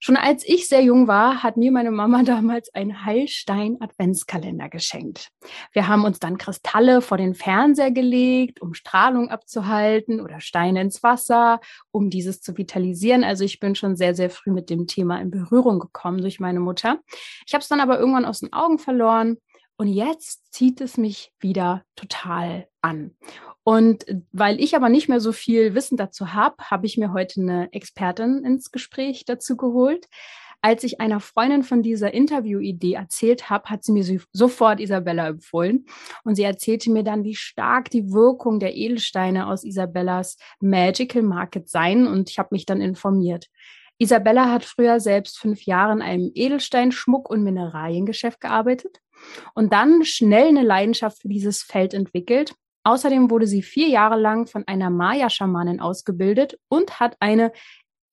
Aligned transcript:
Schon 0.00 0.16
als 0.16 0.48
ich 0.48 0.68
sehr 0.68 0.82
jung 0.82 1.08
war, 1.08 1.42
hat 1.42 1.56
mir 1.56 1.72
meine 1.72 1.90
Mama 1.90 2.22
damals 2.24 2.72
einen 2.74 3.04
Heilstein-Adventskalender 3.04 4.68
geschenkt. 4.68 5.30
Wir 5.72 5.88
haben 5.88 6.04
uns 6.04 6.18
dann 6.20 6.38
Kristalle 6.38 7.00
vor 7.00 7.18
den 7.18 7.34
Fernseher 7.34 7.90
gelegt, 7.90 8.60
um 8.60 8.74
Strahlung 8.74 9.28
abzuhalten 9.28 10.20
oder 10.20 10.40
Steine 10.40 10.82
ins 10.82 11.02
Wasser, 11.02 11.60
um 11.90 12.10
dieses 12.10 12.40
zu 12.40 12.56
vitalisieren. 12.56 13.24
Also 13.24 13.44
ich 13.44 13.58
bin 13.58 13.74
schon 13.74 13.96
sehr, 13.96 14.14
sehr 14.14 14.30
früh 14.30 14.52
mit 14.52 14.70
dem 14.70 14.86
Thema 14.86 15.20
in 15.20 15.30
Berührung 15.30 15.80
gekommen 15.80 16.20
durch 16.20 16.38
meine 16.38 16.60
Mutter. 16.60 17.00
Ich 17.46 17.54
habe 17.54 17.62
es 17.62 17.68
dann 17.68 17.80
aber 17.80 17.98
irgendwann 17.98 18.24
aus 18.24 18.40
den 18.40 18.52
Augen 18.52 18.78
verloren 18.78 19.38
und 19.78 19.86
jetzt 19.86 20.52
zieht 20.52 20.80
es 20.80 20.96
mich 20.96 21.32
wieder 21.38 21.84
total 21.94 22.66
an. 22.82 23.16
Und 23.62 24.04
weil 24.32 24.60
ich 24.60 24.74
aber 24.74 24.88
nicht 24.88 25.08
mehr 25.08 25.20
so 25.20 25.30
viel 25.30 25.74
Wissen 25.74 25.96
dazu 25.96 26.32
habe, 26.32 26.56
habe 26.64 26.86
ich 26.86 26.98
mir 26.98 27.12
heute 27.12 27.40
eine 27.40 27.72
Expertin 27.72 28.44
ins 28.44 28.72
Gespräch 28.72 29.24
dazu 29.24 29.56
geholt. 29.56 30.08
Als 30.62 30.82
ich 30.82 31.00
einer 31.00 31.20
Freundin 31.20 31.62
von 31.62 31.82
dieser 31.82 32.12
Interviewidee 32.12 32.94
erzählt 32.94 33.50
habe, 33.50 33.70
hat 33.70 33.84
sie 33.84 33.92
mir 33.92 34.20
sofort 34.32 34.80
Isabella 34.80 35.28
empfohlen. 35.28 35.86
Und 36.24 36.34
sie 36.34 36.42
erzählte 36.42 36.90
mir 36.90 37.04
dann, 37.04 37.22
wie 37.22 37.36
stark 37.36 37.90
die 37.90 38.10
Wirkung 38.10 38.58
der 38.58 38.74
Edelsteine 38.74 39.46
aus 39.46 39.62
Isabellas 39.62 40.38
Magical 40.58 41.22
Market 41.22 41.68
seien. 41.68 42.08
Und 42.08 42.30
ich 42.30 42.40
habe 42.40 42.48
mich 42.50 42.66
dann 42.66 42.80
informiert. 42.80 43.46
Isabella 43.98 44.50
hat 44.50 44.64
früher 44.64 44.98
selbst 44.98 45.38
fünf 45.38 45.62
Jahre 45.62 45.92
in 45.92 46.02
einem 46.02 46.32
Edelsteinschmuck- 46.34 47.28
und 47.28 47.44
Mineraliengeschäft 47.44 48.40
gearbeitet 48.40 49.00
und 49.54 49.72
dann 49.72 50.04
schnell 50.04 50.48
eine 50.48 50.62
Leidenschaft 50.62 51.22
für 51.22 51.28
dieses 51.28 51.62
Feld 51.62 51.94
entwickelt 51.94 52.54
Außerdem 52.88 53.30
wurde 53.30 53.46
sie 53.46 53.60
vier 53.60 53.88
Jahre 53.88 54.18
lang 54.18 54.46
von 54.46 54.66
einer 54.66 54.88
Maya-Schamanin 54.88 55.78
ausgebildet 55.78 56.58
und 56.68 57.00
hat 57.00 57.16
eine 57.20 57.52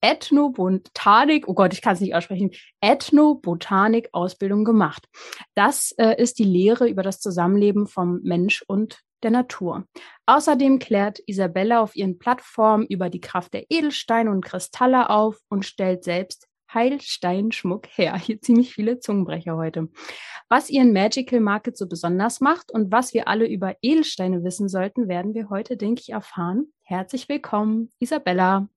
Ethnobotanik, 0.02 1.48
oh 1.48 1.54
Gott, 1.54 1.72
ich 1.72 1.80
kann 1.80 1.94
es 1.94 2.00
nicht 2.00 2.14
aussprechen, 2.14 2.50
Ethnobotanik-Ausbildung 2.82 4.64
gemacht. 4.64 5.06
Das 5.54 5.92
äh, 5.92 6.20
ist 6.20 6.38
die 6.38 6.44
Lehre 6.44 6.88
über 6.88 7.02
das 7.02 7.20
Zusammenleben 7.20 7.86
vom 7.86 8.20
Mensch 8.22 8.62
und 8.66 9.00
der 9.22 9.30
Natur. 9.30 9.86
Außerdem 10.26 10.78
klärt 10.78 11.20
Isabella 11.26 11.80
auf 11.80 11.96
ihren 11.96 12.18
Plattformen 12.18 12.86
über 12.86 13.08
die 13.08 13.22
Kraft 13.22 13.54
der 13.54 13.64
Edelsteine 13.70 14.30
und 14.30 14.44
Kristalle 14.44 15.08
auf 15.08 15.40
und 15.48 15.64
stellt 15.64 16.04
selbst 16.04 16.45
Heilsteinschmuck 16.72 17.86
her. 17.88 18.16
Hier 18.18 18.40
ziemlich 18.40 18.74
viele 18.74 19.00
Zungenbrecher 19.00 19.56
heute. 19.56 19.88
Was 20.48 20.70
ihren 20.70 20.92
Magical 20.92 21.40
Market 21.40 21.76
so 21.76 21.88
besonders 21.88 22.40
macht 22.40 22.70
und 22.70 22.92
was 22.92 23.14
wir 23.14 23.28
alle 23.28 23.46
über 23.46 23.76
Edelsteine 23.82 24.44
wissen 24.44 24.68
sollten, 24.68 25.08
werden 25.08 25.34
wir 25.34 25.50
heute, 25.50 25.76
denke 25.76 26.02
ich, 26.02 26.10
erfahren. 26.10 26.72
Herzlich 26.82 27.28
willkommen, 27.28 27.90
Isabella. 27.98 28.68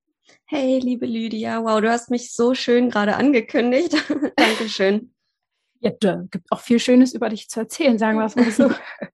Hey, 0.45 0.79
liebe 0.79 1.05
Lydia. 1.05 1.63
Wow, 1.63 1.81
du 1.81 1.91
hast 1.91 2.09
mich 2.09 2.33
so 2.33 2.53
schön 2.53 2.89
gerade 2.89 3.15
angekündigt. 3.15 3.95
Dankeschön. 4.35 5.13
Ja, 5.79 5.91
da 5.99 6.23
gibt 6.29 6.51
auch 6.51 6.59
viel 6.59 6.79
Schönes 6.79 7.13
über 7.13 7.29
dich 7.29 7.49
zu 7.49 7.61
erzählen, 7.61 7.97
sagen 7.97 8.17
wir 8.17 8.25
es 8.25 8.35
mal 8.35 8.51
so. 8.51 8.69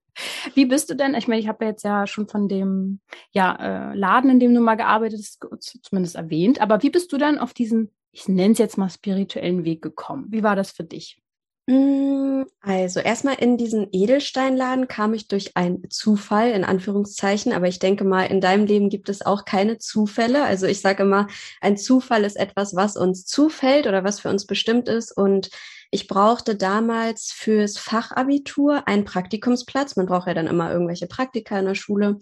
Wie 0.54 0.66
bist 0.66 0.90
du 0.90 0.94
denn? 0.94 1.14
Ich 1.14 1.28
meine, 1.28 1.40
ich 1.40 1.48
habe 1.48 1.64
jetzt 1.64 1.84
ja 1.84 2.06
schon 2.06 2.26
von 2.26 2.48
dem 2.48 3.00
ja, 3.32 3.90
äh, 3.92 3.94
Laden, 3.94 4.30
in 4.30 4.40
dem 4.40 4.54
du 4.54 4.60
mal 4.60 4.76
gearbeitet 4.76 5.20
hast, 5.20 5.40
zumindest 5.82 6.16
erwähnt. 6.16 6.60
Aber 6.60 6.82
wie 6.82 6.90
bist 6.90 7.12
du 7.12 7.18
dann 7.18 7.38
auf 7.38 7.52
diesen 7.52 7.92
ich 8.16 8.28
nenne 8.28 8.52
es 8.52 8.58
jetzt 8.58 8.78
mal 8.78 8.88
spirituellen 8.88 9.66
Weg 9.66 9.82
gekommen? 9.82 10.24
Wie 10.30 10.42
war 10.42 10.56
das 10.56 10.70
für 10.70 10.84
dich? 10.84 11.20
Mm, 11.66 12.44
also 12.62 13.00
erstmal 13.00 13.34
in 13.34 13.58
diesen 13.58 13.88
Edelsteinladen 13.92 14.88
kam 14.88 15.12
ich 15.12 15.28
durch 15.28 15.54
einen 15.54 15.90
Zufall, 15.90 16.52
in 16.52 16.64
Anführungszeichen, 16.64 17.52
aber 17.52 17.68
ich 17.68 17.78
denke 17.78 18.04
mal, 18.04 18.24
in 18.24 18.40
deinem 18.40 18.64
Leben 18.64 18.88
gibt 18.88 19.10
es 19.10 19.20
auch 19.20 19.44
keine 19.44 19.76
Zufälle. 19.76 20.44
Also 20.44 20.66
ich 20.66 20.80
sage 20.80 21.02
immer, 21.02 21.26
ein 21.60 21.76
Zufall 21.76 22.24
ist 22.24 22.36
etwas, 22.36 22.74
was 22.74 22.96
uns 22.96 23.26
zufällt 23.26 23.86
oder 23.86 24.02
was 24.02 24.20
für 24.20 24.30
uns 24.30 24.46
bestimmt 24.46 24.88
ist. 24.88 25.12
Und 25.14 25.50
ich 25.90 26.08
brauchte 26.08 26.56
damals 26.56 27.32
fürs 27.32 27.76
Fachabitur 27.76 28.88
einen 28.88 29.04
Praktikumsplatz. 29.04 29.96
Man 29.96 30.06
braucht 30.06 30.26
ja 30.26 30.32
dann 30.32 30.46
immer 30.46 30.72
irgendwelche 30.72 31.06
Praktika 31.06 31.58
in 31.58 31.66
der 31.66 31.74
Schule. 31.74 32.18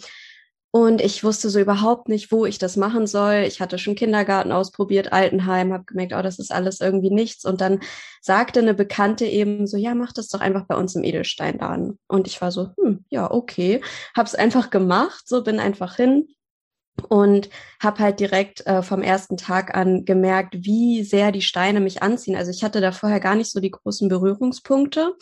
Und 0.74 1.00
ich 1.00 1.22
wusste 1.22 1.50
so 1.50 1.60
überhaupt 1.60 2.08
nicht, 2.08 2.32
wo 2.32 2.46
ich 2.46 2.58
das 2.58 2.76
machen 2.76 3.06
soll. 3.06 3.44
Ich 3.46 3.60
hatte 3.60 3.78
schon 3.78 3.94
Kindergarten 3.94 4.50
ausprobiert, 4.50 5.12
Altenheim, 5.12 5.72
habe 5.72 5.84
gemerkt, 5.84 6.14
oh, 6.16 6.20
das 6.20 6.40
ist 6.40 6.50
alles 6.50 6.80
irgendwie 6.80 7.10
nichts. 7.10 7.44
Und 7.44 7.60
dann 7.60 7.78
sagte 8.20 8.58
eine 8.58 8.74
Bekannte 8.74 9.24
eben 9.24 9.68
so, 9.68 9.76
ja, 9.76 9.94
mach 9.94 10.12
das 10.12 10.26
doch 10.30 10.40
einfach 10.40 10.64
bei 10.64 10.74
uns 10.74 10.96
im 10.96 11.04
Edelsteinladen. 11.04 12.00
Und 12.08 12.26
ich 12.26 12.40
war 12.40 12.50
so, 12.50 12.70
hm, 12.76 13.04
ja, 13.08 13.30
okay. 13.30 13.82
Hab's 14.16 14.34
einfach 14.34 14.70
gemacht, 14.70 15.28
so 15.28 15.44
bin 15.44 15.60
einfach 15.60 15.94
hin 15.94 16.26
und 17.08 17.50
habe 17.80 18.00
halt 18.00 18.18
direkt 18.18 18.66
äh, 18.66 18.82
vom 18.82 19.02
ersten 19.02 19.36
Tag 19.36 19.76
an 19.76 20.04
gemerkt, 20.04 20.56
wie 20.58 21.04
sehr 21.04 21.30
die 21.30 21.42
Steine 21.42 21.78
mich 21.78 22.02
anziehen. 22.02 22.34
Also 22.34 22.50
ich 22.50 22.64
hatte 22.64 22.80
da 22.80 22.90
vorher 22.90 23.20
gar 23.20 23.36
nicht 23.36 23.52
so 23.52 23.60
die 23.60 23.70
großen 23.70 24.08
Berührungspunkte 24.08 25.14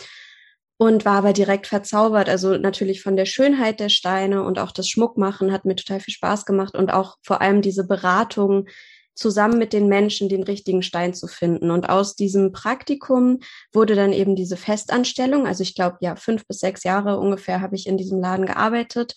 und 0.82 1.04
war 1.04 1.18
aber 1.18 1.32
direkt 1.32 1.68
verzaubert. 1.68 2.28
Also 2.28 2.56
natürlich 2.56 3.02
von 3.02 3.14
der 3.14 3.24
Schönheit 3.24 3.78
der 3.78 3.88
Steine 3.88 4.42
und 4.42 4.58
auch 4.58 4.72
das 4.72 4.88
Schmuckmachen 4.88 5.52
hat 5.52 5.64
mir 5.64 5.76
total 5.76 6.00
viel 6.00 6.12
Spaß 6.12 6.44
gemacht 6.44 6.74
und 6.74 6.92
auch 6.92 7.18
vor 7.22 7.40
allem 7.40 7.62
diese 7.62 7.86
Beratung 7.86 8.66
zusammen 9.14 9.58
mit 9.58 9.72
den 9.72 9.86
Menschen 9.86 10.28
den 10.28 10.42
richtigen 10.42 10.82
Stein 10.82 11.14
zu 11.14 11.28
finden. 11.28 11.70
Und 11.70 11.88
aus 11.88 12.16
diesem 12.16 12.50
Praktikum 12.50 13.38
wurde 13.72 13.94
dann 13.94 14.12
eben 14.12 14.34
diese 14.34 14.56
Festanstellung. 14.56 15.46
Also 15.46 15.62
ich 15.62 15.76
glaube, 15.76 15.98
ja, 16.00 16.16
fünf 16.16 16.48
bis 16.48 16.58
sechs 16.58 16.82
Jahre 16.82 17.20
ungefähr 17.20 17.60
habe 17.60 17.76
ich 17.76 17.86
in 17.86 17.96
diesem 17.96 18.18
Laden 18.18 18.46
gearbeitet. 18.46 19.14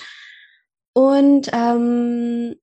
Und 0.94 1.50
ähm, 1.52 2.54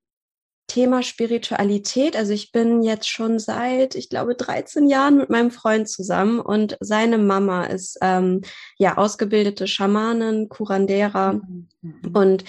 Thema 0.72 1.02
Spiritualität. 1.02 2.16
Also 2.16 2.32
ich 2.32 2.50
bin 2.50 2.82
jetzt 2.82 3.06
schon 3.06 3.38
seit, 3.38 3.94
ich 3.94 4.08
glaube, 4.08 4.34
13 4.34 4.88
Jahren 4.88 5.18
mit 5.18 5.28
meinem 5.28 5.50
Freund 5.50 5.86
zusammen 5.86 6.40
und 6.40 6.78
seine 6.80 7.18
Mama 7.18 7.64
ist 7.64 7.98
ähm, 8.00 8.40
ja 8.78 8.96
ausgebildete 8.96 9.66
Schamanin, 9.66 10.48
Kurandera. 10.48 11.34
Mhm. 11.34 11.68
Und 12.14 12.44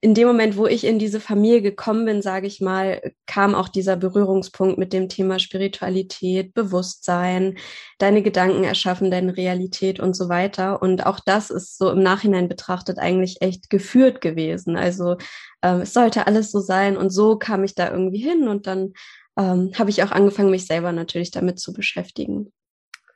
in 0.00 0.14
dem 0.14 0.28
Moment, 0.28 0.56
wo 0.56 0.66
ich 0.66 0.84
in 0.84 0.98
diese 0.98 1.20
Familie 1.20 1.60
gekommen 1.60 2.04
bin, 2.04 2.22
sage 2.22 2.46
ich 2.46 2.60
mal, 2.60 3.12
kam 3.26 3.54
auch 3.54 3.68
dieser 3.68 3.96
Berührungspunkt 3.96 4.78
mit 4.78 4.92
dem 4.92 5.08
Thema 5.08 5.38
Spiritualität, 5.38 6.54
Bewusstsein, 6.54 7.58
deine 7.98 8.22
Gedanken 8.22 8.62
erschaffen, 8.62 9.10
deine 9.10 9.36
Realität 9.36 9.98
und 9.98 10.14
so 10.14 10.28
weiter. 10.28 10.80
Und 10.82 11.04
auch 11.06 11.18
das 11.20 11.50
ist 11.50 11.78
so 11.78 11.90
im 11.90 12.02
Nachhinein 12.02 12.48
betrachtet 12.48 12.98
eigentlich 12.98 13.38
echt 13.40 13.70
geführt 13.70 14.20
gewesen. 14.20 14.76
Also 14.76 15.16
ähm, 15.62 15.80
es 15.80 15.92
sollte 15.92 16.26
alles 16.26 16.52
so 16.52 16.60
sein. 16.60 16.96
Und 16.96 17.10
so 17.10 17.36
kam 17.36 17.64
ich 17.64 17.74
da 17.74 17.90
irgendwie 17.90 18.18
hin 18.20 18.46
und 18.46 18.66
dann 18.68 18.92
ähm, 19.36 19.72
habe 19.76 19.90
ich 19.90 20.02
auch 20.04 20.12
angefangen, 20.12 20.50
mich 20.50 20.66
selber 20.66 20.92
natürlich 20.92 21.32
damit 21.32 21.58
zu 21.58 21.72
beschäftigen. 21.72 22.52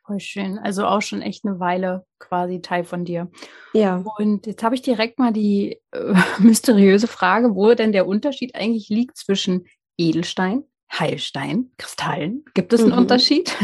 Voll 0.04 0.20
schön. 0.20 0.58
Also 0.58 0.86
auch 0.86 1.00
schon 1.00 1.22
echt 1.22 1.44
eine 1.44 1.60
Weile 1.60 2.04
quasi 2.18 2.60
Teil 2.60 2.84
von 2.84 3.04
dir. 3.04 3.30
Ja. 3.72 4.04
Und 4.18 4.46
jetzt 4.46 4.62
habe 4.62 4.74
ich 4.74 4.82
direkt 4.82 5.18
mal 5.18 5.32
die 5.32 5.78
äh, 5.92 6.14
mysteriöse 6.38 7.06
Frage, 7.06 7.54
wo 7.54 7.72
denn 7.74 7.92
der 7.92 8.06
Unterschied 8.06 8.54
eigentlich 8.54 8.88
liegt 8.88 9.16
zwischen 9.16 9.66
Edelstein, 9.96 10.64
Heilstein, 10.92 11.70
Kristallen. 11.78 12.44
Gibt 12.54 12.72
es 12.72 12.80
einen 12.80 12.92
mhm. 12.92 12.98
Unterschied? 12.98 13.54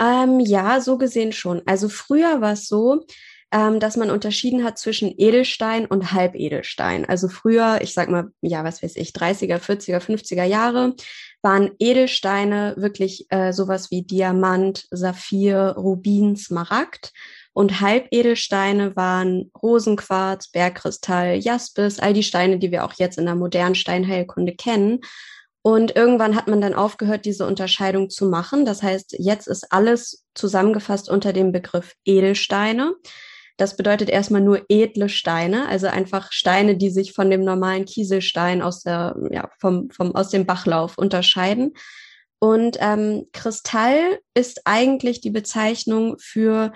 Ähm, 0.00 0.40
ja, 0.40 0.80
so 0.80 0.98
gesehen 0.98 1.32
schon. 1.32 1.62
Also 1.66 1.88
früher 1.88 2.40
war 2.40 2.54
es 2.54 2.66
so, 2.66 3.04
ähm, 3.52 3.78
dass 3.78 3.96
man 3.96 4.10
unterschieden 4.10 4.64
hat 4.64 4.78
zwischen 4.78 5.14
Edelstein 5.16 5.86
und 5.86 6.12
Halbedelstein. 6.12 7.04
Also 7.04 7.28
früher, 7.28 7.78
ich 7.80 7.94
sag 7.94 8.10
mal, 8.10 8.30
ja, 8.40 8.64
was 8.64 8.82
weiß 8.82 8.96
ich, 8.96 9.10
30er, 9.10 9.58
40er, 9.58 10.00
50er 10.00 10.44
Jahre, 10.44 10.94
waren 11.44 11.72
Edelsteine 11.78 12.74
wirklich 12.76 13.26
äh, 13.28 13.52
sowas 13.52 13.90
wie 13.90 14.02
Diamant, 14.02 14.86
Saphir, 14.90 15.74
Rubin, 15.76 16.36
Smaragd. 16.36 17.12
Und 17.52 17.80
Halbedelsteine 17.80 18.96
waren 18.96 19.52
Rosenquarz, 19.62 20.48
Bergkristall, 20.48 21.36
Jaspis, 21.36 22.00
all 22.00 22.14
die 22.14 22.24
Steine, 22.24 22.58
die 22.58 22.72
wir 22.72 22.84
auch 22.84 22.94
jetzt 22.94 23.18
in 23.18 23.26
der 23.26 23.36
modernen 23.36 23.76
Steinheilkunde 23.76 24.56
kennen. 24.56 25.00
Und 25.62 25.94
irgendwann 25.94 26.34
hat 26.34 26.48
man 26.48 26.60
dann 26.60 26.74
aufgehört, 26.74 27.26
diese 27.26 27.46
Unterscheidung 27.46 28.10
zu 28.10 28.26
machen. 28.26 28.64
Das 28.64 28.82
heißt, 28.82 29.16
jetzt 29.18 29.46
ist 29.46 29.70
alles 29.70 30.24
zusammengefasst 30.34 31.08
unter 31.08 31.32
dem 31.32 31.52
Begriff 31.52 31.94
Edelsteine. 32.04 32.94
Das 33.56 33.76
bedeutet 33.76 34.10
erstmal 34.10 34.40
nur 34.40 34.64
edle 34.68 35.08
Steine, 35.08 35.68
also 35.68 35.86
einfach 35.86 36.32
Steine, 36.32 36.76
die 36.76 36.90
sich 36.90 37.12
von 37.12 37.30
dem 37.30 37.44
normalen 37.44 37.84
Kieselstein 37.84 38.62
aus 38.62 38.82
der, 38.82 39.16
ja, 39.30 39.48
vom, 39.58 39.90
vom, 39.90 40.14
aus 40.14 40.30
dem 40.30 40.44
Bachlauf 40.44 40.98
unterscheiden. 40.98 41.74
Und 42.40 42.76
ähm, 42.80 43.26
Kristall 43.32 44.18
ist 44.34 44.62
eigentlich 44.64 45.20
die 45.20 45.30
Bezeichnung 45.30 46.16
für 46.18 46.72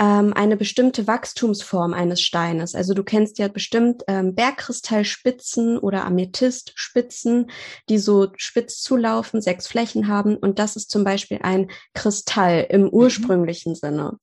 ähm, 0.00 0.32
eine 0.32 0.56
bestimmte 0.56 1.06
Wachstumsform 1.06 1.92
eines 1.94 2.22
Steines. 2.22 2.74
Also 2.74 2.94
du 2.94 3.04
kennst 3.04 3.38
ja 3.38 3.48
bestimmt 3.48 4.02
ähm, 4.08 4.34
Bergkristallspitzen 4.34 5.78
oder 5.78 6.04
Amethystspitzen, 6.06 7.50
die 7.88 7.98
so 7.98 8.28
spitz 8.36 8.82
zulaufen, 8.82 9.42
sechs 9.42 9.66
Flächen 9.66 10.08
haben. 10.08 10.36
Und 10.36 10.58
das 10.58 10.76
ist 10.76 10.90
zum 10.90 11.04
Beispiel 11.04 11.40
ein 11.42 11.70
Kristall 11.92 12.66
im 12.70 12.82
mhm. 12.82 12.88
ursprünglichen 12.90 13.72
mhm. 13.72 13.76
Sinne. 13.76 14.18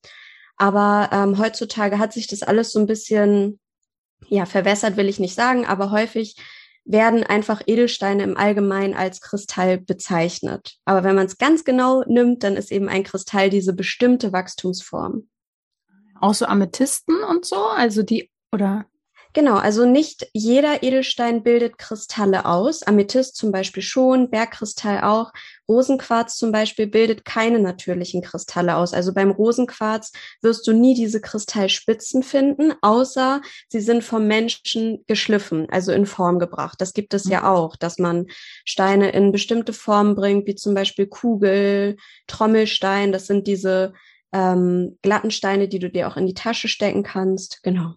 Aber 0.58 1.10
ähm, 1.12 1.38
heutzutage 1.38 1.98
hat 1.98 2.12
sich 2.12 2.26
das 2.26 2.42
alles 2.42 2.72
so 2.72 2.80
ein 2.80 2.86
bisschen, 2.86 3.60
ja, 4.28 4.44
verwässert 4.44 4.96
will 4.96 5.08
ich 5.08 5.20
nicht 5.20 5.34
sagen, 5.34 5.64
aber 5.64 5.90
häufig 5.92 6.36
werden 6.84 7.22
einfach 7.22 7.62
Edelsteine 7.66 8.22
im 8.22 8.36
Allgemeinen 8.36 8.94
als 8.94 9.20
Kristall 9.20 9.78
bezeichnet. 9.78 10.78
Aber 10.84 11.04
wenn 11.04 11.14
man 11.14 11.26
es 11.26 11.38
ganz 11.38 11.64
genau 11.64 12.02
nimmt, 12.06 12.42
dann 12.42 12.56
ist 12.56 12.72
eben 12.72 12.88
ein 12.88 13.04
Kristall 13.04 13.50
diese 13.50 13.74
bestimmte 13.74 14.32
Wachstumsform. 14.32 15.28
Auch 16.20 16.34
so 16.34 16.46
Amethysten 16.46 17.22
und 17.22 17.44
so, 17.44 17.62
also 17.62 18.02
die, 18.02 18.30
oder? 18.52 18.86
Genau, 19.34 19.56
also 19.56 19.84
nicht 19.84 20.26
jeder 20.32 20.82
Edelstein 20.82 21.42
bildet 21.42 21.76
Kristalle 21.76 22.46
aus. 22.46 22.82
Amethyst 22.82 23.36
zum 23.36 23.52
Beispiel 23.52 23.82
schon, 23.82 24.30
Bergkristall 24.30 25.02
auch. 25.02 25.32
Rosenquarz 25.68 26.36
zum 26.38 26.50
Beispiel 26.50 26.86
bildet 26.86 27.26
keine 27.26 27.60
natürlichen 27.60 28.22
Kristalle 28.22 28.76
aus. 28.76 28.94
Also 28.94 29.12
beim 29.12 29.30
Rosenquarz 29.30 30.12
wirst 30.40 30.66
du 30.66 30.72
nie 30.72 30.94
diese 30.94 31.20
Kristallspitzen 31.20 32.22
finden, 32.22 32.72
außer 32.80 33.42
sie 33.68 33.80
sind 33.80 34.02
vom 34.02 34.26
Menschen 34.26 35.04
geschliffen, 35.06 35.68
also 35.70 35.92
in 35.92 36.06
Form 36.06 36.38
gebracht. 36.38 36.80
Das 36.80 36.94
gibt 36.94 37.12
es 37.12 37.28
ja 37.28 37.40
mhm. 37.40 37.46
auch, 37.46 37.76
dass 37.76 37.98
man 37.98 38.26
Steine 38.64 39.10
in 39.10 39.30
bestimmte 39.30 39.74
Formen 39.74 40.14
bringt, 40.14 40.46
wie 40.46 40.54
zum 40.54 40.74
Beispiel 40.74 41.06
Kugel, 41.06 41.96
Trommelstein. 42.28 43.12
Das 43.12 43.26
sind 43.26 43.46
diese 43.46 43.92
ähm, 44.32 44.98
glatten 45.02 45.30
Steine, 45.30 45.68
die 45.68 45.78
du 45.78 45.90
dir 45.90 46.08
auch 46.08 46.16
in 46.16 46.26
die 46.26 46.34
Tasche 46.34 46.68
stecken 46.68 47.02
kannst. 47.02 47.62
Genau. 47.62 47.94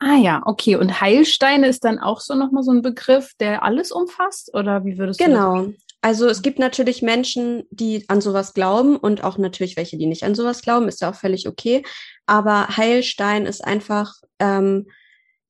Ah 0.00 0.16
ja, 0.16 0.42
okay. 0.46 0.76
Und 0.76 1.00
Heilsteine 1.00 1.68
ist 1.68 1.84
dann 1.84 1.98
auch 1.98 2.20
so 2.20 2.34
nochmal 2.34 2.62
so 2.62 2.72
ein 2.72 2.80
Begriff, 2.80 3.34
der 3.38 3.62
alles 3.62 3.92
umfasst? 3.92 4.52
Oder 4.54 4.84
wie 4.84 4.96
würdest 4.96 5.20
du 5.20 5.24
Genau. 5.24 5.66
Also 6.00 6.26
es 6.26 6.40
gibt 6.40 6.58
natürlich 6.58 7.02
Menschen, 7.02 7.64
die 7.70 8.06
an 8.08 8.22
sowas 8.22 8.54
glauben 8.54 8.96
und 8.96 9.22
auch 9.22 9.36
natürlich 9.36 9.76
welche, 9.76 9.98
die 9.98 10.06
nicht 10.06 10.24
an 10.24 10.34
sowas 10.34 10.62
glauben, 10.62 10.88
ist 10.88 11.02
ja 11.02 11.10
auch 11.10 11.14
völlig 11.14 11.46
okay. 11.46 11.84
Aber 12.24 12.68
Heilstein 12.76 13.44
ist 13.44 13.62
einfach 13.62 14.14
ähm, 14.38 14.86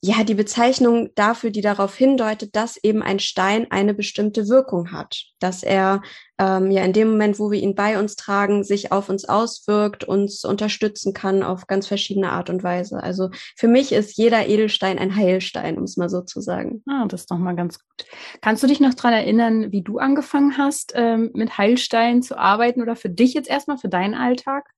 ja 0.03 0.25
die 0.25 0.35
Bezeichnung 0.35 1.11
dafür, 1.15 1.51
die 1.51 1.61
darauf 1.61 1.95
hindeutet, 1.95 2.57
dass 2.57 2.83
eben 2.83 3.03
ein 3.03 3.19
Stein 3.19 3.67
eine 3.71 3.93
bestimmte 3.93 4.49
Wirkung 4.49 4.93
hat, 4.93 5.25
dass 5.41 5.63
er 5.63 6.01
ähm, 6.39 6.71
ja 6.71 6.83
in 6.85 6.95
dem 6.95 7.11
Moment, 7.11 7.39
wo 7.39 7.51
wir 7.51 7.61
ihn 7.61 7.75
bei 7.75 7.99
uns 7.99 8.17
tragen, 8.17 8.65
sich 8.65 8.93
auf 8.93 9.11
uns 9.11 9.27
auswirkt, 9.27 10.05
uns 10.05 10.45
unterstützen 10.45 11.13
kann 11.13 11.43
auf 11.43 11.67
ganz 11.67 11.87
verschiedene 11.87 12.33
Art 12.33 12.49
und 12.49 12.63
Weise. 12.63 13.03
Also 13.03 13.29
für 13.57 13.69
mich 13.69 13.93
ist 13.93 14.17
jeder 14.17 14.47
Edelstein 14.49 14.99
ein 14.99 15.15
Heilstein, 15.15 15.77
um 15.77 15.85
es 15.85 15.99
mal 15.99 16.09
so 16.09 16.23
zu 16.23 16.41
sagen. 16.41 16.83
Ah, 16.89 17.05
das 17.07 17.23
ist 17.23 17.31
doch 17.31 17.39
mal 17.39 17.55
ganz 17.55 17.79
gut. 17.79 18.07
Kannst 18.41 18.63
du 18.63 18.67
dich 18.67 18.81
noch 18.81 18.95
dran 18.95 19.13
erinnern, 19.13 19.71
wie 19.71 19.83
du 19.83 19.99
angefangen 19.99 20.57
hast, 20.57 20.93
ähm, 20.95 21.31
mit 21.35 21.59
Heilsteinen 21.59 22.23
zu 22.23 22.39
arbeiten 22.39 22.81
oder 22.81 22.97
für 22.97 23.11
dich 23.11 23.35
jetzt 23.35 23.51
erstmal, 23.51 23.77
für 23.77 23.91
deinen 23.91 24.15
Alltag? 24.15 24.71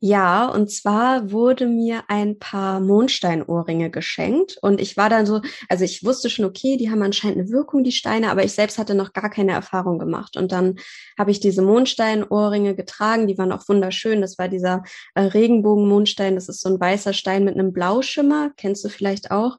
Ja, 0.00 0.46
und 0.46 0.70
zwar 0.70 1.32
wurde 1.32 1.66
mir 1.66 2.04
ein 2.06 2.38
paar 2.38 2.78
Mondsteinohrringe 2.78 3.90
geschenkt 3.90 4.56
und 4.62 4.80
ich 4.80 4.96
war 4.96 5.10
dann 5.10 5.26
so, 5.26 5.40
also 5.68 5.84
ich 5.84 6.04
wusste 6.04 6.30
schon, 6.30 6.44
okay, 6.44 6.76
die 6.76 6.88
haben 6.88 7.02
anscheinend 7.02 7.38
eine 7.38 7.50
Wirkung, 7.50 7.82
die 7.82 7.90
Steine, 7.90 8.30
aber 8.30 8.44
ich 8.44 8.52
selbst 8.52 8.78
hatte 8.78 8.94
noch 8.94 9.12
gar 9.12 9.28
keine 9.28 9.52
Erfahrung 9.52 9.98
gemacht. 9.98 10.36
Und 10.36 10.52
dann 10.52 10.76
habe 11.18 11.32
ich 11.32 11.40
diese 11.40 11.62
Mondsteinohrringe 11.62 12.76
getragen, 12.76 13.26
die 13.26 13.36
waren 13.38 13.50
auch 13.50 13.68
wunderschön. 13.68 14.20
Das 14.20 14.38
war 14.38 14.46
dieser 14.46 14.84
äh, 15.16 15.22
Regenbogen-Mondstein, 15.22 16.36
das 16.36 16.48
ist 16.48 16.60
so 16.60 16.68
ein 16.68 16.78
weißer 16.78 17.12
Stein 17.12 17.42
mit 17.42 17.54
einem 17.54 17.72
Blauschimmer, 17.72 18.52
kennst 18.56 18.84
du 18.84 18.90
vielleicht 18.90 19.32
auch. 19.32 19.58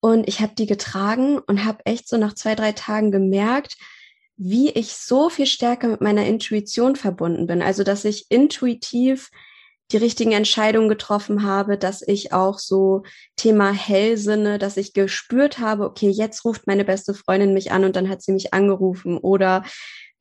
Und 0.00 0.26
ich 0.26 0.40
habe 0.40 0.54
die 0.56 0.66
getragen 0.66 1.38
und 1.38 1.66
habe 1.66 1.84
echt 1.84 2.08
so 2.08 2.16
nach 2.16 2.34
zwei, 2.34 2.54
drei 2.54 2.72
Tagen 2.72 3.10
gemerkt, 3.10 3.76
wie 4.38 4.70
ich 4.70 4.94
so 4.94 5.28
viel 5.28 5.46
stärker 5.46 5.88
mit 5.88 6.00
meiner 6.00 6.24
Intuition 6.24 6.96
verbunden 6.96 7.46
bin. 7.46 7.60
Also, 7.60 7.84
dass 7.84 8.06
ich 8.06 8.30
intuitiv 8.30 9.30
die 9.92 9.98
richtigen 9.98 10.32
Entscheidungen 10.32 10.88
getroffen 10.88 11.44
habe, 11.44 11.78
dass 11.78 12.02
ich 12.02 12.32
auch 12.32 12.58
so 12.58 13.04
Thema 13.36 13.72
Hellsinne, 13.72 14.58
dass 14.58 14.76
ich 14.76 14.92
gespürt 14.94 15.58
habe, 15.58 15.84
okay, 15.84 16.10
jetzt 16.10 16.44
ruft 16.44 16.66
meine 16.66 16.84
beste 16.84 17.14
Freundin 17.14 17.54
mich 17.54 17.72
an 17.72 17.84
und 17.84 17.96
dann 17.96 18.08
hat 18.08 18.22
sie 18.22 18.32
mich 18.32 18.52
angerufen 18.52 19.16
oder 19.18 19.64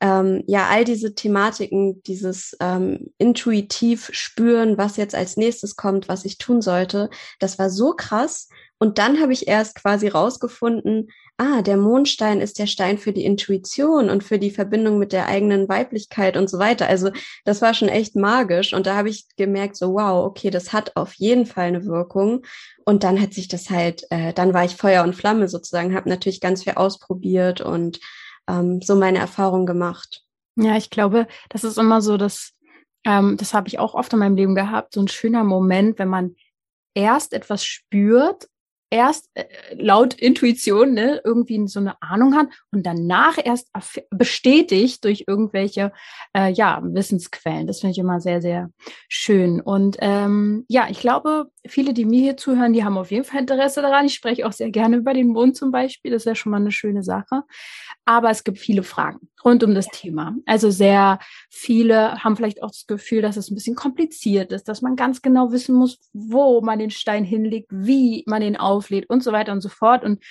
ähm, 0.01 0.43
ja, 0.45 0.67
all 0.67 0.83
diese 0.83 1.15
Thematiken, 1.15 2.03
dieses 2.03 2.55
ähm, 2.59 3.11
intuitiv 3.17 4.09
spüren, 4.11 4.77
was 4.77 4.97
jetzt 4.97 5.15
als 5.15 5.37
nächstes 5.37 5.75
kommt, 5.77 6.09
was 6.09 6.25
ich 6.25 6.37
tun 6.37 6.61
sollte, 6.61 7.09
das 7.39 7.57
war 7.57 7.69
so 7.69 7.93
krass. 7.93 8.49
Und 8.77 8.97
dann 8.97 9.21
habe 9.21 9.31
ich 9.31 9.47
erst 9.47 9.75
quasi 9.75 10.09
rausgefunden, 10.09 11.07
ah, 11.37 11.61
der 11.61 11.77
Mondstein 11.77 12.39
ist 12.39 12.59
der 12.59 12.67
Stein 12.67 12.97
für 12.97 13.11
die 13.11 13.25
Intuition 13.25 14.09
und 14.09 14.23
für 14.23 14.39
die 14.39 14.51
Verbindung 14.51 14.97
mit 14.97 15.11
der 15.11 15.27
eigenen 15.27 15.67
Weiblichkeit 15.67 16.37
und 16.37 16.49
so 16.49 16.59
weiter. 16.59 16.87
Also 16.87 17.11
das 17.43 17.61
war 17.61 17.73
schon 17.73 17.89
echt 17.89 18.15
magisch. 18.15 18.73
Und 18.73 18.87
da 18.87 18.95
habe 18.95 19.09
ich 19.09 19.25
gemerkt, 19.35 19.75
so 19.75 19.93
wow, 19.93 20.25
okay, 20.25 20.49
das 20.49 20.71
hat 20.71 20.95
auf 20.95 21.13
jeden 21.15 21.45
Fall 21.45 21.65
eine 21.65 21.85
Wirkung. 21.85 22.45
Und 22.85 23.03
dann 23.03 23.19
hat 23.21 23.33
sich 23.33 23.47
das 23.47 23.69
halt, 23.69 24.05
äh, 24.11 24.33
dann 24.33 24.53
war 24.53 24.63
ich 24.63 24.75
Feuer 24.75 25.03
und 25.03 25.15
Flamme 25.15 25.49
sozusagen, 25.49 25.95
habe 25.95 26.09
natürlich 26.09 26.39
ganz 26.39 26.63
viel 26.63 26.73
ausprobiert 26.73 27.59
und 27.59 27.99
ähm, 28.47 28.81
so 28.81 28.95
meine 28.95 29.19
Erfahrung 29.19 29.65
gemacht. 29.65 30.23
Ja, 30.55 30.77
ich 30.77 30.89
glaube, 30.89 31.27
das 31.49 31.65
ist 31.65 31.77
immer 31.77 32.01
so, 32.01 32.15
dass 32.15 32.53
ähm, 33.05 33.35
das 33.37 33.53
habe 33.53 33.67
ich 33.67 33.77
auch 33.77 33.93
oft 33.93 34.11
in 34.13 34.19
meinem 34.19 34.35
Leben 34.35 34.55
gehabt, 34.55 34.93
so 34.93 35.01
ein 35.01 35.07
schöner 35.07 35.43
Moment, 35.43 35.99
wenn 35.99 36.07
man 36.07 36.35
erst 36.93 37.33
etwas 37.33 37.65
spürt 37.65 38.47
erst 38.89 39.29
äh, 39.33 39.45
laut 39.73 40.13
Intuition 40.13 40.93
ne, 40.93 41.21
irgendwie 41.23 41.67
so 41.67 41.79
eine 41.79 42.01
Ahnung 42.01 42.35
hat 42.35 42.47
und 42.71 42.85
danach 42.85 43.37
erst 43.43 43.69
bestätigt 44.09 45.03
durch 45.03 45.25
irgendwelche 45.27 45.91
äh, 46.35 46.51
ja, 46.51 46.81
Wissensquellen. 46.83 47.67
Das 47.67 47.79
finde 47.79 47.91
ich 47.91 47.97
immer 47.97 48.21
sehr, 48.21 48.41
sehr 48.41 48.69
schön. 49.09 49.61
Und 49.61 49.97
ähm, 49.99 50.65
ja, 50.69 50.87
ich 50.89 50.99
glaube, 50.99 51.47
viele, 51.67 51.93
die 51.93 52.05
mir 52.05 52.21
hier 52.21 52.37
zuhören, 52.37 52.73
die 52.73 52.83
haben 52.83 52.97
auf 52.97 53.11
jeden 53.11 53.25
Fall 53.25 53.41
Interesse 53.41 53.81
daran. 53.81 54.05
Ich 54.05 54.13
spreche 54.13 54.45
auch 54.45 54.53
sehr 54.53 54.71
gerne 54.71 54.97
über 54.97 55.13
den 55.13 55.27
Mond 55.27 55.57
zum 55.57 55.71
Beispiel. 55.71 56.11
Das 56.11 56.23
ist 56.23 56.27
ja 56.27 56.35
schon 56.35 56.51
mal 56.51 56.61
eine 56.61 56.71
schöne 56.71 57.03
Sache. 57.03 57.43
Aber 58.05 58.29
es 58.29 58.43
gibt 58.43 58.59
viele 58.59 58.83
Fragen 58.83 59.29
rund 59.43 59.63
um 59.63 59.73
das 59.73 59.87
Thema. 59.87 60.35
Also 60.45 60.69
sehr 60.69 61.19
viele 61.49 62.23
haben 62.23 62.35
vielleicht 62.35 62.61
auch 62.61 62.69
das 62.69 62.85
Gefühl, 62.87 63.21
dass 63.21 63.37
es 63.37 63.49
ein 63.49 63.55
bisschen 63.55 63.75
kompliziert 63.75 64.51
ist, 64.51 64.67
dass 64.67 64.81
man 64.81 64.95
ganz 64.95 65.21
genau 65.21 65.51
wissen 65.51 65.75
muss, 65.75 65.99
wo 66.13 66.61
man 66.61 66.79
den 66.79 66.91
Stein 66.91 67.23
hinlegt, 67.23 67.67
wie 67.71 68.23
man 68.27 68.41
den 68.41 68.57
auflädt 68.57 69.09
und 69.09 69.23
so 69.23 69.31
weiter 69.31 69.51
und 69.51 69.61
so 69.61 69.69
fort. 69.69 70.03
Und 70.03 70.23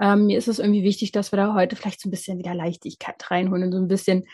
ähm, 0.00 0.26
mir 0.26 0.38
ist 0.38 0.48
es 0.48 0.58
irgendwie 0.58 0.84
wichtig, 0.84 1.12
dass 1.12 1.32
wir 1.32 1.36
da 1.36 1.54
heute 1.54 1.74
vielleicht 1.74 2.00
so 2.00 2.08
ein 2.08 2.12
bisschen 2.12 2.38
wieder 2.38 2.54
Leichtigkeit 2.54 3.30
reinholen 3.30 3.64
und 3.64 3.72
so 3.72 3.78
ein 3.78 3.88
bisschen 3.88 4.24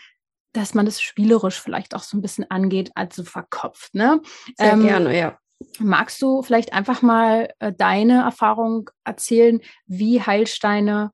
dass 0.53 0.75
man 0.75 0.85
das 0.85 1.01
spielerisch 1.01 1.59
vielleicht 1.59 1.95
auch 1.95 2.03
so 2.03 2.15
ein 2.15 2.21
bisschen 2.21 2.49
angeht, 2.49 2.91
also 2.95 3.23
verkopft. 3.23 3.95
Ne? 3.95 4.21
Sehr 4.55 4.73
ähm, 4.73 4.83
gerne, 4.83 5.17
ja. 5.17 5.37
Magst 5.79 6.21
du 6.21 6.41
vielleicht 6.41 6.73
einfach 6.73 7.01
mal 7.01 7.49
äh, 7.59 7.73
deine 7.73 8.21
Erfahrung 8.21 8.89
erzählen, 9.03 9.61
wie 9.87 10.21
Heilsteine 10.21 11.11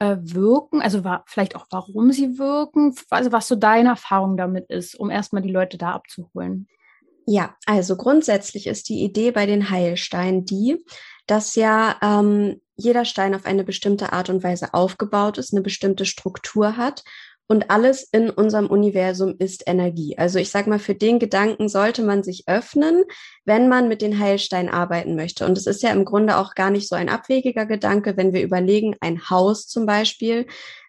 äh, 0.00 0.16
wirken, 0.20 0.82
also 0.82 1.04
war, 1.04 1.24
vielleicht 1.26 1.54
auch 1.54 1.66
warum 1.70 2.10
sie 2.10 2.38
wirken, 2.38 2.94
also 3.10 3.30
was 3.30 3.46
so 3.46 3.54
deine 3.54 3.90
Erfahrung 3.90 4.36
damit 4.36 4.68
ist, 4.68 4.98
um 4.98 5.10
erstmal 5.10 5.42
die 5.42 5.52
Leute 5.52 5.78
da 5.78 5.92
abzuholen. 5.92 6.66
Ja, 7.26 7.54
also 7.66 7.96
grundsätzlich 7.96 8.66
ist 8.66 8.88
die 8.88 9.04
Idee 9.04 9.30
bei 9.30 9.46
den 9.46 9.70
Heilsteinen 9.70 10.44
die, 10.44 10.84
dass 11.26 11.54
ja 11.54 11.96
ähm, 12.02 12.60
jeder 12.76 13.04
Stein 13.04 13.34
auf 13.34 13.44
eine 13.44 13.62
bestimmte 13.62 14.12
Art 14.12 14.30
und 14.30 14.42
Weise 14.42 14.74
aufgebaut 14.74 15.38
ist, 15.38 15.52
eine 15.52 15.62
bestimmte 15.62 16.06
Struktur 16.06 16.76
hat 16.76 17.04
und 17.50 17.68
alles 17.68 18.04
in 18.12 18.30
unserem 18.30 18.68
Universum 18.68 19.34
ist 19.36 19.64
Energie. 19.66 20.16
Also 20.16 20.38
ich 20.38 20.50
sage 20.50 20.70
mal, 20.70 20.78
für 20.78 20.94
den 20.94 21.18
Gedanken 21.18 21.68
sollte 21.68 22.04
man 22.04 22.22
sich 22.22 22.44
öffnen, 22.46 23.02
wenn 23.44 23.68
man 23.68 23.88
mit 23.88 24.02
den 24.02 24.20
Heilsteinen 24.20 24.72
arbeiten 24.72 25.16
möchte. 25.16 25.46
Und 25.46 25.58
es 25.58 25.66
ist 25.66 25.82
ja 25.82 25.90
im 25.90 26.04
Grunde 26.04 26.36
auch 26.36 26.54
gar 26.54 26.70
nicht 26.70 26.88
so 26.88 26.94
ein 26.94 27.08
abwegiger 27.08 27.66
Gedanke, 27.66 28.16
wenn 28.16 28.32
wir 28.32 28.44
überlegen, 28.44 28.94
ein 29.00 29.28
Haus 29.30 29.66
zum 29.66 29.84
Beispiel 29.84 30.46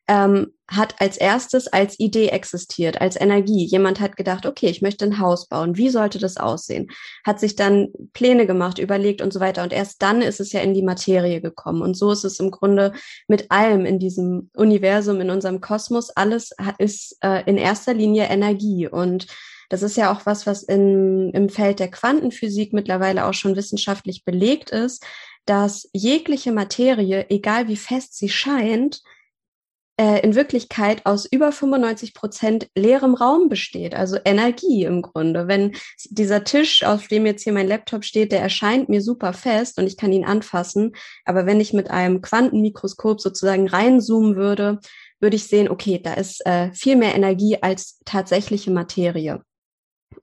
ähm, 0.08 0.54
hat 0.68 0.96
als 1.00 1.18
erstes 1.18 1.68
als 1.68 2.00
Idee 2.00 2.28
existiert, 2.28 3.02
als 3.02 3.20
Energie. 3.20 3.66
Jemand 3.66 4.00
hat 4.00 4.16
gedacht, 4.16 4.46
okay, 4.46 4.68
ich 4.68 4.82
möchte 4.82 5.04
ein 5.06 5.20
Haus 5.20 5.48
bauen. 5.48 5.76
Wie 5.76 5.90
sollte 5.90 6.18
das 6.18 6.38
aussehen? 6.38 6.90
Hat 7.26 7.40
sich 7.40 7.56
dann 7.58 7.90
Pläne 8.14 8.48
gemacht, 8.48 8.80
überlegt 8.80 9.22
und 9.22 9.34
so 9.34 9.42
weiter. 9.42 9.64
Und 9.64 9.74
erst 9.74 10.02
dann 10.02 10.22
ist 10.22 10.40
es 10.40 10.54
ja 10.54 10.62
in 10.62 10.74
die 10.74 10.82
Materie 10.82 11.42
gekommen. 11.42 11.82
Und 11.82 11.96
so 11.98 12.12
ist 12.12 12.24
es 12.24 12.40
im 12.40 12.52
Grunde 12.52 12.94
mit 13.28 13.52
allem 13.52 13.86
in 13.86 14.00
diesem 14.00 14.50
Universum, 14.56 15.20
in 15.20 15.30
unserem 15.30 15.60
Kosmos. 15.60 16.10
Alles 16.12 16.52
ist 16.78 17.18
äh, 17.22 17.44
in 17.46 17.58
erster 17.58 17.94
Linie 17.94 18.26
Energie. 18.26 18.88
Und 18.88 19.28
das 19.68 19.84
ist 19.84 19.98
ja 19.98 20.12
auch 20.14 20.26
was, 20.26 20.48
was 20.48 20.64
in, 20.64 21.32
im 21.32 21.50
Feld 21.50 21.80
der 21.80 21.92
Quantenphysik 21.92 22.72
mittlerweile 22.72 23.26
auch 23.26 23.34
schon 23.34 23.58
wissenschaftlich 23.58 24.24
belegt 24.24 24.70
ist, 24.70 25.06
dass 25.46 25.90
jegliche 25.92 26.52
Materie, 26.52 27.30
egal 27.30 27.68
wie 27.68 27.78
fest 27.78 28.18
sie 28.18 28.30
scheint, 28.30 29.02
äh, 30.02 30.20
in 30.22 30.34
Wirklichkeit 30.34 31.06
aus 31.06 31.28
über 31.28 31.52
95 31.52 32.16
Prozent 32.16 32.68
leerem 32.76 33.14
Raum 33.14 33.50
besteht, 33.50 33.94
also 33.94 34.18
Energie 34.26 34.84
im 34.84 35.04
Grunde. 35.04 35.48
Wenn 35.48 35.76
dieser 36.10 36.44
Tisch, 36.44 36.84
auf 36.84 37.08
dem 37.08 37.28
jetzt 37.28 37.44
hier 37.44 37.54
mein 37.54 37.68
Laptop 37.68 38.04
steht, 38.04 38.32
der 38.32 38.42
erscheint 38.42 38.90
mir 38.90 39.04
super 39.04 39.32
fest 39.32 39.78
und 39.78 39.86
ich 39.86 39.98
kann 39.98 40.12
ihn 40.12 40.26
anfassen, 40.26 40.94
aber 41.24 41.46
wenn 41.46 41.60
ich 41.60 41.72
mit 41.74 41.92
einem 41.92 42.22
Quantenmikroskop 42.22 43.22
sozusagen 43.22 43.68
reinzoomen 43.68 44.36
würde, 44.36 44.80
würde 45.20 45.36
ich 45.36 45.44
sehen, 45.44 45.70
okay, 45.70 46.02
da 46.04 46.16
ist 46.16 46.44
äh, 46.48 46.74
viel 46.74 46.96
mehr 46.96 47.14
Energie 47.14 47.62
als 47.62 48.00
tatsächliche 48.04 48.72
Materie. 48.72 49.44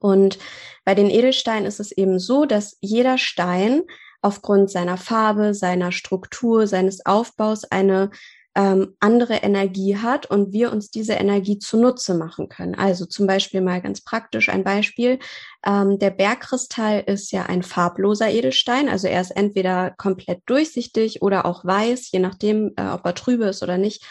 Und 0.01 0.39
bei 0.83 0.93
den 0.93 1.09
Edelsteinen 1.09 1.65
ist 1.65 1.79
es 1.79 1.93
eben 1.93 2.19
so, 2.19 2.43
dass 2.43 2.77
jeder 2.81 3.17
Stein 3.17 3.83
aufgrund 4.21 4.69
seiner 4.69 4.97
Farbe, 4.97 5.53
seiner 5.53 5.93
Struktur, 5.93 6.67
seines 6.67 7.05
Aufbaus 7.05 7.63
eine 7.63 8.09
ähm, 8.55 8.95
andere 8.99 9.35
Energie 9.35 9.97
hat 9.97 10.25
und 10.25 10.51
wir 10.53 10.71
uns 10.71 10.89
diese 10.89 11.13
Energie 11.13 11.59
zunutze 11.59 12.15
machen 12.15 12.49
können. 12.49 12.75
Also 12.75 13.05
zum 13.05 13.27
Beispiel 13.27 13.61
mal 13.61 13.81
ganz 13.81 14.01
praktisch 14.01 14.49
ein 14.49 14.63
Beispiel. 14.63 15.19
Ähm, 15.65 15.99
der 15.99 16.09
Bergkristall 16.09 17.03
ist 17.05 17.31
ja 17.31 17.43
ein 17.43 17.63
farbloser 17.63 18.29
Edelstein, 18.29 18.89
also 18.89 19.07
er 19.07 19.21
ist 19.21 19.31
entweder 19.31 19.91
komplett 19.91 20.41
durchsichtig 20.47 21.21
oder 21.21 21.45
auch 21.45 21.63
weiß, 21.63 22.11
je 22.11 22.19
nachdem, 22.19 22.73
äh, 22.75 22.89
ob 22.89 23.05
er 23.05 23.15
trübe 23.15 23.45
ist 23.45 23.63
oder 23.63 23.77
nicht. 23.77 24.03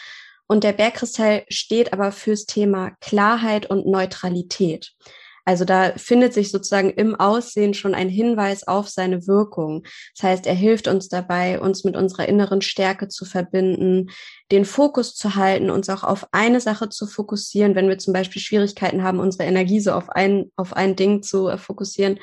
Und 0.47 0.63
der 0.63 0.73
Bergkristall 0.73 1.43
steht 1.49 1.93
aber 1.93 2.11
fürs 2.11 2.45
Thema 2.45 2.91
Klarheit 3.01 3.69
und 3.69 3.85
Neutralität. 3.85 4.93
Also 5.49 5.65
da 5.65 5.93
findet 5.97 6.35
sich 6.35 6.51
sozusagen 6.51 6.91
im 6.91 7.15
Aussehen 7.15 7.73
schon 7.73 7.95
ein 7.95 8.07
Hinweis 8.07 8.67
auf 8.67 8.87
seine 8.87 9.25
Wirkung. 9.25 9.81
Das 10.15 10.29
heißt, 10.29 10.45
er 10.45 10.53
hilft 10.53 10.87
uns 10.87 11.09
dabei, 11.09 11.59
uns 11.59 11.83
mit 11.83 11.95
unserer 11.95 12.29
inneren 12.29 12.61
Stärke 12.61 13.07
zu 13.07 13.25
verbinden, 13.25 14.11
den 14.51 14.63
Fokus 14.63 15.15
zu 15.15 15.33
halten, 15.33 15.71
uns 15.71 15.89
auch 15.89 16.03
auf 16.03 16.27
eine 16.33 16.61
Sache 16.61 16.89
zu 16.89 17.07
fokussieren, 17.07 17.73
wenn 17.73 17.89
wir 17.89 17.97
zum 17.97 18.13
Beispiel 18.13 18.39
Schwierigkeiten 18.39 19.01
haben, 19.01 19.19
unsere 19.19 19.45
Energie 19.45 19.79
so 19.79 19.91
auf 19.93 20.09
ein, 20.09 20.51
auf 20.55 20.73
ein 20.73 20.95
Ding 20.95 21.23
zu 21.23 21.47
äh, 21.47 21.57
fokussieren. 21.57 22.19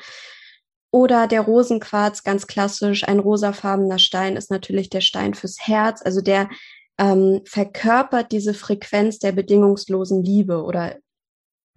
Oder 0.89 1.27
der 1.27 1.41
Rosenquarz, 1.41 2.23
ganz 2.23 2.47
klassisch, 2.47 3.05
ein 3.05 3.19
rosafarbener 3.19 3.99
Stein 3.99 4.37
ist 4.37 4.51
natürlich 4.51 4.89
der 4.89 5.01
Stein 5.01 5.33
fürs 5.33 5.57
Herz, 5.59 6.01
also 6.01 6.21
der 6.21 6.47
ähm, 6.97 7.41
verkörpert 7.43 8.31
diese 8.31 8.53
Frequenz 8.53 9.19
der 9.19 9.33
bedingungslosen 9.33 10.23
Liebe 10.23 10.63
oder 10.63 10.95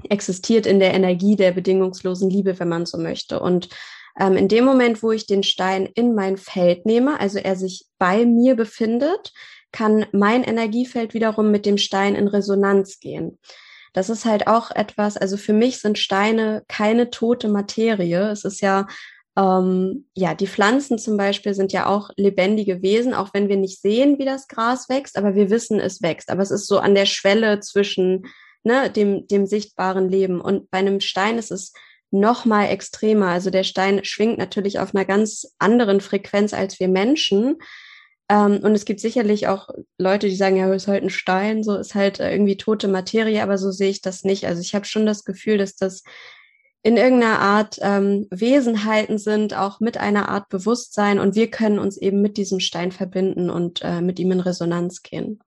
existiert 0.09 0.67
in 0.67 0.81
der 0.81 0.95
Energie 0.95 1.37
der 1.37 1.53
bedingungslosen 1.53 2.31
Liebe, 2.31 2.59
wenn 2.59 2.69
man 2.69 2.87
so 2.87 2.99
möchte. 2.99 3.41
Und 3.41 3.69
ähm, 4.19 4.37
in 4.37 4.49
dem 4.49 4.65
Moment, 4.65 5.03
wo 5.03 5.13
ich 5.13 5.27
den 5.27 5.43
Stein 5.43 5.87
in 5.87 6.15
mein 6.15 6.37
Feld 6.37 6.87
nehme, 6.87 7.21
also 7.21 7.39
er 7.39 7.57
sich 7.57 7.87
bei 7.99 8.25
mir 8.27 8.55
befindet, 8.57 9.33
kann 9.73 10.07
mein 10.13 10.43
Energiefeld 10.43 11.15
wiederum 11.15 11.51
mit 11.51 11.67
dem 11.67 11.79
Stein 11.79 12.15
in 12.15 12.29
Resonanz 12.29 12.99
gehen. 13.01 13.39
Das 13.93 14.09
ist 14.09 14.25
halt 14.25 14.47
auch 14.47 14.71
etwas, 14.71 15.17
also 15.17 15.37
für 15.37 15.53
mich 15.53 15.79
sind 15.79 15.99
Steine 15.99 16.63
keine 16.69 17.11
tote 17.11 17.49
Materie. 17.49 18.31
Es 18.31 18.45
ist 18.45 18.61
ja, 18.61 18.87
ähm, 19.37 20.07
ja, 20.15 20.35
die 20.35 20.47
Pflanzen 20.47 20.99
zum 20.99 21.17
Beispiel 21.17 21.55
sind 21.55 21.73
ja 21.73 21.87
auch 21.87 22.11
lebendige 22.17 22.83
Wesen, 22.83 23.15
auch 23.15 23.31
wenn 23.33 23.49
wir 23.49 23.57
nicht 23.57 23.81
sehen, 23.81 24.19
wie 24.19 24.25
das 24.25 24.49
Gras 24.49 24.89
wächst, 24.89 25.17
aber 25.17 25.35
wir 25.35 25.51
wissen, 25.51 25.81
es 25.81 26.03
wächst. 26.03 26.31
Aber 26.31 26.43
es 26.43 26.51
ist 26.51 26.67
so 26.67 26.79
an 26.79 26.95
der 26.95 27.07
Schwelle 27.07 27.61
zwischen 27.61 28.27
ne, 28.63 28.91
dem, 28.91 29.27
dem 29.27 29.47
sichtbaren 29.47 30.09
Leben. 30.09 30.41
Und 30.41 30.71
bei 30.71 30.79
einem 30.79 31.01
Stein 31.01 31.39
ist 31.39 31.51
es 31.51 31.73
noch 32.11 32.45
mal 32.45 32.67
extremer. 32.67 33.29
Also 33.29 33.51
der 33.51 33.65
Stein 33.65 34.05
schwingt 34.05 34.39
natürlich 34.39 34.79
auf 34.79 34.95
einer 34.95 35.05
ganz 35.05 35.55
anderen 35.59 36.01
Frequenz 36.01 36.53
als 36.53 36.81
wir 36.81 36.89
Menschen. 36.89 37.59
Ähm, 38.29 38.61
und 38.63 38.75
es 38.75 38.85
gibt 38.85 39.01
sicherlich 39.01 39.49
auch 39.49 39.69
Leute, 39.99 40.29
die 40.29 40.37
sagen, 40.37 40.57
ja, 40.57 40.73
ist 40.73 40.89
halt 40.89 41.03
ein 41.03 41.11
Stein, 41.11 41.63
so 41.63 41.77
ist 41.77 41.95
halt 41.95 42.21
irgendwie 42.21 42.57
tote 42.57 42.89
Materie, 42.89 43.43
aber 43.43 43.59
so 43.59 43.71
sehe 43.71 43.91
ich 43.91 44.03
das 44.03 44.25
nicht. 44.25 44.47
Also 44.47 44.61
ich 44.61 44.75
habe 44.75 44.85
schon 44.85 45.07
das 45.07 45.25
Gefühl, 45.25 45.59
dass 45.59 45.77
das 45.77 46.03
in 46.83 46.97
irgendeiner 46.97 47.41
Art 47.41 47.79
ähm, 47.83 48.27
Wesenheiten 48.31 49.19
sind, 49.19 49.55
auch 49.55 49.81
mit 49.81 49.99
einer 49.99 50.29
Art 50.31 50.49
Bewusstsein 50.49 51.19
und 51.19 51.35
wir 51.35 51.51
können 51.51 51.79
uns 51.79 51.99
eben 51.99 52.23
mit 52.23 52.39
diesem 52.39 52.59
Stein 52.59 52.91
verbinden 52.91 53.51
und 53.51 53.83
äh, 53.83 54.01
mit 54.01 54.19
ihm 54.19 54.33
in 54.33 54.41
Resonanz 54.41 55.03
gehen. 55.03 55.41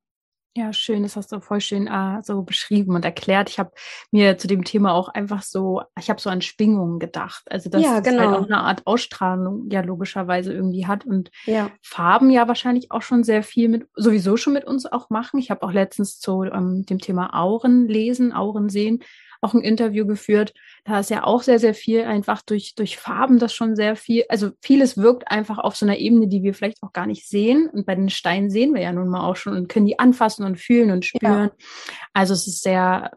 Ja, 0.55 0.71
schön, 0.71 1.01
das 1.01 1.15
hast 1.15 1.31
du 1.31 1.39
voll 1.39 1.61
schön 1.61 1.87
äh, 1.87 2.21
so 2.21 2.43
beschrieben 2.43 2.93
und 2.93 3.03
erklärt. 3.03 3.49
Ich 3.49 3.57
habe 3.57 3.71
mir 4.11 4.37
zu 4.37 4.47
dem 4.47 4.63
Thema 4.63 4.93
auch 4.93 5.09
einfach 5.09 5.41
so, 5.41 5.81
ich 5.97 6.11
habe 6.11 6.21
so 6.21 6.29
an 6.29 6.43
Schwingungen 6.43 6.99
gedacht. 6.99 7.43
Also 7.49 7.71
dass 7.71 7.81
ja, 7.81 8.01
genau. 8.01 8.21
es 8.21 8.27
halt 8.27 8.37
auch 8.37 8.45
eine 8.45 8.59
Art 8.59 8.85
Ausstrahlung 8.85 9.67
ja 9.71 9.81
logischerweise 9.81 10.53
irgendwie 10.53 10.85
hat 10.85 11.05
und 11.05 11.31
ja. 11.45 11.71
Farben 11.81 12.29
ja 12.29 12.47
wahrscheinlich 12.47 12.91
auch 12.91 13.01
schon 13.01 13.23
sehr 13.23 13.41
viel 13.41 13.67
mit, 13.67 13.87
sowieso 13.95 14.37
schon 14.37 14.53
mit 14.53 14.65
uns 14.65 14.85
auch 14.85 15.09
machen. 15.09 15.39
Ich 15.39 15.49
habe 15.49 15.63
auch 15.63 15.71
letztens 15.71 16.19
zu 16.19 16.43
ähm, 16.43 16.85
dem 16.85 16.99
Thema 16.99 17.33
Auren 17.33 17.87
lesen, 17.87 18.31
Auren 18.31 18.69
sehen, 18.69 19.03
auch 19.43 19.53
ein 19.53 19.61
Interview 19.61 20.05
geführt. 20.05 20.53
Da 20.85 20.99
ist 20.99 21.09
ja 21.09 21.23
auch 21.23 21.43
sehr, 21.43 21.59
sehr 21.59 21.73
viel 21.73 22.03
einfach 22.03 22.41
durch, 22.41 22.75
durch 22.75 22.97
Farben 22.97 23.39
das 23.39 23.53
schon 23.53 23.75
sehr 23.75 23.95
viel, 23.95 24.23
also 24.29 24.51
vieles 24.61 24.97
wirkt 24.97 25.29
einfach 25.29 25.57
auf 25.57 25.75
so 25.75 25.85
einer 25.85 25.97
Ebene, 25.97 26.27
die 26.27 26.43
wir 26.43 26.53
vielleicht 26.53 26.81
auch 26.81 26.93
gar 26.93 27.05
nicht 27.05 27.27
sehen. 27.27 27.69
Und 27.69 27.85
bei 27.85 27.95
den 27.95 28.09
Steinen 28.09 28.49
sehen 28.49 28.73
wir 28.73 28.81
ja 28.81 28.91
nun 28.91 29.09
mal 29.09 29.27
auch 29.27 29.35
schon 29.35 29.55
und 29.55 29.69
können 29.69 29.85
die 29.85 29.99
anfassen 29.99 30.45
und 30.45 30.59
fühlen 30.59 30.91
und 30.91 31.05
spüren. 31.05 31.51
Ja. 31.57 31.65
Also 32.13 32.33
es 32.33 32.47
ist 32.47 32.63
sehr, 32.63 33.11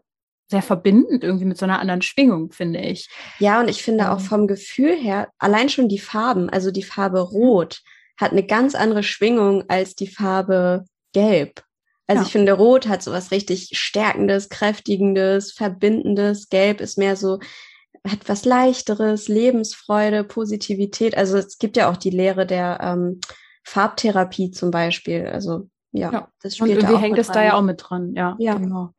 sehr 0.49 0.61
verbindend 0.61 1.23
irgendwie 1.23 1.45
mit 1.45 1.57
so 1.57 1.65
einer 1.65 1.79
anderen 1.79 2.01
Schwingung, 2.01 2.51
finde 2.51 2.79
ich. 2.79 3.09
Ja, 3.39 3.59
und 3.59 3.69
ich 3.69 3.83
finde 3.83 4.11
auch 4.11 4.19
vom 4.19 4.47
Gefühl 4.47 4.95
her, 4.95 5.29
allein 5.37 5.69
schon 5.69 5.89
die 5.89 5.99
Farben, 5.99 6.49
also 6.49 6.71
die 6.71 6.83
Farbe 6.83 7.19
Rot 7.19 7.81
hat 8.19 8.31
eine 8.31 8.45
ganz 8.45 8.73
andere 8.73 9.03
Schwingung 9.03 9.63
als 9.67 9.95
die 9.95 10.07
Farbe 10.07 10.85
Gelb. 11.13 11.63
Also 12.07 12.21
ja. 12.21 12.25
ich 12.25 12.31
finde, 12.31 12.53
Rot 12.53 12.87
hat 12.87 13.03
so 13.03 13.11
was 13.11 13.31
richtig 13.31 13.71
Stärkendes, 13.73 14.49
Kräftigendes, 14.49 15.51
Verbindendes. 15.51 16.49
Gelb 16.49 16.81
ist 16.81 16.97
mehr 16.97 17.15
so 17.15 17.39
etwas 18.03 18.45
Leichteres, 18.45 19.27
Lebensfreude, 19.27 20.23
Positivität. 20.23 21.17
Also 21.17 21.37
es 21.37 21.57
gibt 21.57 21.75
ja 21.77 21.91
auch 21.91 21.97
die 21.97 22.09
Lehre 22.09 22.45
der 22.45 22.79
ähm, 22.81 23.19
Farbtherapie 23.63 24.51
zum 24.51 24.71
Beispiel. 24.71 25.27
Also 25.27 25.69
ja, 25.91 26.11
ja. 26.11 26.27
das 26.41 26.55
spielt 26.55 26.69
Und 26.69 26.75
irgendwie 26.77 26.93
da 26.93 26.99
hängt 26.99 27.17
es 27.17 27.27
da 27.27 27.43
ja 27.43 27.53
auch 27.55 27.61
mit 27.61 27.83
dran. 27.83 28.13
Ja, 28.15 28.35
ja. 28.39 28.55
genau. 28.55 28.93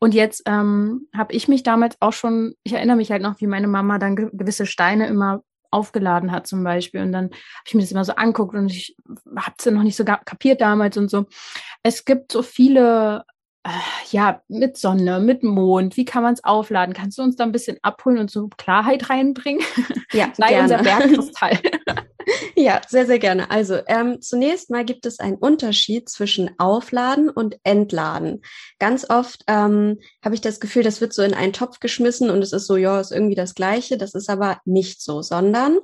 Und 0.00 0.14
jetzt 0.14 0.42
ähm, 0.46 1.08
habe 1.16 1.32
ich 1.32 1.48
mich 1.48 1.62
damals 1.62 1.96
auch 2.00 2.12
schon, 2.12 2.54
ich 2.62 2.72
erinnere 2.72 2.96
mich 2.96 3.10
halt 3.10 3.22
noch, 3.22 3.40
wie 3.40 3.46
meine 3.46 3.68
Mama 3.68 3.98
dann 3.98 4.16
gewisse 4.16 4.66
Steine 4.66 5.06
immer 5.06 5.42
aufgeladen 5.70 6.32
hat 6.32 6.46
zum 6.46 6.64
Beispiel. 6.64 7.02
Und 7.02 7.12
dann 7.12 7.26
habe 7.26 7.34
ich 7.66 7.74
mir 7.74 7.82
das 7.82 7.92
immer 7.92 8.04
so 8.04 8.14
anguckt 8.14 8.54
und 8.54 8.70
ich 8.70 8.96
habe 9.36 9.54
es 9.58 9.64
ja 9.64 9.72
noch 9.72 9.82
nicht 9.82 9.96
so 9.96 10.04
kapiert 10.04 10.60
damals 10.60 10.96
und 10.96 11.10
so. 11.10 11.26
Es 11.82 12.04
gibt 12.04 12.32
so 12.32 12.42
viele, 12.42 13.24
äh, 13.64 13.70
ja, 14.10 14.42
mit 14.48 14.76
Sonne, 14.76 15.20
mit 15.20 15.42
Mond, 15.42 15.96
wie 15.96 16.04
kann 16.04 16.22
man 16.22 16.34
es 16.34 16.44
aufladen? 16.44 16.94
Kannst 16.94 17.18
du 17.18 17.22
uns 17.22 17.36
da 17.36 17.44
ein 17.44 17.52
bisschen 17.52 17.78
abholen 17.82 18.18
und 18.18 18.30
so 18.30 18.48
Klarheit 18.56 19.10
reinbringen? 19.10 19.62
Ja, 20.12 20.30
Sei 20.36 20.48
gerne. 20.48 20.62
unser 20.62 20.82
Bergkristall. 20.82 21.58
Ja, 22.56 22.80
sehr, 22.88 23.06
sehr 23.06 23.18
gerne. 23.18 23.50
Also 23.50 23.78
ähm, 23.86 24.20
zunächst 24.20 24.70
mal 24.70 24.84
gibt 24.84 25.06
es 25.06 25.20
einen 25.20 25.36
Unterschied 25.36 26.08
zwischen 26.08 26.50
Aufladen 26.58 27.30
und 27.30 27.58
Entladen. 27.62 28.42
Ganz 28.78 29.08
oft 29.08 29.44
ähm, 29.46 29.98
habe 30.24 30.34
ich 30.34 30.40
das 30.40 30.60
Gefühl, 30.60 30.82
das 30.82 31.00
wird 31.00 31.12
so 31.12 31.22
in 31.22 31.34
einen 31.34 31.52
Topf 31.52 31.80
geschmissen 31.80 32.30
und 32.30 32.42
es 32.42 32.52
ist 32.52 32.66
so, 32.66 32.76
ja, 32.76 33.00
ist 33.00 33.12
irgendwie 33.12 33.34
das 33.34 33.54
Gleiche. 33.54 33.96
Das 33.98 34.14
ist 34.14 34.28
aber 34.28 34.60
nicht 34.64 35.02
so, 35.02 35.22
sondern 35.22 35.78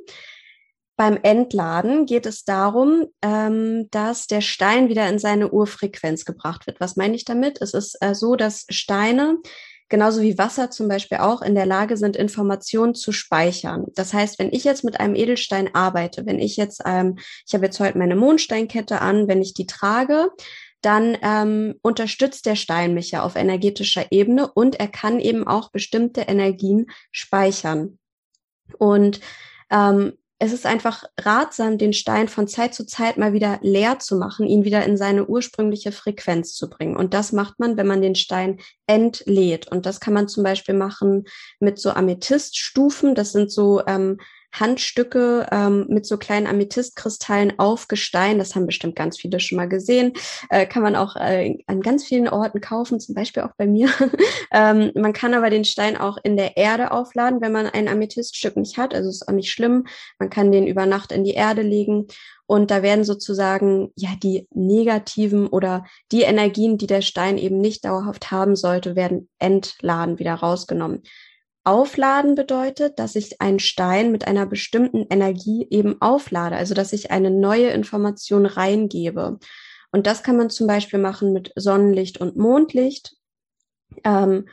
beim 0.96 1.18
Entladen 1.22 2.06
geht 2.06 2.24
es 2.24 2.44
darum, 2.44 3.06
ähm, 3.20 3.88
dass 3.90 4.28
der 4.28 4.40
Stein 4.40 4.88
wieder 4.88 5.08
in 5.08 5.18
seine 5.18 5.50
Urfrequenz 5.50 6.24
gebracht 6.24 6.66
wird. 6.66 6.78
Was 6.78 6.94
meine 6.94 7.16
ich 7.16 7.24
damit? 7.24 7.60
Es 7.60 7.74
ist 7.74 7.96
äh, 8.00 8.14
so, 8.14 8.36
dass 8.36 8.64
Steine 8.68 9.38
genauso 9.88 10.22
wie 10.22 10.38
Wasser 10.38 10.70
zum 10.70 10.88
Beispiel 10.88 11.18
auch 11.18 11.42
in 11.42 11.54
der 11.54 11.66
Lage 11.66 11.96
sind, 11.96 12.16
Informationen 12.16 12.94
zu 12.94 13.12
speichern. 13.12 13.86
Das 13.94 14.12
heißt, 14.12 14.38
wenn 14.38 14.52
ich 14.52 14.64
jetzt 14.64 14.84
mit 14.84 15.00
einem 15.00 15.14
Edelstein 15.14 15.74
arbeite, 15.74 16.26
wenn 16.26 16.38
ich 16.38 16.56
jetzt, 16.56 16.82
ähm, 16.84 17.18
ich 17.46 17.54
habe 17.54 17.66
jetzt 17.66 17.80
heute 17.80 17.98
meine 17.98 18.16
Mondsteinkette 18.16 19.00
an, 19.00 19.28
wenn 19.28 19.42
ich 19.42 19.54
die 19.54 19.66
trage, 19.66 20.30
dann 20.80 21.16
ähm, 21.22 21.74
unterstützt 21.82 22.44
der 22.46 22.56
Stein 22.56 22.92
mich 22.92 23.10
ja 23.10 23.22
auf 23.22 23.36
energetischer 23.36 24.06
Ebene 24.10 24.50
und 24.52 24.78
er 24.78 24.88
kann 24.88 25.18
eben 25.18 25.46
auch 25.46 25.70
bestimmte 25.70 26.22
Energien 26.22 26.86
speichern. 27.10 27.98
Und 28.78 29.20
ähm, 29.70 30.14
es 30.44 30.52
ist 30.52 30.66
einfach 30.66 31.04
ratsam, 31.18 31.78
den 31.78 31.94
Stein 31.94 32.28
von 32.28 32.46
Zeit 32.46 32.74
zu 32.74 32.84
Zeit 32.84 33.16
mal 33.16 33.32
wieder 33.32 33.58
leer 33.62 33.98
zu 33.98 34.16
machen, 34.16 34.46
ihn 34.46 34.64
wieder 34.64 34.84
in 34.84 34.98
seine 34.98 35.26
ursprüngliche 35.26 35.90
Frequenz 35.90 36.54
zu 36.54 36.68
bringen. 36.68 36.96
Und 36.96 37.14
das 37.14 37.32
macht 37.32 37.58
man, 37.58 37.78
wenn 37.78 37.86
man 37.86 38.02
den 38.02 38.14
Stein 38.14 38.60
entlädt. 38.86 39.68
Und 39.68 39.86
das 39.86 40.00
kann 40.00 40.12
man 40.12 40.28
zum 40.28 40.44
Beispiel 40.44 40.74
machen 40.74 41.24
mit 41.60 41.78
so 41.78 41.90
Amethyststufen. 41.90 43.14
Das 43.14 43.32
sind 43.32 43.50
so 43.50 43.86
ähm, 43.86 44.18
Handstücke 44.54 45.46
ähm, 45.50 45.86
mit 45.88 46.06
so 46.06 46.16
kleinen 46.16 46.46
Amethystkristallen 46.46 47.58
auf 47.58 47.88
Gestein. 47.88 48.38
Das 48.38 48.54
haben 48.54 48.66
bestimmt 48.66 48.96
ganz 48.96 49.18
viele 49.18 49.40
schon 49.40 49.56
mal 49.56 49.68
gesehen. 49.68 50.12
Äh, 50.48 50.66
kann 50.66 50.82
man 50.82 50.96
auch 50.96 51.16
äh, 51.16 51.58
an 51.66 51.80
ganz 51.80 52.04
vielen 52.04 52.28
Orten 52.28 52.60
kaufen, 52.60 53.00
zum 53.00 53.14
Beispiel 53.14 53.42
auch 53.42 53.52
bei 53.56 53.66
mir. 53.66 53.88
ähm, 54.52 54.92
man 54.94 55.12
kann 55.12 55.34
aber 55.34 55.50
den 55.50 55.64
Stein 55.64 55.96
auch 55.96 56.18
in 56.22 56.36
der 56.36 56.56
Erde 56.56 56.92
aufladen, 56.92 57.40
wenn 57.40 57.52
man 57.52 57.66
ein 57.66 57.88
Amethyststück 57.88 58.56
nicht 58.56 58.78
hat. 58.78 58.94
Also 58.94 59.08
ist 59.10 59.28
auch 59.28 59.32
nicht 59.32 59.50
schlimm. 59.50 59.86
Man 60.18 60.30
kann 60.30 60.52
den 60.52 60.66
über 60.66 60.86
Nacht 60.86 61.12
in 61.12 61.24
die 61.24 61.34
Erde 61.34 61.62
legen. 61.62 62.06
Und 62.46 62.70
da 62.70 62.82
werden 62.82 63.04
sozusagen 63.04 63.90
ja 63.96 64.10
die 64.22 64.46
negativen 64.52 65.46
oder 65.46 65.84
die 66.12 66.22
Energien, 66.22 66.76
die 66.78 66.86
der 66.86 67.00
Stein 67.00 67.38
eben 67.38 67.58
nicht 67.60 67.84
dauerhaft 67.84 68.30
haben 68.30 68.54
sollte, 68.54 68.96
werden 68.96 69.28
entladen, 69.38 70.18
wieder 70.18 70.34
rausgenommen. 70.34 71.02
Aufladen 71.64 72.34
bedeutet, 72.34 72.98
dass 72.98 73.16
ich 73.16 73.40
einen 73.40 73.58
Stein 73.58 74.12
mit 74.12 74.26
einer 74.26 74.46
bestimmten 74.46 75.06
Energie 75.08 75.66
eben 75.70 76.00
auflade, 76.00 76.56
also 76.56 76.74
dass 76.74 76.92
ich 76.92 77.10
eine 77.10 77.30
neue 77.30 77.70
Information 77.70 78.46
reingebe. 78.46 79.38
Und 79.90 80.06
das 80.06 80.22
kann 80.22 80.36
man 80.36 80.50
zum 80.50 80.66
Beispiel 80.66 80.98
machen 80.98 81.32
mit 81.32 81.52
Sonnenlicht 81.56 82.20
und 82.20 82.36
Mondlicht. 82.36 83.16
Ähm, 84.04 84.46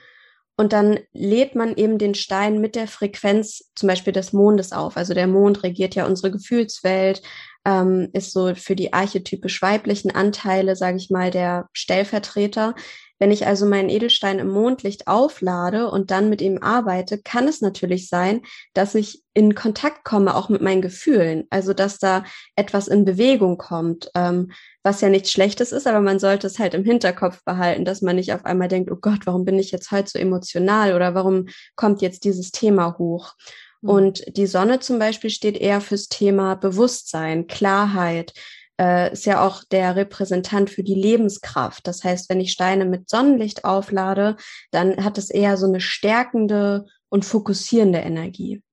und 0.58 0.74
dann 0.74 1.00
lädt 1.12 1.56
man 1.56 1.76
eben 1.76 1.98
den 1.98 2.14
Stein 2.14 2.62
mit 2.62 2.76
der 2.76 2.88
Frequenz 2.88 3.72
zum 3.76 3.88
Beispiel 3.88 4.14
des 4.14 4.32
Mondes 4.32 4.74
auf. 4.74 4.96
Also 4.96 5.14
der 5.14 5.26
Mond 5.26 5.64
regiert 5.64 5.96
ja 5.96 6.06
unsere 6.06 6.32
Gefühlswelt, 6.32 7.24
ähm, 7.66 8.10
ist 8.14 8.32
so 8.32 8.54
für 8.54 8.76
die 8.76 8.94
archetypisch 8.94 9.62
weiblichen 9.62 10.12
Anteile, 10.12 10.76
sage 10.76 10.98
ich 10.98 11.10
mal, 11.10 11.32
der 11.32 11.68
Stellvertreter. 11.74 12.76
Wenn 13.22 13.30
ich 13.30 13.46
also 13.46 13.68
meinen 13.68 13.90
Edelstein 13.90 14.40
im 14.40 14.50
Mondlicht 14.50 15.06
auflade 15.06 15.92
und 15.92 16.10
dann 16.10 16.28
mit 16.28 16.42
ihm 16.42 16.58
arbeite, 16.58 17.20
kann 17.20 17.48
es 17.48 17.62
natürlich 17.62 18.10
sein, 18.10 18.42
dass 18.74 18.96
ich 18.96 19.22
in 19.36 19.54
Kontakt 19.54 20.04
komme, 20.04 20.36
auch 20.36 20.50
mit 20.50 20.64
meinen 20.64 20.82
Gefühlen. 20.82 21.46
Also, 21.52 21.76
dass 21.76 22.00
da 22.00 22.24
etwas 22.56 22.88
in 22.88 23.06
Bewegung 23.06 23.60
kommt, 23.60 24.10
ähm, 24.16 24.52
was 24.82 25.02
ja 25.02 25.10
nichts 25.10 25.32
Schlechtes 25.32 25.72
ist, 25.72 25.86
aber 25.86 26.02
man 26.02 26.18
sollte 26.18 26.48
es 26.48 26.58
halt 26.58 26.74
im 26.74 26.84
Hinterkopf 26.84 27.44
behalten, 27.46 27.86
dass 27.86 28.02
man 28.02 28.16
nicht 28.16 28.34
auf 28.34 28.44
einmal 28.44 28.70
denkt, 28.70 28.90
oh 28.90 28.98
Gott, 29.00 29.28
warum 29.28 29.46
bin 29.46 29.60
ich 29.60 29.70
jetzt 29.70 29.92
heute 29.92 30.10
so 30.10 30.18
emotional 30.18 30.96
oder 30.96 31.14
warum 31.14 31.46
kommt 31.76 32.02
jetzt 32.02 32.24
dieses 32.24 32.50
Thema 32.50 32.98
hoch? 32.98 33.34
Mhm. 33.82 33.90
Und 33.92 34.36
die 34.36 34.48
Sonne 34.48 34.80
zum 34.80 34.98
Beispiel 34.98 35.30
steht 35.30 35.58
eher 35.58 35.80
fürs 35.80 36.08
Thema 36.08 36.56
Bewusstsein, 36.56 37.46
Klarheit, 37.46 38.34
äh, 38.82 39.14
ist 39.14 39.26
ja 39.26 39.46
auch 39.46 39.64
der 39.64 39.96
Repräsentant 39.96 40.72
für 40.72 40.82
die 40.82 40.96
Lebenskraft. 40.96 41.86
Das 41.86 42.04
heißt, 42.04 42.30
wenn 42.30 42.40
ich 42.40 42.52
Steine 42.52 42.86
mit 42.86 43.10
Sonnenlicht 43.10 43.64
auflade, 43.64 44.38
dann 44.72 45.04
hat 45.04 45.20
es 45.20 45.30
eher 45.30 45.56
so 45.58 45.68
eine 45.68 45.80
stärkende 45.80 46.88
und 47.10 47.24
fokussierende 47.24 48.00
Energie. 48.00 48.64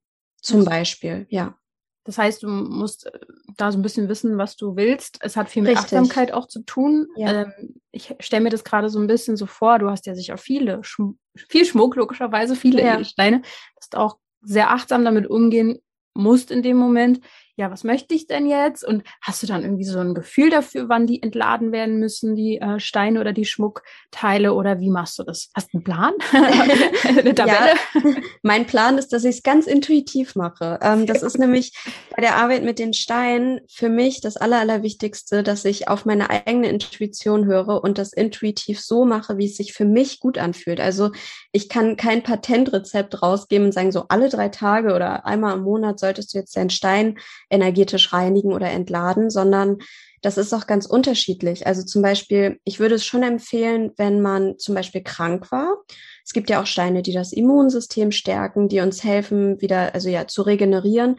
Zum 0.40 0.64
Beispiel, 0.64 1.26
ja. 1.28 1.56
Das 2.04 2.16
heißt, 2.16 2.42
du 2.42 2.48
musst 2.48 3.04
äh, 3.06 3.10
da 3.58 3.70
so 3.70 3.78
ein 3.78 3.82
bisschen 3.82 4.08
wissen, 4.08 4.38
was 4.38 4.56
du 4.56 4.76
willst. 4.76 5.18
Es 5.20 5.36
hat 5.36 5.50
viel 5.50 5.62
mit 5.62 5.72
Richtig. 5.72 5.84
Achtsamkeit 5.84 6.32
auch 6.32 6.46
zu 6.46 6.62
tun. 6.62 7.08
Ja. 7.16 7.42
Ähm, 7.42 7.74
ich 7.90 8.14
stelle 8.20 8.44
mir 8.44 8.50
das 8.50 8.64
gerade 8.64 8.88
so 8.88 8.98
ein 8.98 9.08
bisschen 9.08 9.36
so 9.36 9.44
vor, 9.44 9.78
du 9.78 9.90
hast 9.90 10.06
ja 10.06 10.14
sicher 10.14 10.38
viele, 10.38 10.82
Schm 10.84 11.18
viel 11.34 11.66
Schmuck, 11.66 11.96
logischerweise, 11.96 12.56
viele 12.56 12.82
ja. 12.82 13.04
Steine. 13.04 13.42
Du 13.90 13.98
auch 13.98 14.16
sehr 14.40 14.70
achtsam 14.70 15.04
damit 15.04 15.28
umgehen 15.28 15.80
musst 16.14 16.50
in 16.50 16.62
dem 16.62 16.78
Moment 16.78 17.20
ja, 17.58 17.72
was 17.72 17.82
möchte 17.82 18.14
ich 18.14 18.28
denn 18.28 18.46
jetzt? 18.46 18.84
Und 18.84 19.02
hast 19.20 19.42
du 19.42 19.48
dann 19.48 19.62
irgendwie 19.64 19.84
so 19.84 19.98
ein 19.98 20.14
Gefühl 20.14 20.48
dafür, 20.48 20.88
wann 20.88 21.08
die 21.08 21.20
entladen 21.20 21.72
werden 21.72 21.98
müssen, 21.98 22.36
die 22.36 22.58
äh, 22.58 22.78
Steine 22.78 23.20
oder 23.20 23.32
die 23.32 23.44
Schmuckteile? 23.44 24.54
Oder 24.54 24.78
wie 24.78 24.90
machst 24.90 25.18
du 25.18 25.24
das? 25.24 25.50
Hast 25.56 25.74
du 25.74 25.78
einen 25.78 25.84
Plan? 25.84 26.14
Eine 27.18 27.34
Tabelle? 27.34 27.74
Ja, 27.94 28.12
mein 28.42 28.64
Plan 28.64 28.96
ist, 28.96 29.12
dass 29.12 29.24
ich 29.24 29.38
es 29.38 29.42
ganz 29.42 29.66
intuitiv 29.66 30.36
mache. 30.36 30.78
Ähm, 30.82 31.06
das 31.06 31.24
ist 31.24 31.36
nämlich 31.36 31.72
bei 32.14 32.22
der 32.22 32.36
Arbeit 32.36 32.62
mit 32.62 32.78
den 32.78 32.94
Steinen 32.94 33.60
für 33.68 33.88
mich 33.88 34.20
das 34.20 34.36
Aller, 34.36 34.60
Allerwichtigste, 34.60 35.42
dass 35.42 35.64
ich 35.64 35.88
auf 35.88 36.04
meine 36.04 36.30
eigene 36.30 36.68
Intuition 36.68 37.46
höre 37.46 37.82
und 37.82 37.98
das 37.98 38.12
intuitiv 38.12 38.80
so 38.80 39.04
mache, 39.04 39.36
wie 39.36 39.46
es 39.46 39.56
sich 39.56 39.72
für 39.72 39.84
mich 39.84 40.20
gut 40.20 40.38
anfühlt. 40.38 40.78
Also 40.78 41.10
ich 41.50 41.68
kann 41.68 41.96
kein 41.96 42.22
Patentrezept 42.22 43.20
rausgeben 43.20 43.66
und 43.66 43.72
sagen, 43.72 43.90
so 43.90 44.04
alle 44.08 44.28
drei 44.28 44.48
Tage 44.48 44.94
oder 44.94 45.26
einmal 45.26 45.56
im 45.56 45.64
Monat 45.64 45.98
solltest 45.98 46.32
du 46.32 46.38
jetzt 46.38 46.56
deinen 46.56 46.70
Stein 46.70 47.18
energetisch 47.50 48.12
reinigen 48.12 48.52
oder 48.52 48.70
entladen, 48.70 49.30
sondern 49.30 49.78
das 50.22 50.36
ist 50.36 50.52
auch 50.52 50.66
ganz 50.66 50.86
unterschiedlich. 50.86 51.66
Also 51.66 51.84
zum 51.84 52.02
Beispiel, 52.02 52.58
ich 52.64 52.80
würde 52.80 52.96
es 52.96 53.04
schon 53.04 53.22
empfehlen, 53.22 53.92
wenn 53.96 54.20
man 54.20 54.58
zum 54.58 54.74
Beispiel 54.74 55.02
krank 55.02 55.52
war. 55.52 55.76
Es 56.24 56.32
gibt 56.32 56.50
ja 56.50 56.60
auch 56.60 56.66
Steine, 56.66 57.02
die 57.02 57.12
das 57.12 57.32
Immunsystem 57.32 58.10
stärken, 58.10 58.68
die 58.68 58.80
uns 58.80 59.04
helfen, 59.04 59.60
wieder, 59.60 59.94
also 59.94 60.08
ja, 60.08 60.26
zu 60.26 60.42
regenerieren. 60.42 61.16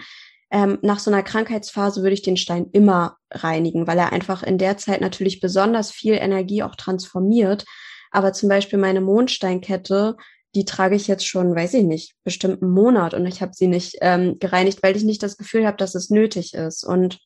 Ähm, 0.52 0.80
nach 0.82 1.00
so 1.00 1.12
einer 1.12 1.24
Krankheitsphase 1.24 2.02
würde 2.02 2.16
ich 2.16 2.24
den 2.24 2.38
Stein 2.38 2.68
immer 2.72 3.18
reinigen, 3.32 3.88
weil 3.88 4.00
er 4.00 4.12
einfach 4.12 4.44
in 4.44 4.58
der 4.58 4.78
Zeit 4.78 5.00
natürlich 5.00 5.40
besonders 5.40 5.92
viel 5.92 6.16
Energie 6.16 6.64
auch 6.64 6.76
transformiert. 6.76 7.66
Aber 8.12 8.34
zum 8.34 8.50
Beispiel 8.50 8.80
meine 8.80 9.02
Mondsteinkette, 9.02 10.18
die 10.56 10.66
trage 10.66 10.96
ich 10.96 11.08
jetzt 11.08 11.28
schon, 11.28 11.56
weiß 11.56 11.76
ich 11.76 11.84
nicht, 11.84 12.16
bestimmt 12.24 12.62
einen 12.62 12.72
Monat 12.72 13.14
und 13.14 13.26
ich 13.26 13.42
habe 13.42 13.54
sie 13.54 13.68
nicht 13.68 13.98
ähm, 14.02 14.40
gereinigt, 14.40 14.82
weil 14.82 14.96
ich 14.96 15.04
nicht 15.04 15.22
das 15.22 15.38
Gefühl 15.38 15.66
habe, 15.66 15.78
dass 15.78 15.96
es 15.96 16.10
nötig 16.10 16.54
ist. 16.54 16.84
Und 16.84 17.20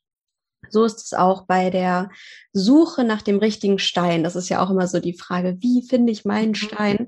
so 0.70 0.86
ist 0.86 1.04
es 1.04 1.14
auch 1.14 1.46
bei 1.46 1.70
der 1.70 2.10
Suche 2.52 3.04
nach 3.04 3.22
dem 3.22 3.38
richtigen 3.38 3.80
Stein. 3.80 4.24
Das 4.24 4.36
ist 4.36 4.50
ja 4.50 4.64
auch 4.64 4.70
immer 4.70 4.88
so 4.88 5.00
die 5.00 5.18
Frage, 5.18 5.58
wie 5.60 5.86
finde 5.88 6.12
ich 6.12 6.26
meinen 6.26 6.50
mhm. 6.50 6.56
Stein? 6.56 7.08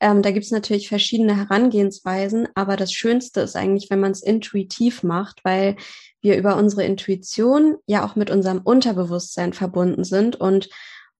Ähm, 0.00 0.22
da 0.22 0.30
gibt 0.30 0.44
es 0.44 0.50
natürlich 0.52 0.88
verschiedene 0.88 1.36
Herangehensweisen, 1.36 2.48
aber 2.54 2.76
das 2.76 2.92
Schönste 2.92 3.40
ist 3.40 3.56
eigentlich, 3.56 3.90
wenn 3.90 4.00
man 4.00 4.12
es 4.12 4.22
intuitiv 4.22 5.02
macht, 5.02 5.44
weil 5.44 5.76
wir 6.20 6.36
über 6.36 6.56
unsere 6.56 6.84
Intuition 6.84 7.76
ja 7.86 8.04
auch 8.04 8.16
mit 8.16 8.30
unserem 8.30 8.60
Unterbewusstsein 8.60 9.52
verbunden 9.52 10.04
sind 10.04 10.36
und 10.36 10.68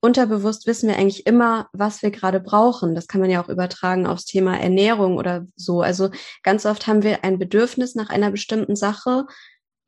unterbewusst 0.06 0.66
wissen 0.66 0.88
wir 0.88 0.96
eigentlich 0.96 1.26
immer, 1.26 1.68
was 1.72 2.00
wir 2.02 2.10
gerade 2.10 2.40
brauchen. 2.40 2.94
Das 2.94 3.08
kann 3.08 3.20
man 3.20 3.28
ja 3.28 3.42
auch 3.42 3.48
übertragen 3.48 4.06
aufs 4.06 4.24
Thema 4.24 4.58
Ernährung 4.58 5.18
oder 5.18 5.46
so. 5.56 5.82
Also 5.82 6.10
ganz 6.42 6.64
oft 6.64 6.86
haben 6.86 7.02
wir 7.02 7.24
ein 7.24 7.38
Bedürfnis 7.38 7.94
nach 7.96 8.08
einer 8.08 8.30
bestimmten 8.30 8.76
Sache 8.76 9.26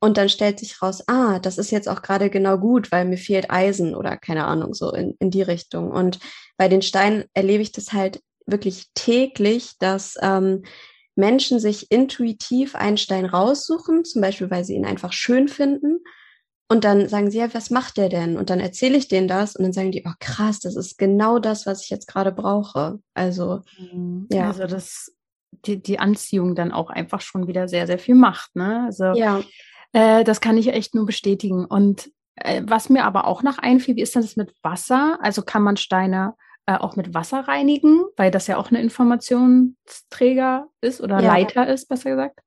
und 0.01 0.17
dann 0.17 0.29
stellt 0.29 0.59
sich 0.59 0.81
raus, 0.81 1.03
ah, 1.07 1.39
das 1.39 1.57
ist 1.57 1.71
jetzt 1.71 1.87
auch 1.89 2.01
gerade 2.01 2.29
genau 2.29 2.57
gut, 2.57 2.91
weil 2.91 3.05
mir 3.05 3.17
fehlt 3.17 3.49
Eisen 3.49 3.95
oder 3.95 4.17
keine 4.17 4.45
Ahnung, 4.45 4.73
so 4.73 4.93
in, 4.93 5.15
in 5.19 5.31
die 5.31 5.41
Richtung. 5.41 5.89
Und 5.89 6.19
bei 6.57 6.67
den 6.67 6.81
Steinen 6.81 7.23
erlebe 7.33 7.63
ich 7.63 7.71
das 7.71 7.93
halt 7.93 8.21
wirklich 8.45 8.87
täglich, 8.93 9.77
dass 9.79 10.17
ähm, 10.21 10.63
Menschen 11.15 11.59
sich 11.59 11.91
intuitiv 11.91 12.75
einen 12.75 12.97
Stein 12.97 13.25
raussuchen, 13.25 14.05
zum 14.05 14.21
Beispiel, 14.21 14.51
weil 14.51 14.65
sie 14.65 14.75
ihn 14.75 14.85
einfach 14.85 15.13
schön 15.13 15.47
finden 15.47 15.99
und 16.71 16.83
dann 16.83 17.09
sagen 17.09 17.31
sie, 17.31 17.39
ja, 17.39 17.53
was 17.53 17.71
macht 17.71 17.97
der 17.97 18.09
denn? 18.09 18.37
Und 18.37 18.51
dann 18.51 18.59
erzähle 18.59 18.97
ich 18.97 19.07
denen 19.07 19.27
das 19.27 19.55
und 19.55 19.63
dann 19.63 19.73
sagen 19.73 19.91
die, 19.91 20.03
oh 20.07 20.13
krass, 20.19 20.59
das 20.59 20.75
ist 20.75 20.99
genau 20.99 21.39
das, 21.39 21.65
was 21.65 21.83
ich 21.83 21.89
jetzt 21.89 22.07
gerade 22.07 22.31
brauche. 22.31 22.99
Also, 23.15 23.61
mhm. 23.79 24.27
ja. 24.31 24.47
Also 24.47 24.67
das, 24.67 25.11
die, 25.65 25.81
die 25.81 25.97
Anziehung 25.97 26.53
dann 26.53 26.71
auch 26.71 26.91
einfach 26.91 27.21
schon 27.21 27.47
wieder 27.47 27.67
sehr, 27.67 27.87
sehr 27.87 27.97
viel 27.97 28.13
macht, 28.13 28.55
ne? 28.55 28.83
Also, 28.85 29.13
ja. 29.13 29.41
Äh, 29.93 30.23
das 30.23 30.41
kann 30.41 30.57
ich 30.57 30.67
echt 30.67 30.93
nur 30.93 31.07
bestätigen. 31.07 31.65
Und 31.65 32.11
äh, 32.35 32.61
was 32.65 32.89
mir 32.89 33.03
aber 33.05 33.25
auch 33.25 33.41
noch 33.41 33.57
einfiel, 33.57 33.95
wie 33.95 34.01
ist 34.01 34.13
denn 34.13 34.21
das 34.21 34.35
mit 34.35 34.53
Wasser? 34.61 35.17
Also 35.21 35.41
kann 35.41 35.63
man 35.63 35.75
Steine 35.75 36.35
äh, 36.67 36.75
auch 36.75 36.95
mit 36.95 37.15
Wasser 37.15 37.47
reinigen, 37.47 38.03
weil 38.15 38.29
das 38.29 38.45
ja 38.45 38.57
auch 38.57 38.69
eine 38.69 38.79
Informationsträger 38.81 40.67
ist 40.81 41.01
oder 41.01 41.19
ja. 41.19 41.33
Leiter 41.33 41.67
ist, 41.67 41.89
besser 41.89 42.11
gesagt? 42.11 42.41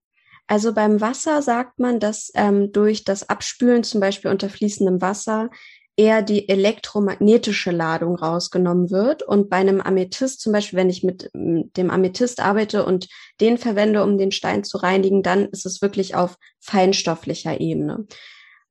Also 0.52 0.74
beim 0.74 1.00
Wasser 1.00 1.40
sagt 1.40 1.78
man, 1.78 1.98
dass 1.98 2.30
ähm, 2.34 2.72
durch 2.72 3.04
das 3.04 3.30
Abspülen 3.30 3.84
zum 3.84 4.02
Beispiel 4.02 4.30
unter 4.30 4.50
fließendem 4.50 5.00
Wasser 5.00 5.48
eher 5.96 6.20
die 6.20 6.46
elektromagnetische 6.46 7.70
Ladung 7.70 8.16
rausgenommen 8.16 8.90
wird. 8.90 9.22
Und 9.22 9.48
bei 9.48 9.56
einem 9.56 9.80
Amethyst, 9.80 10.42
zum 10.42 10.52
Beispiel, 10.52 10.78
wenn 10.78 10.90
ich 10.90 11.02
mit 11.02 11.30
dem 11.32 11.88
Amethyst 11.88 12.40
arbeite 12.40 12.84
und 12.84 13.08
den 13.40 13.56
verwende, 13.56 14.04
um 14.04 14.18
den 14.18 14.30
Stein 14.30 14.62
zu 14.62 14.76
reinigen, 14.76 15.22
dann 15.22 15.46
ist 15.46 15.64
es 15.64 15.80
wirklich 15.80 16.16
auf 16.16 16.36
feinstofflicher 16.60 17.58
Ebene. 17.58 18.06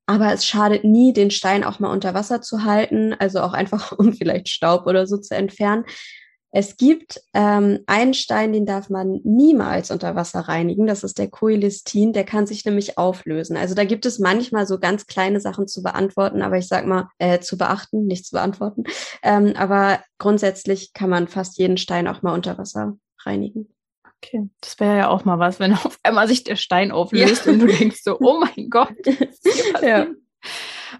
Aber 0.06 0.32
es 0.32 0.46
schadet 0.46 0.84
nie, 0.84 1.12
den 1.12 1.32
Stein 1.32 1.64
auch 1.64 1.80
mal 1.80 1.90
unter 1.90 2.14
Wasser 2.14 2.42
zu 2.42 2.62
halten, 2.62 3.12
also 3.12 3.40
auch 3.40 3.54
einfach, 3.54 3.90
um 3.98 4.12
vielleicht 4.12 4.48
Staub 4.48 4.86
oder 4.86 5.08
so 5.08 5.16
zu 5.16 5.34
entfernen, 5.34 5.84
es 6.54 6.76
gibt 6.76 7.18
ähm, 7.32 7.80
einen 7.86 8.12
Stein, 8.12 8.52
den 8.52 8.66
darf 8.66 8.90
man 8.90 9.20
niemals 9.24 9.90
unter 9.90 10.14
Wasser 10.14 10.40
reinigen. 10.40 10.86
Das 10.86 11.02
ist 11.02 11.18
der 11.18 11.30
Coelistin. 11.30 12.12
Der 12.12 12.24
kann 12.24 12.46
sich 12.46 12.64
nämlich 12.66 12.98
auflösen. 12.98 13.56
Also 13.56 13.74
da 13.74 13.84
gibt 13.84 14.04
es 14.04 14.18
manchmal 14.18 14.66
so 14.66 14.78
ganz 14.78 15.06
kleine 15.06 15.40
Sachen 15.40 15.66
zu 15.66 15.82
beantworten, 15.82 16.42
aber 16.42 16.58
ich 16.58 16.68
sag 16.68 16.86
mal 16.86 17.08
äh, 17.18 17.40
zu 17.40 17.56
beachten, 17.56 18.06
nicht 18.06 18.26
zu 18.26 18.32
beantworten. 18.32 18.84
Ähm, 19.22 19.54
aber 19.56 20.00
grundsätzlich 20.18 20.92
kann 20.92 21.08
man 21.08 21.26
fast 21.26 21.58
jeden 21.58 21.78
Stein 21.78 22.06
auch 22.06 22.20
mal 22.20 22.34
unter 22.34 22.58
Wasser 22.58 22.98
reinigen. 23.24 23.72
Okay, 24.18 24.50
das 24.60 24.78
wäre 24.78 24.98
ja 24.98 25.08
auch 25.08 25.24
mal 25.24 25.38
was, 25.38 25.58
wenn 25.58 25.72
auf 25.72 25.98
einmal 26.02 26.28
sich 26.28 26.44
der 26.44 26.56
Stein 26.56 26.92
auflöst 26.92 27.46
ja. 27.46 27.52
und 27.52 27.60
du 27.60 27.66
denkst 27.66 28.02
so, 28.04 28.18
oh 28.20 28.40
mein 28.40 28.68
Gott. 28.70 28.92
ja. 29.80 30.06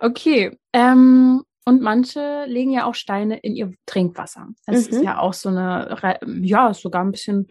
Okay, 0.01 0.57
ähm, 0.73 1.43
und 1.65 1.81
manche 1.81 2.45
legen 2.47 2.73
ja 2.73 2.87
auch 2.87 2.95
Steine 2.95 3.39
in 3.39 3.55
ihr 3.55 3.73
Trinkwasser. 3.87 4.49
Das 4.67 4.91
mhm. 4.91 4.97
ist 4.97 5.05
ja 5.05 5.19
auch 5.19 5.35
so 5.35 5.49
eine, 5.49 6.19
ja, 6.43 6.75
sogar 6.75 7.05
ein 7.05 7.13
bisschen 7.13 7.49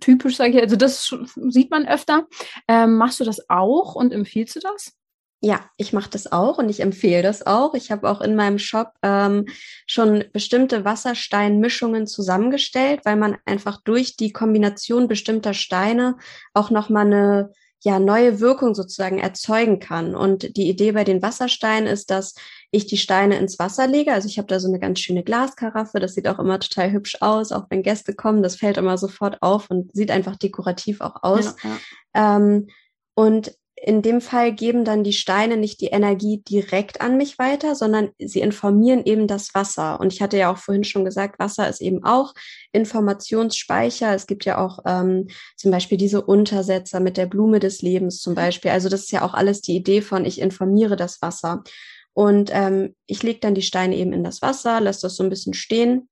typisch, 0.00 0.36
sage 0.36 0.56
ich. 0.56 0.62
Also 0.62 0.76
das 0.76 1.14
sieht 1.48 1.70
man 1.70 1.86
öfter. 1.86 2.26
Ähm, 2.68 2.96
machst 2.96 3.20
du 3.20 3.24
das 3.24 3.48
auch 3.48 3.94
und 3.94 4.12
empfiehlst 4.12 4.56
du 4.56 4.60
das? 4.60 4.92
Ja, 5.40 5.70
ich 5.76 5.92
mache 5.92 6.10
das 6.10 6.32
auch 6.32 6.58
und 6.58 6.68
ich 6.68 6.80
empfehle 6.80 7.22
das 7.22 7.46
auch. 7.46 7.74
Ich 7.74 7.92
habe 7.92 8.10
auch 8.10 8.20
in 8.20 8.34
meinem 8.34 8.58
Shop 8.58 8.90
ähm, 9.04 9.46
schon 9.86 10.24
bestimmte 10.32 10.84
Wassersteinmischungen 10.84 12.08
zusammengestellt, 12.08 13.02
weil 13.04 13.14
man 13.14 13.36
einfach 13.44 13.80
durch 13.82 14.16
die 14.16 14.32
Kombination 14.32 15.06
bestimmter 15.06 15.54
Steine 15.54 16.16
auch 16.54 16.70
nochmal 16.70 17.06
eine 17.06 17.52
ja, 17.84 18.00
neue 18.00 18.40
Wirkung 18.40 18.74
sozusagen 18.74 19.20
erzeugen 19.20 19.78
kann. 19.78 20.16
Und 20.16 20.56
die 20.56 20.68
Idee 20.68 20.90
bei 20.90 21.04
den 21.04 21.22
Wassersteinen 21.22 21.86
ist, 21.86 22.10
dass 22.10 22.34
ich 22.70 22.86
die 22.86 22.98
Steine 22.98 23.38
ins 23.38 23.58
Wasser 23.58 23.86
lege. 23.86 24.12
Also 24.12 24.28
ich 24.28 24.38
habe 24.38 24.48
da 24.48 24.60
so 24.60 24.68
eine 24.68 24.78
ganz 24.78 25.00
schöne 25.00 25.22
Glaskaraffe. 25.22 26.00
Das 26.00 26.14
sieht 26.14 26.28
auch 26.28 26.38
immer 26.38 26.60
total 26.60 26.92
hübsch 26.92 27.16
aus, 27.20 27.52
auch 27.52 27.66
wenn 27.70 27.82
Gäste 27.82 28.14
kommen. 28.14 28.42
Das 28.42 28.56
fällt 28.56 28.76
immer 28.76 28.98
sofort 28.98 29.38
auf 29.42 29.70
und 29.70 29.94
sieht 29.94 30.10
einfach 30.10 30.36
dekorativ 30.36 31.00
auch 31.00 31.22
aus. 31.22 31.56
Ja, 31.62 31.70
ja. 32.14 32.36
Ähm, 32.36 32.68
und 33.14 33.52
in 33.84 34.02
dem 34.02 34.20
Fall 34.20 34.52
geben 34.52 34.84
dann 34.84 35.04
die 35.04 35.12
Steine 35.12 35.56
nicht 35.56 35.80
die 35.80 35.86
Energie 35.86 36.42
direkt 36.42 37.00
an 37.00 37.16
mich 37.16 37.38
weiter, 37.38 37.74
sondern 37.74 38.10
sie 38.18 38.40
informieren 38.40 39.02
eben 39.04 39.26
das 39.26 39.54
Wasser. 39.54 40.00
Und 40.00 40.12
ich 40.12 40.20
hatte 40.20 40.36
ja 40.36 40.52
auch 40.52 40.58
vorhin 40.58 40.84
schon 40.84 41.04
gesagt, 41.04 41.38
Wasser 41.38 41.68
ist 41.68 41.80
eben 41.80 42.04
auch 42.04 42.34
Informationsspeicher. 42.72 44.14
Es 44.14 44.26
gibt 44.26 44.44
ja 44.44 44.58
auch 44.58 44.80
ähm, 44.84 45.28
zum 45.56 45.70
Beispiel 45.70 45.98
diese 45.98 46.22
Untersetzer 46.22 47.00
mit 47.00 47.16
der 47.16 47.26
Blume 47.26 47.60
des 47.60 47.82
Lebens 47.82 48.20
zum 48.20 48.34
Beispiel. 48.34 48.70
Also 48.70 48.88
das 48.88 49.02
ist 49.02 49.12
ja 49.12 49.22
auch 49.22 49.34
alles 49.34 49.60
die 49.60 49.76
Idee 49.76 50.02
von, 50.02 50.24
ich 50.24 50.40
informiere 50.40 50.96
das 50.96 51.22
Wasser. 51.22 51.62
Und 52.18 52.50
ähm, 52.52 52.96
ich 53.06 53.22
lege 53.22 53.38
dann 53.38 53.54
die 53.54 53.62
Steine 53.62 53.94
eben 53.94 54.12
in 54.12 54.24
das 54.24 54.42
Wasser, 54.42 54.80
lasse 54.80 55.02
das 55.02 55.14
so 55.14 55.22
ein 55.22 55.30
bisschen 55.30 55.54
stehen. 55.54 56.08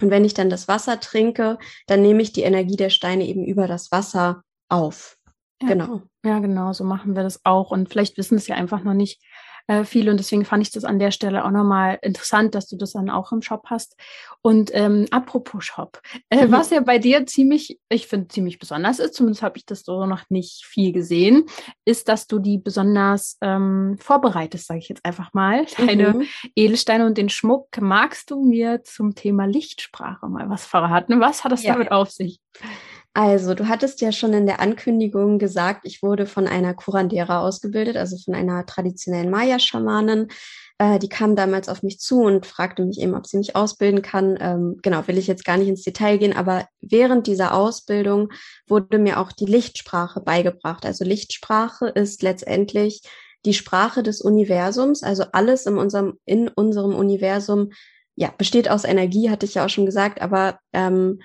Und 0.00 0.08
wenn 0.08 0.24
ich 0.24 0.32
dann 0.32 0.48
das 0.48 0.68
Wasser 0.68 1.00
trinke, 1.00 1.58
dann 1.86 2.00
nehme 2.00 2.22
ich 2.22 2.32
die 2.32 2.44
Energie 2.44 2.76
der 2.76 2.88
Steine 2.88 3.26
eben 3.26 3.44
über 3.44 3.68
das 3.68 3.92
Wasser 3.92 4.42
auf. 4.70 5.18
Ja, 5.60 5.68
genau. 5.68 6.00
Ja, 6.24 6.38
genau, 6.38 6.72
so 6.72 6.84
machen 6.84 7.14
wir 7.14 7.22
das 7.22 7.44
auch. 7.44 7.72
Und 7.72 7.90
vielleicht 7.90 8.16
wissen 8.16 8.38
es 8.38 8.46
ja 8.46 8.56
einfach 8.56 8.84
noch 8.84 8.94
nicht 8.94 9.22
äh, 9.66 9.84
viele. 9.84 10.10
Und 10.10 10.18
deswegen 10.18 10.44
fand 10.44 10.62
ich 10.62 10.72
das 10.72 10.84
an 10.84 10.98
der 10.98 11.10
Stelle 11.10 11.44
auch 11.44 11.50
nochmal 11.50 11.98
interessant, 12.02 12.54
dass 12.54 12.68
du 12.68 12.76
das 12.76 12.92
dann 12.92 13.10
auch 13.10 13.32
im 13.32 13.42
Shop 13.42 13.64
hast. 13.66 13.96
Und 14.42 14.70
ähm, 14.74 15.06
apropos 15.10 15.64
Shop, 15.64 16.00
äh, 16.30 16.46
mhm. 16.46 16.52
was 16.52 16.70
ja 16.70 16.80
bei 16.80 16.98
dir 16.98 17.26
ziemlich, 17.26 17.78
ich 17.88 18.06
finde, 18.06 18.28
ziemlich 18.28 18.58
besonders 18.58 18.98
ist, 18.98 19.14
zumindest 19.14 19.42
habe 19.42 19.56
ich 19.56 19.66
das 19.66 19.82
so 19.82 20.06
noch 20.06 20.28
nicht 20.28 20.64
viel 20.66 20.92
gesehen, 20.92 21.46
ist, 21.84 22.08
dass 22.08 22.26
du 22.26 22.38
die 22.38 22.58
besonders 22.58 23.38
ähm, 23.40 23.96
vorbereitest, 24.00 24.66
sage 24.66 24.80
ich 24.80 24.88
jetzt 24.88 25.04
einfach 25.04 25.32
mal. 25.32 25.66
Deine 25.78 26.14
mhm. 26.14 26.26
Edelsteine 26.54 27.06
und 27.06 27.18
den 27.18 27.28
Schmuck. 27.28 27.68
Magst 27.80 28.30
du 28.30 28.42
mir 28.44 28.82
zum 28.84 29.14
Thema 29.14 29.46
Lichtsprache 29.46 30.28
mal 30.28 30.48
was 30.50 30.66
verraten? 30.66 31.20
Was 31.20 31.44
hat 31.44 31.52
das 31.52 31.62
ja. 31.62 31.72
damit 31.72 31.90
auf 31.90 32.10
sich? 32.10 32.40
Also, 33.16 33.54
du 33.54 33.68
hattest 33.68 34.00
ja 34.00 34.10
schon 34.10 34.32
in 34.32 34.44
der 34.44 34.58
Ankündigung 34.58 35.38
gesagt, 35.38 35.82
ich 35.84 36.02
wurde 36.02 36.26
von 36.26 36.48
einer 36.48 36.74
Curandera 36.74 37.42
ausgebildet, 37.42 37.96
also 37.96 38.18
von 38.18 38.34
einer 38.34 38.66
traditionellen 38.66 39.30
Maya-Schamanin. 39.30 40.28
Äh, 40.78 40.98
die 40.98 41.08
kam 41.08 41.36
damals 41.36 41.68
auf 41.68 41.84
mich 41.84 42.00
zu 42.00 42.22
und 42.22 42.44
fragte 42.44 42.84
mich 42.84 43.00
eben, 43.00 43.14
ob 43.14 43.28
sie 43.28 43.36
mich 43.36 43.54
ausbilden 43.54 44.02
kann. 44.02 44.36
Ähm, 44.40 44.80
genau, 44.82 45.06
will 45.06 45.16
ich 45.16 45.28
jetzt 45.28 45.44
gar 45.44 45.56
nicht 45.56 45.68
ins 45.68 45.82
Detail 45.82 46.18
gehen, 46.18 46.34
aber 46.34 46.66
während 46.80 47.28
dieser 47.28 47.54
Ausbildung 47.54 48.30
wurde 48.66 48.98
mir 48.98 49.20
auch 49.20 49.30
die 49.30 49.46
Lichtsprache 49.46 50.20
beigebracht. 50.20 50.84
Also 50.84 51.04
Lichtsprache 51.04 51.86
ist 51.86 52.22
letztendlich 52.22 53.02
die 53.44 53.54
Sprache 53.54 54.02
des 54.02 54.22
Universums, 54.22 55.04
also 55.04 55.24
alles 55.32 55.66
in 55.66 55.78
unserem, 55.78 56.18
in 56.24 56.48
unserem 56.48 56.96
Universum, 56.96 57.70
ja, 58.16 58.32
besteht 58.36 58.68
aus 58.68 58.84
Energie, 58.84 59.30
hatte 59.30 59.46
ich 59.46 59.54
ja 59.54 59.64
auch 59.64 59.70
schon 59.70 59.86
gesagt, 59.86 60.20
aber 60.20 60.58
ähm, 60.72 61.20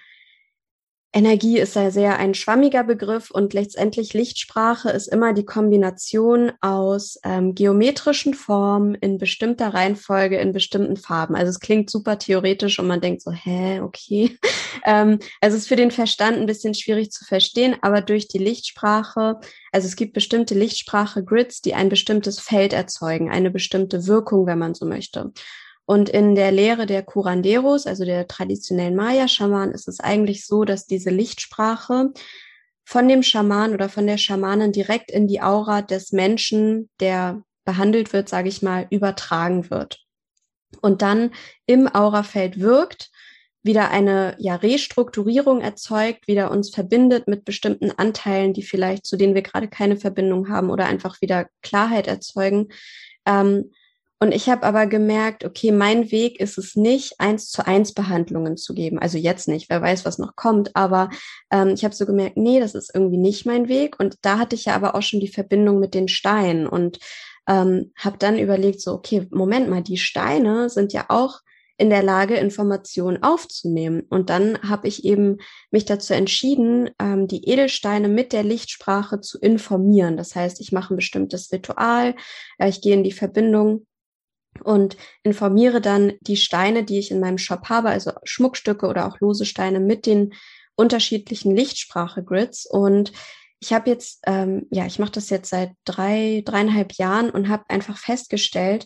Energie 1.12 1.58
ist 1.58 1.76
ja 1.76 1.90
sehr 1.90 2.20
ein 2.20 2.36
schwammiger 2.36 2.84
Begriff 2.84 3.32
und 3.32 3.54
letztendlich 3.56 4.14
Lichtsprache 4.14 4.92
ist 4.92 5.08
immer 5.08 5.34
die 5.34 5.46
Kombination 5.46 6.52
aus 6.62 7.18
ähm, 7.24 7.56
geometrischen 7.56 8.36
Formen 8.36 8.94
in 8.94 9.18
bestimmter 9.18 9.74
Reihenfolge 9.74 10.38
in 10.38 10.52
bestimmten 10.52 10.98
Farben. 10.98 11.36
Also 11.36 11.50
es 11.50 11.60
klingt 11.60 11.90
super 11.90 12.20
theoretisch 12.20 12.78
und 12.78 12.86
man 12.86 13.02
denkt 13.02 13.24
so, 13.24 13.32
hä, 13.32 13.80
okay. 13.80 14.38
ähm, 14.86 15.18
also 15.42 15.58
es 15.58 15.64
ist 15.64 15.68
für 15.68 15.76
den 15.76 15.90
Verstand 15.90 16.38
ein 16.38 16.46
bisschen 16.46 16.76
schwierig 16.76 17.12
zu 17.12 17.26
verstehen, 17.26 17.76
aber 17.82 18.02
durch 18.02 18.28
die 18.28 18.38
Lichtsprache, 18.38 19.40
also 19.72 19.88
es 19.88 19.96
gibt 19.96 20.14
bestimmte 20.14 20.54
Lichtsprache-Grids, 20.54 21.62
die 21.62 21.74
ein 21.74 21.90
bestimmtes 21.90 22.40
Feld 22.40 22.72
erzeugen, 22.72 23.32
eine 23.32 23.50
bestimmte 23.50 24.06
Wirkung, 24.06 24.46
wenn 24.46 24.60
man 24.60 24.76
so 24.76 24.86
möchte. 24.86 25.32
Und 25.90 26.08
in 26.08 26.36
der 26.36 26.52
Lehre 26.52 26.86
der 26.86 27.02
Curanderos, 27.02 27.88
also 27.88 28.06
der 28.06 28.28
traditionellen 28.28 28.96
Maya-Schamanen, 28.96 29.74
ist 29.74 29.88
es 29.88 30.00
eigentlich 30.00 30.46
so, 30.46 30.64
dass 30.64 30.86
diese 30.86 31.10
Lichtsprache 31.10 32.14
von 32.86 33.08
dem 33.08 33.24
Schaman 33.24 33.74
oder 33.74 33.90
von 33.90 34.06
der 34.06 34.20
Schamanin 34.20 34.72
direkt 34.72 35.10
in 35.10 35.28
die 35.28 35.42
Aura 35.42 35.82
des 35.82 36.12
Menschen, 36.12 36.92
der 37.00 37.42
behandelt 37.66 38.14
wird, 38.14 38.30
sage 38.30 38.50
ich 38.50 38.62
mal, 38.62 38.86
übertragen 38.92 39.72
wird. 39.72 40.06
Und 40.80 41.02
dann 41.02 41.32
im 41.66 41.88
Aurafeld 41.88 42.60
wirkt, 42.60 43.10
wieder 43.64 43.90
eine 43.90 44.36
ja, 44.38 44.58
Restrukturierung 44.58 45.60
erzeugt, 45.60 46.28
wieder 46.28 46.52
uns 46.52 46.70
verbindet 46.70 47.28
mit 47.28 47.46
bestimmten 47.46 47.90
Anteilen, 47.90 48.54
die 48.54 48.62
vielleicht, 48.62 49.08
zu 49.08 49.18
denen 49.18 49.34
wir 49.34 49.42
gerade 49.42 49.68
keine 49.68 49.98
Verbindung 49.98 50.50
haben 50.50 50.70
oder 50.70 50.86
einfach 50.86 51.20
wieder 51.20 51.48
Klarheit 51.64 52.06
erzeugen. 52.06 52.68
Ähm, 53.26 53.72
und 54.22 54.34
ich 54.34 54.50
habe 54.50 54.64
aber 54.64 54.86
gemerkt, 54.86 55.46
okay, 55.46 55.72
mein 55.72 56.12
Weg 56.12 56.42
ist 56.42 56.58
es 56.58 56.76
nicht, 56.76 57.20
eins 57.20 57.50
zu 57.50 57.66
eins 57.66 57.94
Behandlungen 57.94 58.58
zu 58.58 58.74
geben. 58.74 59.00
Also 59.00 59.18
jetzt 59.18 59.48
nicht, 59.48 59.70
wer 59.70 59.82
weiß, 59.82 60.04
was 60.04 60.18
noch 60.18 60.36
kommt. 60.36 60.76
Aber 60.76 61.10
ähm, 61.52 61.70
ich 61.70 61.86
habe 61.86 61.96
so 61.96 62.06
gemerkt, 62.06 62.36
nee, 62.36 62.60
das 62.60 62.76
ist 62.76 62.92
irgendwie 62.94 63.18
nicht 63.18 63.46
mein 63.46 63.70
Weg. 63.70 63.98
Und 63.98 64.18
da 64.24 64.38
hatte 64.38 64.56
ich 64.56 64.66
ja 64.66 64.76
aber 64.76 64.96
auch 64.96 65.04
schon 65.04 65.22
die 65.22 65.30
Verbindung 65.30 65.80
mit 65.80 65.94
den 65.94 66.10
Steinen 66.10 66.68
und 66.68 67.00
ähm, 67.48 67.94
habe 67.96 68.18
dann 68.18 68.38
überlegt, 68.38 68.82
so, 68.82 68.92
okay, 68.92 69.26
Moment 69.32 69.70
mal, 69.70 69.82
die 69.82 69.98
Steine 69.98 70.70
sind 70.70 70.92
ja 70.92 71.06
auch 71.08 71.40
in 71.78 71.90
der 71.90 72.04
Lage, 72.04 72.36
Informationen 72.36 73.24
aufzunehmen. 73.24 74.02
Und 74.10 74.30
dann 74.30 74.62
habe 74.68 74.90
ich 74.90 75.06
eben 75.06 75.38
mich 75.72 75.86
dazu 75.86 76.14
entschieden, 76.14 76.90
ähm, 77.00 77.30
die 77.30 77.48
Edelsteine 77.48 78.10
mit 78.10 78.34
der 78.34 78.44
Lichtsprache 78.44 79.22
zu 79.22 79.40
informieren. 79.40 80.18
Das 80.18 80.36
heißt, 80.36 80.60
ich 80.60 80.74
mache 80.74 80.94
ein 80.94 80.98
bestimmtes 80.98 81.54
Ritual, 81.54 82.16
äh, 82.58 82.68
ich 82.68 82.82
gehe 82.82 82.94
in 82.94 83.06
die 83.06 83.14
Verbindung 83.14 83.86
und 84.62 84.98
informiere 85.24 85.82
dann 85.82 86.14
die 86.22 86.38
Steine, 86.38 86.84
die 86.84 87.00
ich 87.00 87.12
in 87.12 87.20
meinem 87.20 87.38
Shop 87.38 87.70
habe, 87.70 87.90
also 87.90 88.12
Schmuckstücke 88.24 88.88
oder 88.88 89.08
auch 89.08 89.20
lose 89.20 89.46
Steine 89.46 89.80
mit 89.80 90.06
den 90.06 90.34
unterschiedlichen 90.76 91.56
Lichtsprache-Grids. 91.56 92.66
Und 92.66 93.12
ich 93.60 93.74
habe 93.74 93.90
jetzt, 93.90 94.22
ähm, 94.26 94.68
ja, 94.72 94.86
ich 94.86 95.00
mache 95.00 95.12
das 95.12 95.30
jetzt 95.30 95.50
seit 95.50 95.72
drei, 95.86 96.42
dreieinhalb 96.46 96.94
Jahren 96.94 97.30
und 97.30 97.50
habe 97.50 97.64
einfach 97.68 97.98
festgestellt, 97.98 98.86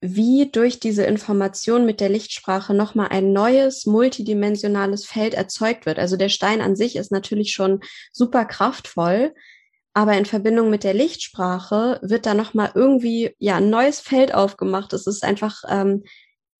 wie 0.00 0.48
durch 0.50 0.78
diese 0.78 1.04
Information 1.04 1.84
mit 1.84 2.00
der 2.00 2.08
Lichtsprache 2.08 2.72
nochmal 2.72 3.08
ein 3.08 3.32
neues 3.32 3.84
multidimensionales 3.84 5.04
Feld 5.04 5.34
erzeugt 5.34 5.86
wird. 5.86 5.98
Also 5.98 6.16
der 6.16 6.28
Stein 6.28 6.60
an 6.60 6.76
sich 6.76 6.94
ist 6.94 7.10
natürlich 7.10 7.52
schon 7.52 7.80
super 8.12 8.44
kraftvoll, 8.44 9.34
aber 9.98 10.16
in 10.16 10.26
Verbindung 10.26 10.70
mit 10.70 10.84
der 10.84 10.94
Lichtsprache 10.94 11.98
wird 12.02 12.24
da 12.24 12.32
nochmal 12.32 12.70
irgendwie 12.76 13.34
ja 13.40 13.56
ein 13.56 13.68
neues 13.68 13.98
Feld 13.98 14.32
aufgemacht. 14.32 14.92
Es 14.92 15.08
ist 15.08 15.24
einfach 15.24 15.64
ähm, 15.68 16.04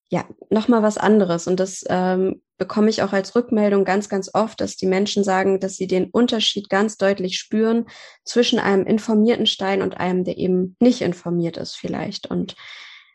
ja 0.09 0.25
nochmal 0.49 0.83
was 0.83 0.97
anderes. 0.97 1.47
Und 1.47 1.57
das 1.57 1.85
ähm, 1.87 2.41
bekomme 2.57 2.89
ich 2.89 3.01
auch 3.01 3.13
als 3.13 3.37
Rückmeldung 3.37 3.85
ganz, 3.85 4.09
ganz 4.09 4.29
oft, 4.33 4.59
dass 4.59 4.75
die 4.75 4.87
Menschen 4.87 5.23
sagen, 5.23 5.61
dass 5.61 5.77
sie 5.77 5.87
den 5.87 6.09
Unterschied 6.09 6.69
ganz 6.69 6.97
deutlich 6.97 7.39
spüren 7.39 7.85
zwischen 8.25 8.59
einem 8.59 8.85
informierten 8.85 9.45
Stein 9.45 9.81
und 9.83 9.95
einem, 9.95 10.25
der 10.25 10.37
eben 10.37 10.75
nicht 10.81 10.99
informiert 10.99 11.55
ist, 11.55 11.77
vielleicht. 11.77 12.29
Und 12.29 12.57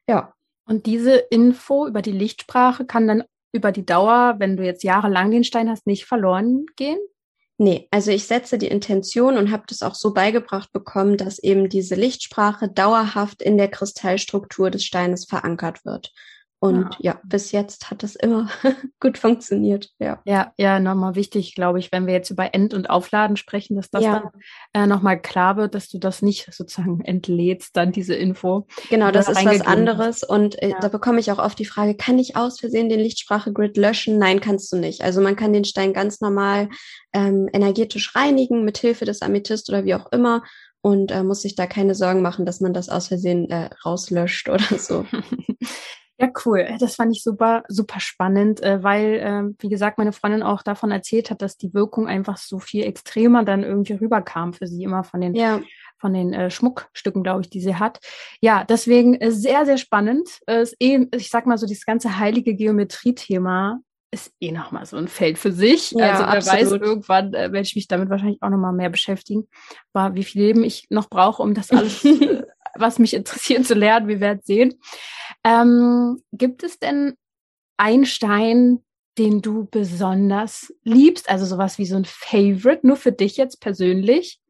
ja. 0.09 0.33
Und 0.67 0.87
diese 0.87 1.17
Info 1.17 1.87
über 1.87 2.01
die 2.01 2.13
Lichtsprache 2.13 2.87
kann 2.87 3.07
dann 3.07 3.25
über 3.53 3.73
die 3.73 3.85
Dauer, 3.85 4.37
wenn 4.39 4.57
du 4.57 4.65
jetzt 4.65 4.85
jahrelang 4.85 5.31
den 5.31 5.45
Stein 5.45 5.69
hast, 5.69 5.87
nicht 5.87 6.07
verloren 6.07 6.65
gehen? 6.77 6.99
Nee, 7.57 7.87
also 7.93 8.11
ich 8.11 8.27
setze 8.27 8.59
die 8.59 8.67
Intention 8.67 9.37
und 9.37 9.53
habe 9.53 9.63
das 9.69 9.83
auch 9.83 9.95
so 9.95 10.13
beigebracht 10.13 10.73
bekommen, 10.73 11.17
dass 11.17 11.39
eben 11.39 11.69
diese 11.69 11.95
Lichtsprache 11.95 12.69
dauerhaft 12.69 13.43
in 13.43 13.57
der 13.59 13.69
Kristallstruktur 13.69 14.71
des 14.71 14.85
Steines 14.85 15.27
verankert 15.27 15.85
wird. 15.85 16.13
Und 16.65 16.97
ja, 16.99 17.13
ja 17.13 17.21
bis 17.25 17.53
jetzt 17.53 17.91
hat 17.91 18.03
das 18.03 18.17
immer 18.17 18.49
gut 18.99 19.19
funktioniert. 19.19 19.91
Ja, 19.99 20.23
ja, 20.25 20.55
ja 20.57 20.81
nochmal 20.81 21.15
wichtig, 21.15 21.55
glaube 21.55 21.79
ich, 21.79 21.93
wenn 21.93 22.07
wir 22.07 22.15
jetzt 22.15 22.31
über 22.31 22.55
End- 22.55 22.73
und 22.73 22.89
Aufladen 22.89 23.37
sprechen, 23.37 23.77
dass 23.77 23.91
das 23.91 24.03
ja. 24.03 24.31
dann 24.73 24.85
äh, 24.85 24.87
nochmal 24.87 25.21
klar 25.21 25.59
wird, 25.59 25.75
dass 25.75 25.91
du 25.91 25.99
das 25.99 26.23
nicht 26.23 26.51
sozusagen 26.55 27.03
entlädst, 27.03 27.77
dann 27.77 27.93
diese 27.93 28.15
Info. 28.15 28.67
Genau, 28.89 29.11
das 29.11 29.29
ist 29.29 29.45
was 29.45 29.61
anderes. 29.61 30.25
Und 30.25 30.61
äh, 30.63 30.71
ja. 30.71 30.79
da 30.81 30.89
bekomme 30.89 31.21
ich 31.21 31.31
auch 31.31 31.39
oft 31.39 31.59
die 31.59 31.67
Frage, 31.67 31.97
kann 31.97 32.19
ich 32.19 32.35
aus 32.35 32.59
Versehen 32.59 32.89
den 32.89 33.01
Lichtsprache-Grid 33.01 33.77
löschen? 33.77 34.19
Nein, 34.19 34.41
kannst 34.41 34.73
du 34.73 34.79
nicht. 34.79 35.03
Also 35.03 35.21
man 35.21 35.37
kann 35.37 35.53
den 35.53 35.67
Stein 35.67 35.93
ganz 35.93 36.23
normal 36.23 36.71
ähm, 37.13 37.47
energetisch 37.53 38.17
reinigen 38.17 38.65
mit 38.65 38.79
Hilfe 38.79 39.05
des 39.05 39.21
Amethyst 39.21 39.69
oder 39.69 39.85
wie 39.85 39.95
auch 39.95 40.11
immer 40.13 40.43
und 40.81 41.11
äh, 41.11 41.23
muss 41.25 41.43
sich 41.43 41.57
da 41.57 41.67
keine 41.67 41.95
Sorgen 41.95 42.23
machen, 42.23 42.47
dass 42.47 42.63
man 42.63 42.73
das 42.73 42.89
aus 42.89 43.09
Versehen 43.09 43.51
äh, 43.51 43.69
rauslöscht 43.85 44.49
oder 44.49 44.79
so. 44.79 45.05
Ja, 46.19 46.31
cool. 46.45 46.77
Das 46.79 46.95
fand 46.95 47.15
ich 47.15 47.25
super, 47.25 47.65
super 47.69 47.99
spannend, 47.99 48.63
äh, 48.63 48.83
weil, 48.83 49.15
äh, 49.15 49.63
wie 49.63 49.69
gesagt, 49.69 49.99
meine 49.99 50.13
Freundin 50.13 50.45
auch 50.45 50.63
davon 50.63 50.93
erzählt 50.93 51.31
hat, 51.31 51.43
dass 51.43 51.57
die 51.57 51.75
Wirkung 51.75 52.07
einfach 52.07 52.37
so 52.37 52.61
viel 52.61 52.85
extremer 52.85 53.45
dann 53.45 53.65
irgendwie 53.65 53.95
rüberkam 53.95 54.53
für 54.53 54.69
sie 54.69 54.85
immer 54.85 55.03
von 55.03 55.21
den, 55.21 55.35
ja. 55.35 55.61
von 55.99 56.15
den 56.15 56.33
äh, 56.33 56.51
Schmuckstücken, 56.51 57.25
glaube 57.25 57.41
ich, 57.41 57.51
die 57.51 57.61
sie 57.61 57.75
hat. 57.75 57.99
Ja, 58.41 58.63
deswegen 58.65 59.15
äh, 59.15 59.33
sehr, 59.33 59.67
sehr 59.67 59.79
spannend. 59.79 60.29
Ist 60.47 60.77
eh, 60.79 61.07
ich 61.17 61.31
sag 61.31 61.47
mal 61.47 61.59
so, 61.59 61.67
dieses 61.67 61.85
ganze 61.85 62.17
heilige 62.19 62.55
Geometrie-Thema 62.55 63.81
ist 64.15 64.33
eh 64.41 64.53
nochmal 64.53 64.87
so 64.87 64.97
ein 64.97 65.09
Feld 65.09 65.39
für 65.39 65.51
sich. 65.51 65.91
Ja, 65.91 66.13
also 66.13 66.23
wer 66.23 66.55
absolut. 66.55 66.81
weiß, 66.81 66.89
irgendwann 66.89 67.35
äh, 67.35 67.53
werde 67.53 67.63
ich 67.63 67.75
mich 67.75 67.89
damit 67.89 68.09
wahrscheinlich 68.09 68.41
auch 68.41 68.49
nochmal 68.49 68.73
mehr 68.73 68.89
beschäftigen. 68.89 69.49
Aber 69.93 70.15
wie 70.15 70.23
viel 70.23 70.43
Leben 70.43 70.63
ich 70.63 70.87
noch 70.89 71.11
brauche, 71.11 71.43
um 71.43 71.53
das 71.53 71.73
alles, 71.73 72.05
was 72.77 72.99
mich 72.99 73.15
interessiert, 73.15 73.67
zu 73.67 73.75
lernen, 73.75 74.09
wir 74.09 74.21
werden 74.21 74.41
sehen. 74.45 74.75
Ähm, 75.45 76.23
gibt 76.33 76.63
es 76.63 76.79
denn 76.79 77.15
einen 77.77 78.07
Stein, 78.07 78.81
den 79.19 79.43
du 79.43 79.67
besonders 79.71 80.73
liebst? 80.83 81.29
Also 81.29 81.45
sowas 81.47 81.79
wie 81.79 81.87
so 81.87 81.97
ein 81.97 82.05
Favorite, 82.05 82.87
nur 82.87 82.97
für 82.97 83.13
dich 83.13 83.37
jetzt 83.37 83.61
persönlich? 83.61 84.41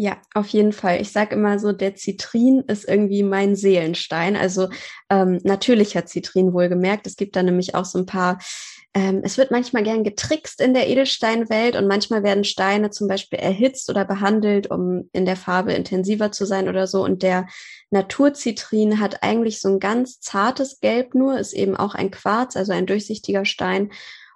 Ja, 0.00 0.16
auf 0.34 0.48
jeden 0.50 0.72
Fall. 0.72 1.00
Ich 1.00 1.10
sage 1.10 1.34
immer 1.34 1.58
so, 1.58 1.72
der 1.72 1.96
Zitrin 1.96 2.60
ist 2.68 2.88
irgendwie 2.88 3.24
mein 3.24 3.56
Seelenstein. 3.56 4.36
Also 4.36 4.68
ähm, 5.10 5.40
natürlicher 5.42 6.06
Zitrin 6.06 6.52
wohlgemerkt. 6.52 7.08
Es 7.08 7.16
gibt 7.16 7.34
da 7.34 7.42
nämlich 7.42 7.74
auch 7.74 7.84
so 7.84 7.98
ein 7.98 8.06
paar 8.06 8.38
ähm, 8.94 9.20
es 9.22 9.36
wird 9.36 9.50
manchmal 9.50 9.82
gern 9.82 10.02
getrickst 10.02 10.60
in 10.60 10.72
der 10.72 10.88
Edelsteinwelt 10.88 11.76
und 11.76 11.86
manchmal 11.86 12.22
werden 12.22 12.44
Steine 12.44 12.90
zum 12.90 13.06
Beispiel 13.06 13.38
erhitzt 13.38 13.90
oder 13.90 14.04
behandelt, 14.04 14.70
um 14.70 15.08
in 15.12 15.26
der 15.26 15.36
Farbe 15.36 15.72
intensiver 15.72 16.32
zu 16.32 16.46
sein 16.46 16.68
oder 16.68 16.86
so. 16.86 17.04
Und 17.04 17.22
der 17.22 17.46
Naturzitrin 17.90 18.98
hat 18.98 19.22
eigentlich 19.22 19.60
so 19.60 19.68
ein 19.68 19.78
ganz 19.78 20.20
zartes 20.20 20.80
Gelb 20.80 21.14
nur, 21.14 21.38
ist 21.38 21.52
eben 21.52 21.76
auch 21.76 21.94
ein 21.94 22.10
Quarz, 22.10 22.56
also 22.56 22.72
ein 22.72 22.86
durchsichtiger 22.86 23.44
Stein. 23.44 23.90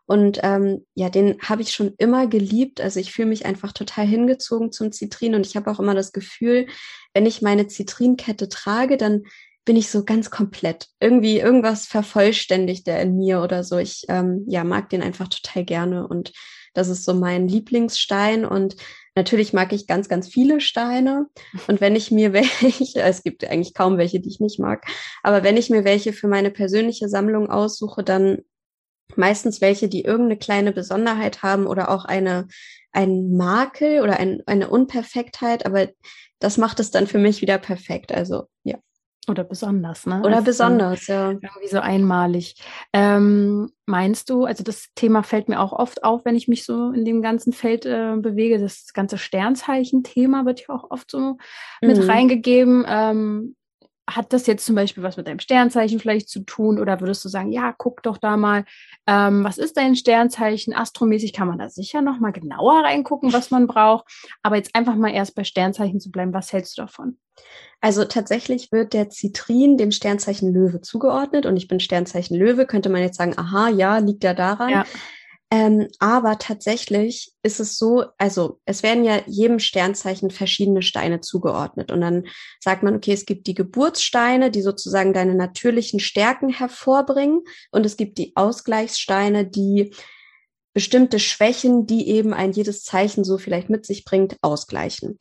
Und 0.05 0.41
ähm, 0.43 0.85
ja, 0.95 1.09
den 1.09 1.39
habe 1.41 1.63
ich 1.63 1.73
schon 1.73 1.95
immer 1.97 2.27
geliebt. 2.27 2.81
Also 2.81 3.01
ich 3.01 3.13
fühle 3.13 3.29
mich 3.29 3.47
einfach 3.47 3.73
total 3.73 4.07
hingezogen 4.07 4.71
zum 4.71 4.93
Zitrin 4.93 5.35
und 5.35 5.47
ich 5.47 5.57
habe 5.57 5.71
auch 5.71 5.81
immer 5.81 5.95
das 5.95 6.13
Gefühl, 6.13 6.67
wenn 7.15 7.25
ich 7.25 7.41
meine 7.41 7.69
Zitrinkette 7.69 8.49
trage, 8.49 8.99
dann 8.99 9.23
bin 9.65 9.77
ich 9.77 9.91
so 9.91 10.05
ganz 10.05 10.31
komplett. 10.31 10.89
Irgendwie 11.01 11.39
irgendwas 11.39 11.87
vervollständigt 11.87 12.87
der 12.87 13.01
in 13.01 13.17
mir 13.17 13.43
oder 13.43 13.65
so. 13.65 13.79
Ich 13.79 14.05
ähm, 14.09 14.45
ja 14.49 14.65
mag 14.65 14.91
den 14.91 15.03
einfach 15.03 15.29
total 15.29 15.65
gerne 15.65 16.07
und 16.07 16.33
das 16.75 16.89
ist 16.89 17.05
so 17.05 17.15
mein 17.15 17.49
Lieblingsstein 17.49 18.45
und 18.45 18.77
natürlich 19.15 19.53
mag 19.53 19.73
ich 19.73 19.87
ganz, 19.87 20.09
ganz 20.09 20.29
viele 20.29 20.61
Steine 20.61 21.27
und 21.69 21.81
wenn 21.81 21.97
ich 21.97 22.11
mir 22.11 22.33
welche, 22.33 23.03
es 23.03 23.23
gibt 23.23 23.45
eigentlich 23.45 23.75
kaum 23.75 23.99
welche, 23.99 24.21
die 24.21 24.31
ich 24.31 24.41
nicht 24.41 24.59
mag, 24.59 24.87
aber 25.23 25.43
wenn 25.43 25.57
ich 25.57 25.71
mir 25.71 25.85
welche 25.85 26.13
für 26.13 26.29
meine 26.29 26.51
persönliche 26.51 27.09
Sammlung 27.09 27.51
aussuche, 27.51 28.03
dann 28.03 28.39
meistens 29.17 29.61
welche, 29.61 29.89
die 29.89 30.03
irgendeine 30.03 30.39
kleine 30.39 30.73
Besonderheit 30.73 31.43
haben 31.43 31.67
oder 31.67 31.91
auch 31.91 32.07
eine, 32.07 32.49
ein 32.93 33.37
Makel 33.37 34.01
oder 34.01 34.19
ein, 34.19 34.43
eine 34.47 34.71
Unperfektheit, 34.71 35.67
aber 35.67 35.89
das 36.39 36.57
macht 36.57 36.81
es 36.81 36.91
dann 36.91 37.07
für 37.07 37.19
mich 37.19 37.41
wieder 37.41 37.59
perfekt. 37.59 38.13
Also 38.13 38.49
ja. 38.65 38.79
Oder 39.29 39.45
besonders, 39.45 40.05
ne? 40.05 40.21
Oder 40.21 40.37
also 40.37 40.47
besonders, 40.47 41.07
ja. 41.07 41.31
Irgendwie 41.31 41.69
so 41.69 41.79
einmalig. 41.79 42.57
Ähm, 42.93 43.71
meinst 43.87 44.31
du, 44.31 44.45
also 44.45 44.65
das 44.65 44.89
Thema 44.97 45.23
fällt 45.23 45.49
mir 45.49 45.61
auch 45.61 45.73
oft 45.73 46.03
auf, 46.03 46.25
wenn 46.25 46.35
ich 46.35 46.49
mich 46.49 46.65
so 46.65 46.91
in 46.91 47.05
dem 47.05 47.23
ganzen 47.23 47.53
Feld 47.53 47.87
äh, 47.87 48.17
bewege. 48.17 48.59
Das 48.59 48.93
ganze 48.93 49.19
Sternzeichen-Thema 49.19 50.45
wird 50.45 50.67
ja 50.67 50.75
auch 50.75 50.91
oft 50.91 51.09
so 51.09 51.19
mhm. 51.19 51.37
mit 51.83 52.09
reingegeben. 52.09 52.85
Ähm, 52.89 53.55
hat 54.17 54.33
das 54.33 54.47
jetzt 54.47 54.65
zum 54.65 54.75
Beispiel 54.75 55.03
was 55.03 55.17
mit 55.17 55.27
deinem 55.27 55.39
Sternzeichen 55.39 55.99
vielleicht 55.99 56.29
zu 56.29 56.41
tun? 56.41 56.79
Oder 56.79 57.01
würdest 57.01 57.25
du 57.25 57.29
sagen, 57.29 57.53
ja, 57.53 57.75
guck 57.77 58.03
doch 58.03 58.19
da 58.19 58.37
mal, 58.37 58.65
ähm, 59.07 59.45
was 59.45 59.59
ist 59.59 59.77
dein 59.77 59.97
Sternzeichen? 59.97 60.75
Astromäßig 60.75 61.33
kann 61.33 61.49
man 61.49 61.59
da 61.59 61.69
sicher 61.69 62.03
noch 62.03 62.21
mal 62.21 62.33
genauer 62.33 62.85
reingucken, 62.85 63.33
was 63.33 63.51
man 63.51 63.67
braucht. 63.67 64.07
Aber 64.43 64.57
jetzt 64.57 64.75
einfach 64.75 64.95
mal 64.95 65.13
erst 65.13 65.35
bei 65.35 65.45
Sternzeichen 65.45 66.01
zu 66.01 66.11
bleiben, 66.11 66.33
was 66.33 66.53
hältst 66.53 66.79
du 66.79 66.83
davon? 66.83 67.19
Also 67.81 68.05
tatsächlich 68.05 68.71
wird 68.71 68.93
der 68.93 69.11
Zitrin 69.11 69.77
dem 69.77 69.91
Sternzeichen 69.91 70.53
Löwe 70.53 70.81
zugeordnet 70.81 71.47
und 71.47 71.57
ich 71.57 71.67
bin 71.67 71.81
Sternzeichen 71.81 72.37
Löwe, 72.37 72.67
könnte 72.67 72.89
man 72.89 73.03
jetzt 73.03 73.17
sagen, 73.17 73.37
aha, 73.37 73.69
ja, 73.71 73.99
liegt 73.99 74.23
ja 74.23 74.35
daran. 74.35 74.71
Ja. 74.71 74.85
Ähm, 75.53 75.89
aber 75.99 76.39
tatsächlich 76.39 77.31
ist 77.43 77.61
es 77.61 77.77
so, 77.77 78.07
also 78.17 78.59
es 78.65 78.83
werden 78.83 79.05
ja 79.05 79.21
jedem 79.27 79.59
Sternzeichen 79.59 80.31
verschiedene 80.31 80.81
Steine 80.81 81.21
zugeordnet. 81.21 81.93
Und 81.93 82.01
dann 82.01 82.25
sagt 82.59 82.83
man, 82.83 82.97
okay, 82.97 83.13
es 83.13 83.27
gibt 83.27 83.47
die 83.47 83.53
Geburtssteine, 83.53 84.51
die 84.51 84.63
sozusagen 84.63 85.13
deine 85.13 85.35
natürlichen 85.35 86.01
Stärken 86.01 86.49
hervorbringen. 86.49 87.43
Und 87.71 87.85
es 87.85 87.99
gibt 87.99 88.17
die 88.17 88.33
Ausgleichssteine, 88.35 89.47
die 89.47 89.95
bestimmte 90.73 91.19
Schwächen, 91.19 91.87
die 91.87 92.09
eben 92.09 92.33
ein 92.33 92.53
jedes 92.53 92.83
Zeichen 92.83 93.23
so 93.23 93.37
vielleicht 93.37 93.69
mit 93.69 93.85
sich 93.85 94.07
bringt, 94.07 94.39
ausgleichen. 94.41 95.19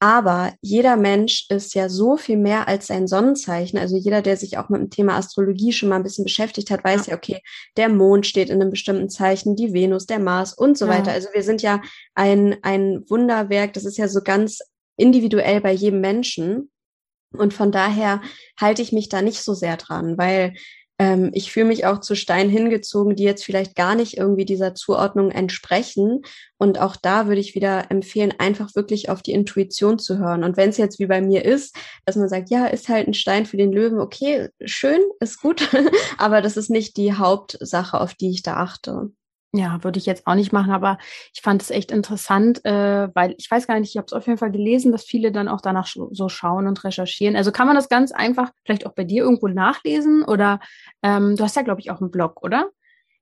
Aber 0.00 0.52
jeder 0.60 0.96
Mensch 0.96 1.46
ist 1.48 1.74
ja 1.74 1.88
so 1.88 2.16
viel 2.16 2.36
mehr 2.36 2.68
als 2.68 2.88
sein 2.88 3.06
Sonnenzeichen. 3.06 3.78
Also 3.78 3.96
jeder, 3.96 4.22
der 4.22 4.36
sich 4.36 4.58
auch 4.58 4.68
mit 4.68 4.80
dem 4.80 4.90
Thema 4.90 5.16
Astrologie 5.16 5.72
schon 5.72 5.88
mal 5.88 5.96
ein 5.96 6.02
bisschen 6.02 6.24
beschäftigt 6.24 6.70
hat, 6.70 6.84
weiß 6.84 7.06
ja, 7.06 7.12
ja 7.12 7.16
okay, 7.16 7.40
der 7.76 7.88
Mond 7.88 8.26
steht 8.26 8.50
in 8.50 8.60
einem 8.60 8.70
bestimmten 8.70 9.08
Zeichen, 9.08 9.56
die 9.56 9.72
Venus, 9.72 10.06
der 10.06 10.18
Mars 10.18 10.52
und 10.52 10.76
so 10.76 10.86
ja. 10.86 10.92
weiter. 10.92 11.12
Also 11.12 11.28
wir 11.32 11.42
sind 11.42 11.62
ja 11.62 11.80
ein, 12.14 12.56
ein 12.62 13.04
Wunderwerk. 13.08 13.72
Das 13.72 13.84
ist 13.84 13.96
ja 13.96 14.08
so 14.08 14.20
ganz 14.22 14.58
individuell 14.96 15.60
bei 15.60 15.72
jedem 15.72 16.00
Menschen. 16.00 16.70
Und 17.32 17.54
von 17.54 17.72
daher 17.72 18.20
halte 18.60 18.82
ich 18.82 18.92
mich 18.92 19.08
da 19.08 19.22
nicht 19.22 19.42
so 19.42 19.54
sehr 19.54 19.76
dran, 19.76 20.18
weil 20.18 20.54
ähm, 20.98 21.30
ich 21.32 21.50
fühle 21.50 21.66
mich 21.66 21.86
auch 21.86 22.00
zu 22.00 22.14
Steinen 22.14 22.50
hingezogen, 22.50 23.16
die 23.16 23.24
jetzt 23.24 23.44
vielleicht 23.44 23.74
gar 23.74 23.94
nicht 23.94 24.16
irgendwie 24.16 24.44
dieser 24.44 24.74
Zuordnung 24.74 25.30
entsprechen. 25.30 26.22
Und 26.56 26.80
auch 26.80 26.96
da 26.96 27.26
würde 27.26 27.40
ich 27.40 27.54
wieder 27.54 27.90
empfehlen, 27.90 28.34
einfach 28.38 28.74
wirklich 28.74 29.08
auf 29.08 29.20
die 29.20 29.32
Intuition 29.32 29.98
zu 29.98 30.18
hören. 30.18 30.44
Und 30.44 30.56
wenn 30.56 30.70
es 30.70 30.76
jetzt 30.76 31.00
wie 31.00 31.06
bei 31.06 31.20
mir 31.20 31.44
ist, 31.44 31.76
dass 32.04 32.16
man 32.16 32.28
sagt, 32.28 32.50
ja, 32.50 32.66
ist 32.66 32.88
halt 32.88 33.08
ein 33.08 33.14
Stein 33.14 33.46
für 33.46 33.56
den 33.56 33.72
Löwen, 33.72 33.98
okay, 33.98 34.48
schön, 34.64 35.00
ist 35.20 35.40
gut, 35.40 35.68
aber 36.18 36.42
das 36.42 36.56
ist 36.56 36.70
nicht 36.70 36.96
die 36.96 37.14
Hauptsache, 37.14 38.00
auf 38.00 38.14
die 38.14 38.30
ich 38.30 38.42
da 38.42 38.54
achte. 38.56 39.10
Ja, 39.56 39.84
würde 39.84 40.00
ich 40.00 40.06
jetzt 40.06 40.26
auch 40.26 40.34
nicht 40.34 40.52
machen, 40.52 40.72
aber 40.72 40.98
ich 41.32 41.40
fand 41.40 41.62
es 41.62 41.70
echt 41.70 41.92
interessant, 41.92 42.64
äh, 42.64 43.08
weil 43.14 43.36
ich 43.38 43.48
weiß 43.48 43.68
gar 43.68 43.78
nicht, 43.78 43.90
ich 43.90 43.96
habe 43.96 44.06
es 44.06 44.12
auf 44.12 44.26
jeden 44.26 44.38
Fall 44.38 44.50
gelesen, 44.50 44.90
dass 44.90 45.04
viele 45.04 45.30
dann 45.30 45.46
auch 45.46 45.60
danach 45.60 45.86
so 45.86 46.28
schauen 46.28 46.66
und 46.66 46.82
recherchieren. 46.82 47.36
Also 47.36 47.52
kann 47.52 47.68
man 47.68 47.76
das 47.76 47.88
ganz 47.88 48.10
einfach 48.10 48.50
vielleicht 48.64 48.84
auch 48.84 48.94
bei 48.94 49.04
dir 49.04 49.22
irgendwo 49.22 49.46
nachlesen 49.46 50.24
oder 50.24 50.58
ähm, 51.04 51.36
du 51.36 51.44
hast 51.44 51.54
ja, 51.54 51.62
glaube 51.62 51.80
ich, 51.80 51.92
auch 51.92 52.00
einen 52.00 52.10
Blog, 52.10 52.42
oder? 52.42 52.68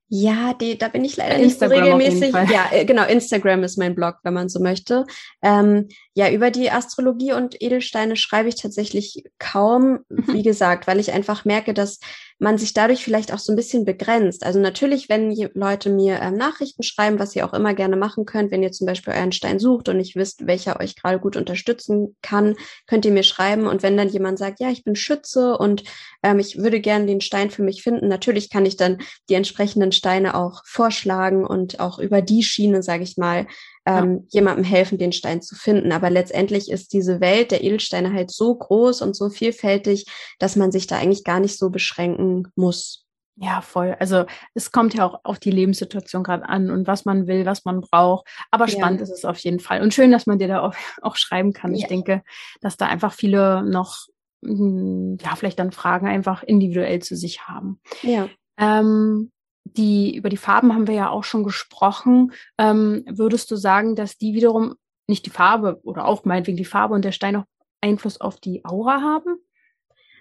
Ja, 0.09 0.53
die, 0.53 0.77
da 0.77 0.89
bin 0.89 1.05
ich 1.05 1.17
leider 1.17 1.37
nicht 1.37 1.59
so 1.59 1.65
regelmäßig. 1.65 2.33
Ja, 2.33 2.69
äh, 2.71 2.85
genau, 2.85 3.03
Instagram 3.05 3.63
ist 3.63 3.77
mein 3.77 3.95
Blog, 3.95 4.17
wenn 4.23 4.33
man 4.33 4.49
so 4.49 4.59
möchte. 4.59 5.05
Ähm, 5.41 5.87
ja, 6.13 6.31
über 6.31 6.51
die 6.51 6.69
Astrologie 6.69 7.33
und 7.33 7.59
Edelsteine 7.61 8.15
schreibe 8.15 8.49
ich 8.49 8.55
tatsächlich 8.55 9.23
kaum, 9.39 9.99
mhm. 10.09 10.25
wie 10.33 10.43
gesagt, 10.43 10.85
weil 10.87 10.99
ich 10.99 11.13
einfach 11.13 11.45
merke, 11.45 11.73
dass 11.73 11.99
man 12.39 12.57
sich 12.57 12.73
dadurch 12.73 13.03
vielleicht 13.03 13.33
auch 13.33 13.39
so 13.39 13.53
ein 13.53 13.55
bisschen 13.55 13.85
begrenzt. 13.85 14.45
Also 14.45 14.59
natürlich, 14.59 15.09
wenn 15.09 15.31
Leute 15.53 15.89
mir 15.89 16.19
ähm, 16.21 16.35
Nachrichten 16.35 16.83
schreiben, 16.83 17.19
was 17.19 17.35
ihr 17.35 17.45
auch 17.45 17.53
immer 17.53 17.73
gerne 17.73 17.95
machen 17.95 18.25
könnt, 18.25 18.51
wenn 18.51 18.63
ihr 18.63 18.71
zum 18.71 18.87
Beispiel 18.87 19.13
euren 19.13 19.31
Stein 19.31 19.59
sucht 19.59 19.89
und 19.89 19.97
nicht 19.97 20.15
wisst, 20.15 20.47
welcher 20.47 20.79
euch 20.79 20.95
gerade 20.95 21.19
gut 21.19 21.37
unterstützen 21.37 22.15
kann, 22.21 22.55
könnt 22.87 23.05
ihr 23.05 23.11
mir 23.11 23.23
schreiben. 23.23 23.67
Und 23.67 23.83
wenn 23.83 23.97
dann 23.97 24.09
jemand 24.09 24.39
sagt, 24.39 24.59
ja, 24.59 24.69
ich 24.69 24.83
bin 24.83 24.95
Schütze 24.95 25.57
und 25.57 25.83
ähm, 26.21 26.39
ich 26.39 26.57
würde 26.57 26.79
gerne 26.79 27.05
den 27.05 27.21
Stein 27.21 27.49
für 27.49 27.63
mich 27.63 27.83
finden, 27.83 28.07
natürlich 28.07 28.49
kann 28.49 28.65
ich 28.65 28.77
dann 28.77 28.99
die 29.29 29.35
entsprechenden 29.35 29.91
Steine 29.91 30.35
auch 30.35 30.63
vorschlagen 30.65 31.45
und 31.45 31.79
auch 31.79 31.99
über 31.99 32.21
die 32.21 32.43
Schiene, 32.43 32.83
sage 32.83 33.03
ich 33.03 33.17
mal, 33.17 33.47
ähm, 33.85 34.21
ja. 34.29 34.39
jemandem 34.39 34.63
helfen, 34.63 34.97
den 34.97 35.11
Stein 35.11 35.41
zu 35.41 35.55
finden. 35.55 35.91
Aber 35.91 36.09
letztendlich 36.09 36.71
ist 36.71 36.93
diese 36.93 37.19
Welt 37.21 37.51
der 37.51 37.63
Edelsteine 37.63 38.13
halt 38.13 38.31
so 38.31 38.55
groß 38.55 39.01
und 39.01 39.15
so 39.15 39.29
vielfältig, 39.29 40.05
dass 40.39 40.55
man 40.55 40.71
sich 40.71 40.87
da 40.87 40.97
eigentlich 40.97 41.23
gar 41.23 41.39
nicht 41.39 41.57
so 41.57 41.69
beschränken 41.69 42.47
muss. 42.55 43.03
Ja, 43.35 43.61
voll. 43.61 43.95
Also 43.99 44.25
es 44.53 44.71
kommt 44.71 44.93
ja 44.93 45.05
auch 45.05 45.21
auf 45.23 45.39
die 45.39 45.49
Lebenssituation 45.49 46.23
gerade 46.23 46.47
an 46.47 46.69
und 46.69 46.85
was 46.85 47.03
man 47.05 47.25
will, 47.25 47.45
was 47.45 47.65
man 47.65 47.81
braucht. 47.81 48.27
Aber 48.51 48.67
spannend 48.67 48.99
ja. 48.99 49.05
ist 49.05 49.11
es 49.11 49.25
auf 49.25 49.39
jeden 49.39 49.59
Fall. 49.59 49.81
Und 49.81 49.93
schön, 49.93 50.11
dass 50.11 50.27
man 50.27 50.37
dir 50.37 50.47
da 50.47 50.61
auch, 50.61 50.75
auch 51.01 51.15
schreiben 51.15 51.51
kann. 51.51 51.73
Ja. 51.73 51.79
Ich 51.79 51.87
denke, 51.87 52.23
dass 52.61 52.77
da 52.77 52.85
einfach 52.85 53.13
viele 53.13 53.63
noch, 53.63 54.05
hm, 54.45 55.17
ja, 55.19 55.35
vielleicht 55.35 55.57
dann 55.57 55.71
Fragen 55.71 56.07
einfach 56.07 56.43
individuell 56.43 57.01
zu 57.01 57.15
sich 57.15 57.47
haben. 57.47 57.79
Ja. 58.03 58.29
Ähm, 58.57 59.31
die, 59.63 60.15
über 60.15 60.29
die 60.29 60.37
Farben 60.37 60.73
haben 60.73 60.87
wir 60.87 60.95
ja 60.95 61.09
auch 61.09 61.23
schon 61.23 61.43
gesprochen. 61.43 62.33
Ähm, 62.57 63.03
würdest 63.09 63.49
du 63.51 63.55
sagen, 63.55 63.95
dass 63.95 64.17
die 64.17 64.33
wiederum 64.33 64.75
nicht 65.07 65.25
die 65.25 65.31
Farbe 65.31 65.79
oder 65.83 66.05
auch 66.05 66.25
meinetwegen 66.25 66.57
die 66.57 66.65
Farbe 66.65 66.93
und 66.93 67.03
der 67.05 67.11
Stein 67.11 67.35
auch 67.35 67.45
Einfluss 67.81 68.21
auf 68.21 68.39
die 68.39 68.63
Aura 68.65 69.01
haben? 69.01 69.37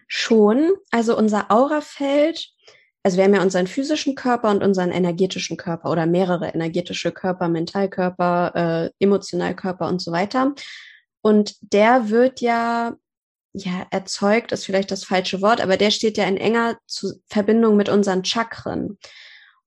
Schon. 0.07 0.73
Also 0.91 1.17
unser 1.17 1.51
Aurafeld, 1.51 2.51
also 3.03 3.17
wir 3.17 3.25
haben 3.25 3.35
ja 3.35 3.43
unseren 3.43 3.67
physischen 3.67 4.15
Körper 4.15 4.51
und 4.51 4.63
unseren 4.63 4.91
energetischen 4.91 5.57
Körper 5.57 5.91
oder 5.91 6.07
mehrere 6.07 6.49
energetische 6.49 7.13
Körper, 7.13 7.49
Mentalkörper, 7.49 8.53
äh, 8.55 8.91
Emotionalkörper 9.05 9.89
und 9.89 10.01
so 10.01 10.13
weiter. 10.13 10.55
Und 11.23 11.57
der 11.61 12.11
wird 12.11 12.41
ja 12.41 12.97
ja, 13.55 13.87
erzeugt 13.91 14.53
ist 14.53 14.65
vielleicht 14.65 14.91
das 14.91 15.05
falsche 15.05 15.43
Wort, 15.43 15.61
aber 15.61 15.77
der 15.77 15.91
steht 15.91 16.17
ja 16.17 16.25
in 16.25 16.39
enger 16.39 16.79
Verbindung 17.29 17.77
mit 17.77 17.89
unseren 17.89 18.25
Chakren. 18.25 18.99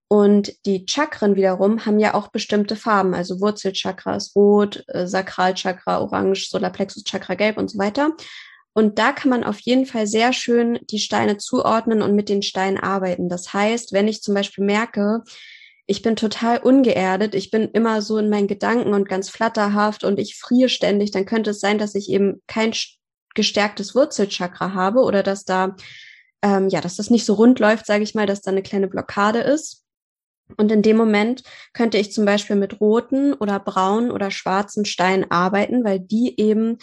Und 0.08 0.54
die 0.66 0.86
Chakren 0.88 1.36
wiederum 1.36 1.86
haben 1.86 2.00
ja 2.00 2.14
auch 2.14 2.28
bestimmte 2.28 2.76
Farben, 2.76 3.16
also 3.16 3.42
Wurzelchakra 3.42 4.16
ist 4.16 4.36
rot, 4.36 4.84
äh, 4.88 5.08
Sakralchakra 5.08 6.00
orange, 6.00 6.50
Solarplexuschakra 6.50 7.34
gelb 7.36 7.58
und 7.58 7.72
so 7.72 7.80
weiter. 7.80 8.12
Und 8.74 9.00
da 9.00 9.14
kann 9.14 9.30
man 9.30 9.44
auf 9.44 9.60
jeden 9.62 9.86
Fall 9.86 10.06
sehr 10.06 10.34
schön 10.34 10.80
die 10.92 11.00
Steine 11.00 11.38
zuordnen 11.38 12.02
und 12.02 12.14
mit 12.14 12.30
den 12.30 12.44
Steinen 12.44 12.78
arbeiten. 12.78 13.30
Das 13.30 13.54
heißt, 13.54 13.94
wenn 13.94 14.08
ich 14.08 14.22
zum 14.22 14.36
Beispiel 14.36 14.66
merke, 14.66 15.24
ich 15.88 16.02
bin 16.02 16.16
total 16.16 16.58
ungeerdet, 16.58 17.36
ich 17.36 17.52
bin 17.52 17.70
immer 17.70 18.02
so 18.02 18.18
in 18.18 18.30
meinen 18.30 18.48
Gedanken 18.48 18.94
und 18.94 19.08
ganz 19.08 19.30
flatterhaft 19.30 20.04
und 20.04 20.20
ich 20.20 20.38
friere 20.38 20.70
ständig, 20.70 21.12
dann 21.12 21.26
könnte 21.26 21.52
es 21.52 21.60
sein, 21.60 21.78
dass 21.78 21.96
ich 21.96 22.10
eben 22.10 22.42
kein 22.48 22.74
gestärktes 23.34 23.96
Wurzelchakra 23.96 24.74
habe 24.74 25.02
oder 25.02 25.24
dass 25.24 25.46
da, 25.46 25.76
ähm, 26.42 26.70
ja, 26.70 26.82
dass 26.82 26.96
das 26.98 27.10
nicht 27.10 27.26
so 27.26 27.36
rund 27.36 27.60
läuft, 27.60 27.86
sage 27.86 28.04
ich 28.04 28.14
mal, 28.14 28.26
dass 28.26 28.42
da 28.42 28.52
eine 28.52 28.64
kleine 28.64 28.88
Blockade 28.88 29.40
ist. 29.40 29.85
Und 30.58 30.72
in 30.72 30.82
dem 30.82 30.98
Moment 30.98 31.44
könnte 31.74 31.98
ich 31.98 32.12
zum 32.12 32.26
Beispiel 32.26 32.56
mit 32.56 32.80
roten 32.80 33.34
oder 33.34 33.60
braunen 33.60 34.12
oder 34.12 34.32
schwarzen 34.32 34.86
Steinen 34.86 35.30
arbeiten, 35.32 35.84
weil 35.84 36.00
die 36.00 36.40
eben 36.40 36.78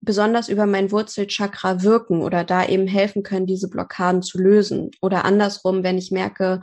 besonders 0.00 0.48
über 0.48 0.66
mein 0.66 0.90
Wurzelchakra 0.90 1.82
wirken 1.82 2.22
oder 2.22 2.44
da 2.44 2.66
eben 2.66 2.86
helfen 2.86 3.22
können, 3.22 3.46
diese 3.46 3.68
Blockaden 3.68 4.22
zu 4.22 4.38
lösen. 4.38 4.90
Oder 5.00 5.24
andersrum, 5.24 5.82
wenn 5.82 5.98
ich 5.98 6.10
merke, 6.10 6.60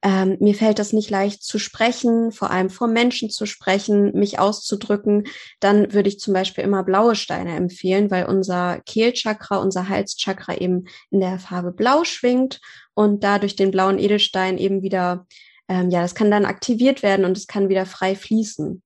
ähm, 0.00 0.36
mir 0.38 0.54
fällt 0.54 0.78
es 0.78 0.92
nicht 0.92 1.10
leicht 1.10 1.42
zu 1.42 1.58
sprechen, 1.58 2.30
vor 2.30 2.52
allem 2.52 2.70
vor 2.70 2.86
Menschen 2.86 3.30
zu 3.30 3.46
sprechen, 3.46 4.12
mich 4.16 4.38
auszudrücken, 4.38 5.24
dann 5.58 5.92
würde 5.92 6.08
ich 6.08 6.20
zum 6.20 6.34
Beispiel 6.34 6.62
immer 6.62 6.84
blaue 6.84 7.16
Steine 7.16 7.56
empfehlen, 7.56 8.10
weil 8.10 8.26
unser 8.26 8.80
Kehlchakra, 8.86 9.56
unser 9.56 9.88
Halschakra 9.88 10.56
eben 10.56 10.84
in 11.10 11.18
der 11.18 11.40
Farbe 11.40 11.72
blau 11.72 12.04
schwingt 12.04 12.60
und 12.94 13.24
dadurch 13.24 13.56
den 13.56 13.72
blauen 13.72 13.98
Edelstein 13.98 14.56
eben 14.56 14.82
wieder 14.82 15.26
ähm, 15.68 15.90
ja, 15.90 16.02
das 16.02 16.14
kann 16.14 16.30
dann 16.30 16.44
aktiviert 16.44 17.02
werden 17.02 17.24
und 17.24 17.36
es 17.36 17.46
kann 17.46 17.68
wieder 17.68 17.86
frei 17.86 18.16
fließen. 18.16 18.82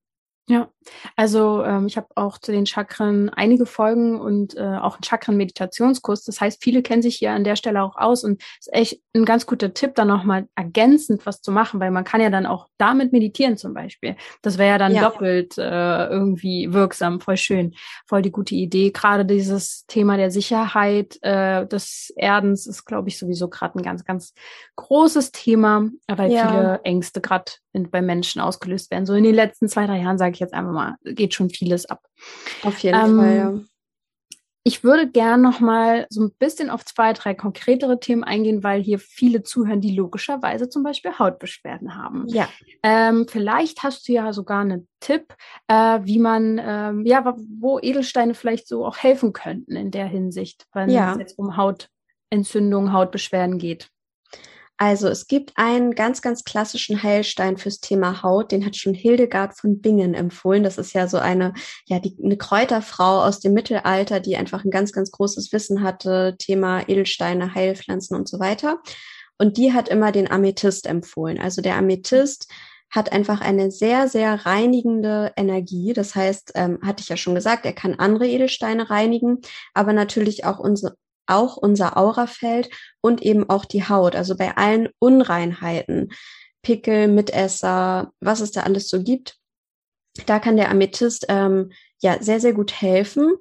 Ja, 0.52 0.68
also 1.16 1.64
ähm, 1.64 1.86
ich 1.86 1.96
habe 1.96 2.08
auch 2.14 2.36
zu 2.36 2.52
den 2.52 2.66
Chakren 2.66 3.30
einige 3.30 3.64
Folgen 3.64 4.20
und 4.20 4.54
äh, 4.54 4.60
auch 4.60 4.96
einen 4.96 5.02
Chakren-Meditationskurs. 5.02 6.24
Das 6.24 6.42
heißt, 6.42 6.62
viele 6.62 6.82
kennen 6.82 7.00
sich 7.00 7.16
hier 7.16 7.32
an 7.32 7.42
der 7.42 7.56
Stelle 7.56 7.82
auch 7.82 7.96
aus 7.96 8.22
und 8.22 8.42
es 8.60 8.66
ist 8.66 8.74
echt 8.74 9.02
ein 9.14 9.24
ganz 9.24 9.46
guter 9.46 9.72
Tipp, 9.72 9.94
da 9.94 10.04
nochmal 10.04 10.48
ergänzend 10.54 11.24
was 11.24 11.40
zu 11.40 11.52
machen, 11.52 11.80
weil 11.80 11.90
man 11.90 12.04
kann 12.04 12.20
ja 12.20 12.28
dann 12.28 12.44
auch 12.44 12.68
damit 12.76 13.12
meditieren 13.12 13.56
zum 13.56 13.72
Beispiel. 13.72 14.14
Das 14.42 14.58
wäre 14.58 14.72
ja 14.72 14.78
dann 14.78 14.94
ja. 14.94 15.00
doppelt 15.00 15.56
äh, 15.56 16.06
irgendwie 16.08 16.70
wirksam, 16.74 17.22
voll 17.22 17.38
schön, 17.38 17.74
voll 18.06 18.20
die 18.20 18.32
gute 18.32 18.54
Idee. 18.54 18.90
Gerade 18.90 19.24
dieses 19.24 19.86
Thema 19.86 20.18
der 20.18 20.30
Sicherheit 20.30 21.18
äh, 21.22 21.66
des 21.66 22.12
Erdens 22.14 22.66
ist, 22.66 22.84
glaube 22.84 23.08
ich, 23.08 23.18
sowieso 23.18 23.48
gerade 23.48 23.78
ein 23.78 23.82
ganz, 23.82 24.04
ganz 24.04 24.34
großes 24.76 25.32
Thema, 25.32 25.88
weil 26.08 26.30
ja. 26.30 26.46
viele 26.46 26.80
Ängste 26.84 27.22
gerade 27.22 27.52
bei 27.90 28.02
Menschen 28.02 28.40
ausgelöst 28.40 28.90
werden. 28.90 29.06
So 29.06 29.14
in 29.14 29.24
den 29.24 29.34
letzten 29.34 29.68
zwei, 29.68 29.86
drei 29.86 30.00
Jahren, 30.00 30.18
sage 30.18 30.32
ich 30.32 30.40
jetzt 30.40 30.54
einfach 30.54 30.72
mal, 30.72 30.96
geht 31.04 31.34
schon 31.34 31.50
vieles 31.50 31.86
ab. 31.86 32.06
Auf 32.62 32.78
jeden 32.78 32.98
ähm, 32.98 33.16
Fall, 33.16 33.36
ja. 33.36 33.54
Ich 34.64 34.84
würde 34.84 35.10
gern 35.10 35.42
noch 35.42 35.58
mal 35.58 36.06
so 36.08 36.22
ein 36.22 36.30
bisschen 36.38 36.70
auf 36.70 36.84
zwei, 36.84 37.12
drei 37.14 37.34
konkretere 37.34 37.98
Themen 37.98 38.22
eingehen, 38.22 38.62
weil 38.62 38.80
hier 38.80 39.00
viele 39.00 39.42
zuhören, 39.42 39.80
die 39.80 39.96
logischerweise 39.96 40.68
zum 40.68 40.84
Beispiel 40.84 41.18
Hautbeschwerden 41.18 41.96
haben. 41.96 42.28
Ja. 42.28 42.48
Ähm, 42.84 43.26
vielleicht 43.28 43.82
hast 43.82 44.06
du 44.06 44.12
ja 44.12 44.32
sogar 44.32 44.60
einen 44.60 44.86
Tipp, 45.00 45.34
äh, 45.66 45.98
wie 46.04 46.20
man, 46.20 46.60
ähm, 46.64 47.04
ja, 47.04 47.36
wo 47.58 47.80
Edelsteine 47.80 48.34
vielleicht 48.34 48.68
so 48.68 48.86
auch 48.86 48.98
helfen 48.98 49.32
könnten 49.32 49.74
in 49.74 49.90
der 49.90 50.06
Hinsicht, 50.06 50.66
wenn 50.72 50.90
ja. 50.90 51.12
es 51.12 51.18
jetzt 51.18 51.38
um 51.40 51.56
Hautentzündung, 51.56 52.92
Hautbeschwerden 52.92 53.58
geht. 53.58 53.88
Also 54.82 55.06
es 55.06 55.28
gibt 55.28 55.52
einen 55.54 55.94
ganz, 55.94 56.22
ganz 56.22 56.42
klassischen 56.42 57.04
Heilstein 57.04 57.56
fürs 57.56 57.78
Thema 57.78 58.24
Haut, 58.24 58.50
den 58.50 58.66
hat 58.66 58.74
schon 58.74 58.94
Hildegard 58.94 59.56
von 59.56 59.80
Bingen 59.80 60.12
empfohlen. 60.12 60.64
Das 60.64 60.76
ist 60.76 60.92
ja 60.92 61.06
so 61.06 61.18
eine, 61.18 61.54
ja, 61.86 62.00
die, 62.00 62.16
eine 62.20 62.36
Kräuterfrau 62.36 63.22
aus 63.22 63.38
dem 63.38 63.52
Mittelalter, 63.52 64.18
die 64.18 64.36
einfach 64.36 64.64
ein 64.64 64.72
ganz, 64.72 64.92
ganz 64.92 65.12
großes 65.12 65.52
Wissen 65.52 65.84
hatte, 65.84 66.34
Thema 66.36 66.80
Edelsteine, 66.88 67.54
Heilpflanzen 67.54 68.16
und 68.16 68.28
so 68.28 68.40
weiter. 68.40 68.82
Und 69.38 69.56
die 69.56 69.72
hat 69.72 69.88
immer 69.88 70.10
den 70.10 70.28
Amethyst 70.28 70.88
empfohlen. 70.88 71.38
Also 71.38 71.62
der 71.62 71.76
Amethyst 71.76 72.50
hat 72.90 73.12
einfach 73.12 73.40
eine 73.40 73.70
sehr, 73.70 74.08
sehr 74.08 74.44
reinigende 74.46 75.32
Energie. 75.36 75.92
Das 75.92 76.16
heißt, 76.16 76.54
ähm, 76.56 76.80
hatte 76.84 77.02
ich 77.02 77.08
ja 77.08 77.16
schon 77.16 77.36
gesagt, 77.36 77.66
er 77.66 77.72
kann 77.72 78.00
andere 78.00 78.26
Edelsteine 78.26 78.90
reinigen, 78.90 79.42
aber 79.74 79.92
natürlich 79.92 80.44
auch 80.44 80.58
unsere, 80.58 80.96
auch 81.32 81.56
unser 81.56 81.96
Aurafeld 81.96 82.70
und 83.00 83.22
eben 83.22 83.48
auch 83.48 83.64
die 83.64 83.88
Haut. 83.88 84.14
Also 84.14 84.36
bei 84.36 84.56
allen 84.56 84.88
Unreinheiten, 84.98 86.12
Pickel, 86.62 87.08
Mitesser, 87.08 88.12
was 88.20 88.40
es 88.40 88.52
da 88.52 88.62
alles 88.62 88.88
so 88.88 89.02
gibt, 89.02 89.36
da 90.26 90.38
kann 90.38 90.56
der 90.56 90.70
Amethyst 90.70 91.26
ähm, 91.28 91.72
ja 92.00 92.22
sehr, 92.22 92.40
sehr 92.40 92.52
gut 92.52 92.80
helfen. 92.80 93.34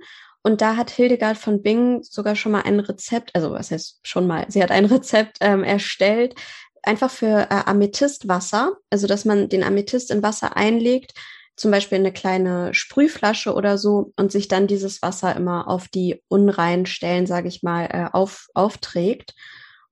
Und 0.43 0.61
da 0.61 0.75
hat 0.75 0.89
Hildegard 0.89 1.37
von 1.37 1.61
Bingen 1.61 2.01
sogar 2.01 2.35
schon 2.35 2.51
mal 2.51 2.61
ein 2.61 2.79
Rezept, 2.79 3.35
also 3.35 3.51
was 3.51 3.69
heißt 3.69 3.99
schon 4.03 4.25
mal, 4.25 4.45
sie 4.49 4.63
hat 4.63 4.71
ein 4.71 4.85
Rezept 4.93 5.37
ähm, 5.41 5.63
erstellt, 5.63 6.35
einfach 6.81 7.11
für 7.11 7.47
äh, 7.49 7.63
Amethystwasser, 7.65 8.77
also 8.89 9.05
dass 9.05 9.25
man 9.25 9.49
den 9.49 9.63
Amethyst 9.63 10.09
in 10.09 10.23
Wasser 10.23 10.57
einlegt 10.57 11.13
zum 11.61 11.71
Beispiel 11.71 11.99
eine 11.99 12.11
kleine 12.11 12.73
Sprühflasche 12.73 13.53
oder 13.53 13.77
so 13.77 14.11
und 14.17 14.31
sich 14.31 14.47
dann 14.47 14.67
dieses 14.67 15.01
Wasser 15.01 15.35
immer 15.35 15.67
auf 15.67 15.87
die 15.87 16.21
unreinen 16.27 16.85
Stellen, 16.85 17.25
sage 17.25 17.47
ich 17.47 17.63
mal, 17.63 17.85
äh, 17.85 18.09
auf, 18.11 18.47
aufträgt. 18.53 19.33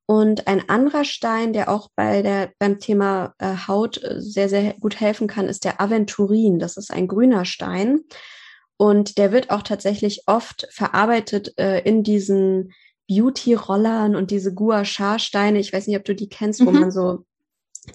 Und 0.06 0.48
ein 0.48 0.68
anderer 0.70 1.06
Stein, 1.06 1.54
der 1.54 1.70
auch 1.70 1.90
bei 1.96 2.24
der, 2.24 2.52
beim 2.58 2.80
Thema 2.80 3.36
äh, 3.38 3.54
Haut 3.68 4.04
äh, 4.04 4.20
sehr, 4.20 4.50
sehr 4.50 4.74
gut 4.74 5.00
helfen 5.00 5.28
kann, 5.28 5.48
ist 5.48 5.64
der 5.64 5.80
Aventurin. 5.80 6.58
Das 6.58 6.78
ist 6.78 6.92
ein 6.92 7.08
grüner 7.08 7.46
Stein. 7.46 8.02
Und 8.78 9.18
der 9.20 9.32
wird 9.32 9.52
auch 9.52 9.62
tatsächlich 9.62 10.24
oft 10.26 10.68
verarbeitet 10.72 11.54
äh, 11.60 11.82
in 11.82 12.02
diesen 12.02 12.74
Beauty-Rollern 13.08 14.16
und 14.16 14.32
diese 14.32 14.54
Gua 14.54 14.84
Sha-Steine. 14.84 15.60
Ich 15.60 15.74
weiß 15.74 15.86
nicht, 15.86 15.98
ob 15.98 16.06
du 16.06 16.16
die 16.16 16.30
kennst, 16.30 16.66
wo 16.66 16.72
mhm. 16.72 16.80
man 16.80 16.92
so 16.92 17.26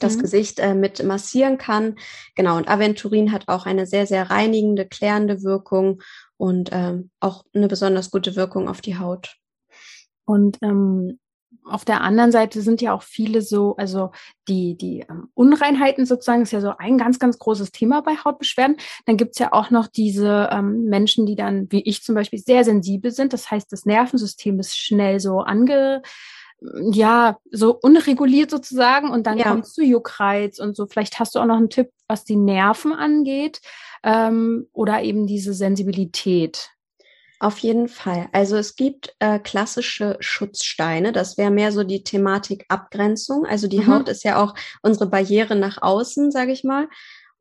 das 0.00 0.16
mhm. 0.16 0.22
Gesicht 0.22 0.58
äh, 0.58 0.74
mit 0.74 1.02
massieren 1.02 1.58
kann. 1.58 1.96
Genau, 2.34 2.56
und 2.56 2.68
Aventurin 2.68 3.32
hat 3.32 3.48
auch 3.48 3.66
eine 3.66 3.86
sehr, 3.86 4.06
sehr 4.06 4.30
reinigende, 4.30 4.86
klärende 4.86 5.42
Wirkung 5.42 6.02
und 6.36 6.70
ähm, 6.72 7.10
auch 7.20 7.44
eine 7.54 7.68
besonders 7.68 8.10
gute 8.10 8.36
Wirkung 8.36 8.68
auf 8.68 8.80
die 8.80 8.98
Haut. 8.98 9.36
Und 10.24 10.58
ähm, 10.62 11.18
auf 11.64 11.84
der 11.84 12.02
anderen 12.02 12.32
Seite 12.32 12.60
sind 12.60 12.82
ja 12.82 12.92
auch 12.92 13.02
viele 13.02 13.40
so, 13.40 13.74
also 13.76 14.10
die, 14.48 14.76
die 14.76 15.00
ähm, 15.08 15.28
Unreinheiten 15.34 16.04
sozusagen 16.04 16.42
ist 16.42 16.52
ja 16.52 16.60
so 16.60 16.74
ein 16.76 16.98
ganz, 16.98 17.18
ganz 17.18 17.38
großes 17.38 17.72
Thema 17.72 18.02
bei 18.02 18.16
Hautbeschwerden. 18.16 18.76
Dann 19.06 19.16
gibt's 19.16 19.38
ja 19.38 19.52
auch 19.52 19.70
noch 19.70 19.86
diese 19.86 20.50
ähm, 20.52 20.84
Menschen, 20.84 21.26
die 21.26 21.36
dann, 21.36 21.70
wie 21.70 21.82
ich 21.82 22.02
zum 22.02 22.14
Beispiel, 22.14 22.38
sehr 22.38 22.64
sensibel 22.64 23.10
sind. 23.10 23.32
Das 23.32 23.50
heißt, 23.50 23.72
das 23.72 23.86
Nervensystem 23.86 24.58
ist 24.60 24.76
schnell 24.76 25.20
so 25.20 25.40
ange, 25.40 26.02
ja, 26.92 27.38
so 27.50 27.78
unreguliert 27.80 28.50
sozusagen 28.50 29.10
und 29.10 29.26
dann 29.26 29.38
ja. 29.38 29.50
kommst 29.50 29.76
du 29.76 29.82
Juckreiz 29.82 30.58
und 30.58 30.76
so. 30.76 30.86
Vielleicht 30.86 31.18
hast 31.18 31.34
du 31.34 31.40
auch 31.40 31.46
noch 31.46 31.56
einen 31.56 31.70
Tipp, 31.70 31.90
was 32.08 32.24
die 32.24 32.36
Nerven 32.36 32.92
angeht 32.92 33.60
ähm, 34.02 34.68
oder 34.72 35.02
eben 35.02 35.26
diese 35.26 35.52
Sensibilität. 35.52 36.70
Auf 37.40 37.58
jeden 37.58 37.88
Fall. 37.88 38.28
Also 38.32 38.56
es 38.56 38.76
gibt 38.76 39.14
äh, 39.18 39.38
klassische 39.38 40.16
Schutzsteine. 40.20 41.12
Das 41.12 41.36
wäre 41.36 41.50
mehr 41.50 41.72
so 41.72 41.84
die 41.84 42.04
Thematik 42.04 42.64
Abgrenzung. 42.68 43.44
Also 43.44 43.66
die 43.68 43.80
mhm. 43.80 43.88
Haut 43.88 44.08
ist 44.08 44.24
ja 44.24 44.42
auch 44.42 44.54
unsere 44.82 45.06
Barriere 45.10 45.56
nach 45.56 45.82
außen, 45.82 46.30
sage 46.30 46.52
ich 46.52 46.64
mal. 46.64 46.88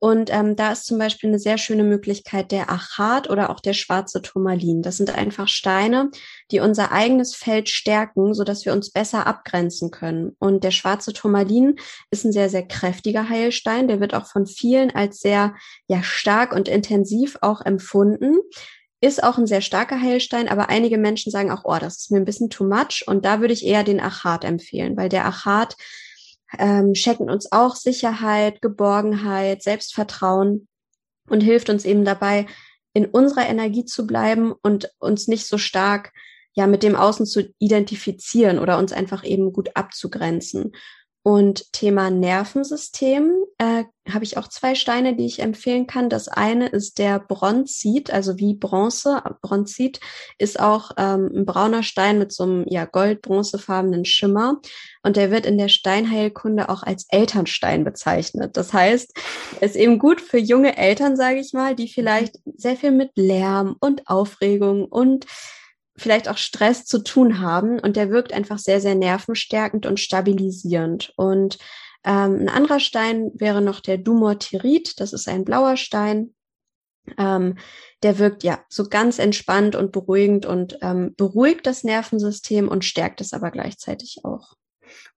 Und 0.04 0.34
ähm, 0.34 0.58
da 0.58 0.74
ist 0.74 0.86
zum 0.86 0.98
Beispiel 0.98 1.30
eine 1.30 1.40
sehr 1.40 1.58
schöne 1.58 1.86
Möglichkeit 1.86 2.52
der 2.52 2.70
Achat 2.70 3.30
oder 3.30 3.50
auch 3.50 3.62
der 3.62 3.72
schwarze 3.72 4.22
Turmalin. 4.22 4.82
Das 4.82 4.98
sind 4.98 5.18
einfach 5.18 5.48
Steine, 5.48 6.12
die 6.52 6.60
unser 6.60 6.92
eigenes 6.92 7.36
Feld 7.36 7.70
stärken, 7.70 8.34
so 8.34 8.44
dass 8.44 8.66
wir 8.66 8.74
uns 8.74 8.92
besser 8.92 9.26
abgrenzen 9.26 9.92
können. 9.92 10.36
Und 10.40 10.66
der 10.66 10.72
schwarze 10.72 11.14
Turmalin 11.14 11.78
ist 12.12 12.26
ein 12.26 12.34
sehr, 12.34 12.50
sehr 12.50 12.68
kräftiger 12.68 13.30
Heilstein. 13.30 13.88
Der 13.88 14.02
wird 14.02 14.14
auch 14.14 14.26
von 14.26 14.46
vielen 14.46 14.94
als 14.94 15.22
sehr, 15.22 15.56
ja, 15.88 16.04
stark 16.04 16.54
und 16.54 16.68
intensiv 16.68 17.38
auch 17.40 17.62
empfunden 17.62 18.40
ist 19.00 19.22
auch 19.22 19.38
ein 19.38 19.48
sehr 19.48 19.60
starker 19.60 20.00
Heilstein, 20.00 20.48
aber 20.48 20.70
einige 20.70 20.98
Menschen 20.98 21.30
sagen 21.30 21.52
auch, 21.52 21.64
oh, 21.66 21.78
das 21.78 21.98
ist 21.98 22.12
mir 22.12 22.20
ein 22.20 22.26
bisschen 22.26 22.50
too 22.50 22.64
much. 22.64 23.04
Und 23.06 23.26
da 23.26 23.42
würde 23.42 23.54
ich 23.54 23.66
eher 23.66 23.84
den 23.84 24.00
Achat 24.00 24.46
empfehlen, 24.46 24.96
weil 24.96 25.10
der 25.10 25.26
Achat 25.26 25.76
ähm, 26.58 26.96
schenken 26.96 27.30
uns 27.30 27.52
auch 27.52 27.76
Sicherheit, 27.76 28.62
Geborgenheit, 28.62 29.64
Selbstvertrauen 29.64 30.68
und 31.30 31.42
hilft 31.42 31.70
uns 31.70 31.86
eben 31.86 32.06
dabei, 32.06 32.46
in 32.94 33.06
unserer 33.06 33.48
Energie 33.48 33.86
zu 33.86 34.06
bleiben 34.06 34.54
und 34.62 34.92
uns 35.00 35.28
nicht 35.28 35.48
so 35.48 35.58
stark 35.58 36.12
ja 36.56 36.68
mit 36.68 36.84
dem 36.84 36.96
Außen 36.96 37.26
zu 37.26 37.52
identifizieren 37.58 38.60
oder 38.60 38.78
uns 38.78 38.94
einfach 38.94 39.24
eben 39.24 39.52
gut 39.52 39.72
abzugrenzen. 39.76 40.74
Und 41.26 41.72
Thema 41.72 42.10
Nervensystem 42.10 43.32
äh, 43.58 43.86
habe 44.12 44.26
ich 44.26 44.36
auch 44.36 44.50
zwei 44.50 44.76
Steine, 44.76 45.16
die 45.16 45.26
ich 45.26 45.40
empfehlen 45.40 45.88
kann. 45.88 46.10
Das 46.10 46.28
eine 46.28 46.68
ist 46.68 47.00
der 47.00 47.18
Bronzit, 47.18 48.12
also 48.12 48.38
wie 48.38 48.56
Bronze. 48.56 49.24
Bronzit 49.42 50.02
ist 50.38 50.60
auch 50.60 50.92
ähm, 50.98 51.32
ein 51.34 51.46
brauner 51.46 51.82
Stein 51.82 52.20
mit 52.20 52.34
so 52.34 52.44
einem 52.44 52.66
ja, 52.68 52.84
gold-bronzefarbenen 52.84 54.04
Schimmer. 54.04 54.60
Und 55.02 55.16
der 55.16 55.32
wird 55.32 55.46
in 55.46 55.58
der 55.58 55.70
Steinheilkunde 55.70 56.68
auch 56.68 56.84
als 56.84 57.06
Elternstein 57.08 57.86
bezeichnet. 57.86 58.58
Das 58.58 58.74
heißt, 58.74 59.18
er 59.62 59.66
ist 59.66 59.78
eben 59.78 60.00
gut 60.00 60.20
für 60.20 60.40
junge 60.40 60.76
Eltern, 60.76 61.16
sage 61.16 61.40
ich 61.40 61.54
mal, 61.54 61.74
die 61.74 61.88
vielleicht 61.88 62.36
sehr 62.58 62.76
viel 62.76 62.92
mit 62.92 63.12
Lärm 63.16 63.78
und 63.80 64.10
Aufregung 64.10 64.84
und 64.84 65.26
vielleicht 65.96 66.28
auch 66.28 66.38
Stress 66.38 66.86
zu 66.86 67.04
tun 67.04 67.40
haben 67.40 67.80
und 67.80 67.96
der 67.96 68.10
wirkt 68.10 68.34
einfach 68.34 68.58
sehr, 68.58 68.82
sehr 68.82 68.96
nervenstärkend 68.96 69.86
und 69.86 70.00
stabilisierend. 70.00 71.14
Und 71.16 71.58
ähm, 72.04 72.42
ein 72.42 72.50
anderer 72.50 72.80
Stein 72.80 73.32
wäre 73.36 73.62
noch 73.62 73.80
der 73.80 73.98
Dumortirit, 73.98 75.00
das 75.00 75.14
ist 75.14 75.28
ein 75.28 75.46
blauer 75.46 75.78
Stein. 75.78 76.34
Ähm, 77.18 77.58
der 78.02 78.18
wirkt 78.18 78.44
ja 78.44 78.64
so 78.70 78.86
ganz 78.86 79.20
entspannt 79.20 79.76
und 79.76 79.92
beruhigend 79.92 80.46
und 80.46 80.78
ähm, 80.82 81.14
beruhigt 81.18 81.68
das 81.68 81.84
Nervensystem 81.84 82.70
und 82.70 82.86
stärkt 82.86 83.20
es 83.22 83.34
aber 83.34 83.52
gleichzeitig 83.52 84.22
auch. 84.24 84.54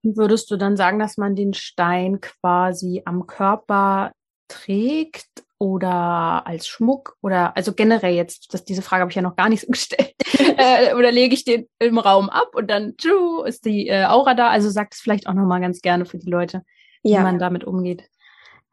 Und 0.02 0.16
würdest 0.16 0.50
du 0.50 0.56
dann 0.56 0.76
sagen, 0.76 0.98
dass 0.98 1.16
man 1.16 1.36
den 1.36 1.54
Stein 1.54 2.20
quasi 2.20 3.02
am 3.04 3.26
Körper 3.26 4.12
trägt 4.49 5.26
oder 5.59 6.47
als 6.47 6.68
Schmuck 6.68 7.16
oder 7.22 7.57
also 7.57 7.72
generell 7.72 8.14
jetzt, 8.14 8.53
das, 8.53 8.64
diese 8.64 8.82
Frage 8.82 9.01
habe 9.01 9.11
ich 9.11 9.16
ja 9.16 9.22
noch 9.22 9.36
gar 9.36 9.49
nicht 9.49 9.62
so 9.62 9.66
gestellt. 9.70 10.14
äh, 10.38 10.94
oder 10.94 11.11
lege 11.12 11.34
ich 11.34 11.44
den 11.44 11.68
im 11.78 11.99
Raum 11.99 12.28
ab 12.28 12.51
und 12.55 12.70
dann 12.70 12.97
tschu, 12.97 13.42
ist 13.42 13.64
die 13.64 13.88
äh, 13.88 14.05
Aura 14.05 14.34
da? 14.34 14.51
Also 14.51 14.70
sagt 14.70 14.94
es 14.94 15.01
vielleicht 15.01 15.26
auch 15.26 15.34
nochmal 15.34 15.61
ganz 15.61 15.80
gerne 15.80 16.05
für 16.05 16.18
die 16.18 16.30
Leute, 16.30 16.62
ja. 17.03 17.18
wie 17.18 17.22
man 17.22 17.38
damit 17.38 17.64
umgeht. 17.64 18.05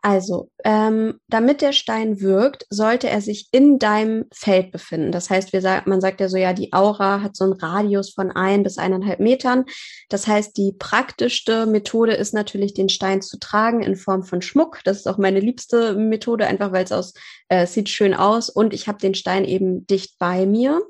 Also, 0.05 0.49
ähm, 0.65 1.21
damit 1.29 1.61
der 1.61 1.71
Stein 1.71 2.19
wirkt, 2.19 2.65
sollte 2.69 3.07
er 3.07 3.21
sich 3.21 3.47
in 3.53 3.79
deinem 3.79 4.25
Feld 4.33 4.73
befinden. 4.73 5.13
Das 5.13 5.29
heißt, 5.29 5.53
wir 5.53 5.61
sagen, 5.61 5.89
man 5.89 6.01
sagt 6.01 6.19
ja 6.19 6.27
so, 6.27 6.35
ja, 6.35 6.51
die 6.51 6.73
Aura 6.73 7.21
hat 7.21 7.37
so 7.37 7.45
einen 7.45 7.53
Radius 7.53 8.13
von 8.13 8.29
ein 8.29 8.63
bis 8.63 8.77
eineinhalb 8.77 9.21
Metern. 9.21 9.63
Das 10.09 10.27
heißt, 10.27 10.57
die 10.57 10.73
praktischste 10.77 11.67
Methode 11.67 12.15
ist 12.15 12.33
natürlich, 12.33 12.73
den 12.73 12.89
Stein 12.89 13.21
zu 13.21 13.39
tragen 13.39 13.81
in 13.81 13.95
Form 13.95 14.23
von 14.23 14.41
Schmuck. 14.41 14.81
Das 14.83 14.97
ist 14.97 15.07
auch 15.07 15.17
meine 15.17 15.39
liebste 15.39 15.95
Methode, 15.95 16.47
einfach 16.47 16.73
weil 16.73 16.83
es 16.83 16.91
aus 16.91 17.13
äh, 17.47 17.65
sieht 17.65 17.87
schön 17.87 18.13
aus 18.13 18.49
und 18.49 18.73
ich 18.73 18.89
habe 18.89 18.97
den 18.97 19.15
Stein 19.15 19.45
eben 19.45 19.87
dicht 19.87 20.19
bei 20.19 20.45
mir. 20.45 20.81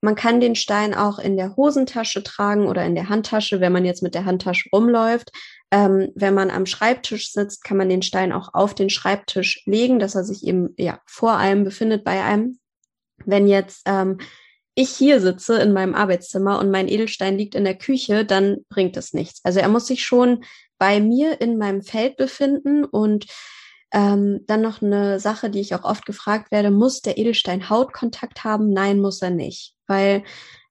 Man 0.00 0.14
kann 0.14 0.40
den 0.40 0.54
Stein 0.54 0.94
auch 0.94 1.18
in 1.18 1.36
der 1.36 1.56
Hosentasche 1.56 2.22
tragen 2.22 2.66
oder 2.66 2.84
in 2.84 2.94
der 2.94 3.08
Handtasche, 3.08 3.60
wenn 3.60 3.72
man 3.72 3.84
jetzt 3.84 4.02
mit 4.02 4.14
der 4.14 4.24
Handtasche 4.24 4.68
rumläuft. 4.72 5.32
Ähm, 5.72 6.12
wenn 6.14 6.34
man 6.34 6.50
am 6.50 6.66
Schreibtisch 6.66 7.32
sitzt, 7.32 7.64
kann 7.64 7.78
man 7.78 7.88
den 7.88 8.02
Stein 8.02 8.32
auch 8.32 8.52
auf 8.52 8.74
den 8.74 8.90
Schreibtisch 8.90 9.62
legen, 9.64 9.98
dass 9.98 10.14
er 10.14 10.22
sich 10.22 10.46
eben 10.46 10.74
ja 10.76 11.00
vor 11.06 11.36
einem 11.38 11.64
befindet, 11.64 12.04
bei 12.04 12.22
einem. 12.22 12.58
Wenn 13.24 13.48
jetzt 13.48 13.82
ähm, 13.86 14.18
ich 14.74 14.90
hier 14.90 15.20
sitze 15.20 15.58
in 15.58 15.72
meinem 15.72 15.94
Arbeitszimmer 15.94 16.58
und 16.58 16.70
mein 16.70 16.88
Edelstein 16.88 17.36
liegt 17.36 17.54
in 17.54 17.64
der 17.64 17.76
Küche, 17.76 18.24
dann 18.24 18.58
bringt 18.68 18.96
es 18.96 19.12
nichts. 19.12 19.40
Also 19.44 19.60
er 19.60 19.68
muss 19.68 19.86
sich 19.86 20.04
schon 20.04 20.44
bei 20.78 21.00
mir 21.00 21.40
in 21.40 21.58
meinem 21.58 21.82
Feld 21.82 22.16
befinden 22.16 22.84
und 22.84 23.26
ähm, 23.92 24.40
dann 24.46 24.62
noch 24.62 24.82
eine 24.82 25.20
Sache, 25.20 25.50
die 25.50 25.60
ich 25.60 25.74
auch 25.74 25.84
oft 25.84 26.06
gefragt 26.06 26.50
werde, 26.50 26.70
muss 26.70 27.02
der 27.02 27.18
Edelstein 27.18 27.68
Hautkontakt 27.68 28.44
haben? 28.44 28.72
Nein, 28.72 29.00
muss 29.00 29.20
er 29.20 29.30
nicht. 29.30 29.74
Weil 29.86 30.24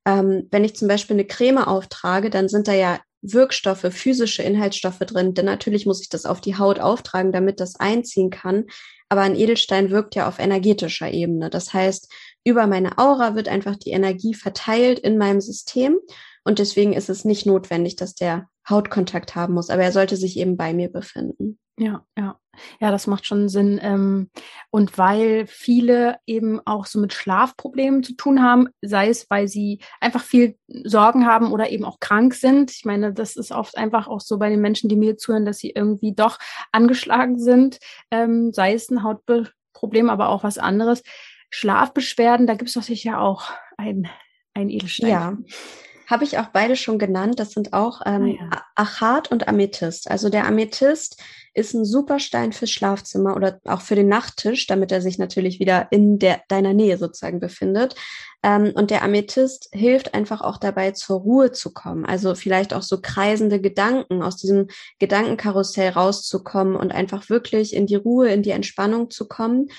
ähm, 0.06 0.47
wenn 0.49 0.64
ich 0.64 0.76
zum 0.76 0.88
Beispiel 0.88 1.16
eine 1.16 1.26
Creme 1.26 1.60
auftrage, 1.60 2.30
dann 2.32 2.49
sind 2.49 2.68
da 2.68 2.74
ja 2.74 2.99
Wirkstoffe, 3.22 3.88
physische 3.91 4.43
Inhaltsstoffe 4.43 4.99
drin. 4.99 5.34
Denn 5.34 5.45
natürlich 5.45 5.86
muss 5.86 6.01
ich 6.01 6.09
das 6.09 6.26
auf 6.26 6.41
die 6.41 6.57
Haut 6.57 6.80
auftragen, 6.80 7.32
damit 7.32 7.59
das 7.59 7.76
einziehen 7.76 8.30
kann. 8.30 8.65
Aber 9.09 9.22
ein 9.22 9.36
Edelstein 9.36 9.89
wirkt 9.89 10.15
ja 10.15 10.28
auf 10.28 10.39
energetischer 10.39 11.11
Ebene. 11.11 11.49
Das 11.49 11.74
heißt, 11.74 12.11
über 12.43 12.67
meine 12.67 12.97
Aura 12.97 13.36
wird 13.36 13.47
einfach 13.47 13.76
die 13.76 13.91
Energie 13.91 14.34
verteilt 14.34 14.99
in 14.99 15.17
meinem 15.17 15.41
System. 15.41 15.97
Und 16.43 16.59
deswegen 16.59 16.93
ist 16.93 17.09
es 17.09 17.26
nicht 17.26 17.45
notwendig, 17.45 17.95
dass 17.95 18.15
der 18.15 18.47
Hautkontakt 18.69 19.36
haben 19.36 19.53
muss. 19.53 19.69
Aber 19.69 19.84
er 19.84 19.91
sollte 19.91 20.15
sich 20.17 20.38
eben 20.38 20.57
bei 20.57 20.74
mir 20.74 20.91
befinden. 20.91 21.59
Ja, 21.82 22.05
ja. 22.17 22.38
Ja, 22.79 22.91
das 22.91 23.07
macht 23.07 23.25
schon 23.25 23.49
Sinn. 23.49 23.79
Ähm, 23.82 24.29
und 24.69 24.97
weil 24.97 25.47
viele 25.47 26.17
eben 26.27 26.59
auch 26.65 26.86
so 26.86 26.99
mit 26.99 27.13
Schlafproblemen 27.13 28.03
zu 28.03 28.13
tun 28.13 28.43
haben, 28.43 28.67
sei 28.82 29.09
es, 29.09 29.29
weil 29.29 29.47
sie 29.47 29.79
einfach 29.99 30.21
viel 30.21 30.57
Sorgen 30.67 31.25
haben 31.25 31.53
oder 31.53 31.69
eben 31.69 31.86
auch 31.86 31.99
krank 31.99 32.34
sind. 32.36 32.71
Ich 32.71 32.86
meine, 32.86 33.13
das 33.13 33.36
ist 33.36 33.51
oft 33.51 33.77
einfach 33.77 34.07
auch 34.07 34.19
so 34.19 34.38
bei 34.38 34.49
den 34.49 34.61
Menschen, 34.61 34.89
die 34.89 34.95
mir 34.95 35.17
zuhören, 35.17 35.45
dass 35.45 35.59
sie 35.59 35.71
irgendwie 35.71 36.13
doch 36.13 36.38
angeschlagen 36.71 37.39
sind, 37.39 37.79
ähm, 38.11 38.51
sei 38.51 38.73
es 38.73 38.91
ein 38.91 39.01
Hautproblem, 39.01 40.09
aber 40.09 40.29
auch 40.29 40.43
was 40.43 40.57
anderes. 40.57 41.03
Schlafbeschwerden, 41.49 42.47
da 42.47 42.53
gibt 42.53 42.67
es 42.67 42.75
doch 42.75 42.84
sicher 42.84 43.21
auch 43.21 43.49
ein, 43.77 44.07
ein 44.53 44.69
Edelstein. 44.69 45.09
Ja. 45.09 45.38
Habe 46.12 46.26
ich 46.26 46.38
auch 46.38 46.47
beide 46.47 46.76
schon 46.76 46.99
genannt. 46.99 47.39
Das 47.39 47.51
sind 47.51 47.72
auch 47.72 48.01
ähm, 48.05 48.38
ah, 48.38 48.53
ja. 48.53 48.62
Achat 48.76 49.32
und 49.32 49.47
Amethyst. 49.47 50.12
Also 50.12 50.28
der 50.28 50.45
Amethyst 50.45 51.22
ist 51.53 51.74
ein 51.74 51.86
super 51.86 52.20
Stein 52.20 52.51
fürs 52.51 52.70
Schlafzimmer 52.70 53.36
oder 53.36 53.62
auch 53.66 53.80
für 53.80 53.95
den 53.95 54.09
Nachttisch, 54.09 54.68
damit 54.68 54.91
er 54.91 55.01
sich 55.01 55.18
natürlich 55.18 55.62
wieder 55.62 55.88
in 55.89 56.20
der, 56.20 56.41
deiner 56.49 56.74
Nähe 56.74 56.97
sozusagen 56.97 57.39
befindet. 57.39 57.95
Ähm, 58.43 58.74
und 58.76 58.91
der 58.91 59.03
Amethyst 59.03 59.70
hilft 59.72 60.14
einfach 60.14 60.41
auch 60.41 60.57
dabei, 60.57 60.91
zur 60.91 61.22
Ruhe 61.22 61.53
zu 61.53 61.74
kommen. 61.74 62.05
Also 62.05 62.36
vielleicht 62.36 62.74
auch 62.74 62.84
so 62.84 62.99
kreisende 63.01 63.62
Gedanken 63.62 64.22
aus 64.22 64.36
diesem 64.36 64.68
Gedankenkarussell 64.99 65.91
rauszukommen 65.91 66.76
und 66.76 66.91
einfach 66.91 67.30
wirklich 67.30 67.74
in 67.74 67.86
die 67.86 67.95
Ruhe, 67.95 68.30
in 68.30 68.43
die 68.43 68.51
Entspannung 68.51 69.09
zu 69.09 69.30
kommen. 69.30 69.70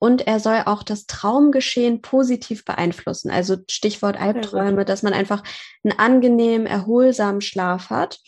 Und 0.00 0.26
er 0.26 0.40
soll 0.40 0.62
auch 0.64 0.82
das 0.82 1.06
Traumgeschehen 1.06 2.00
positiv 2.00 2.64
beeinflussen. 2.64 3.30
Also 3.30 3.58
Stichwort 3.70 4.18
Albträume, 4.18 4.86
dass 4.86 5.02
man 5.02 5.12
einfach 5.12 5.44
einen 5.84 5.98
angenehmen, 5.98 6.66
erholsamen 6.66 7.42
Schlaf 7.42 7.90
hat. 7.90 8.18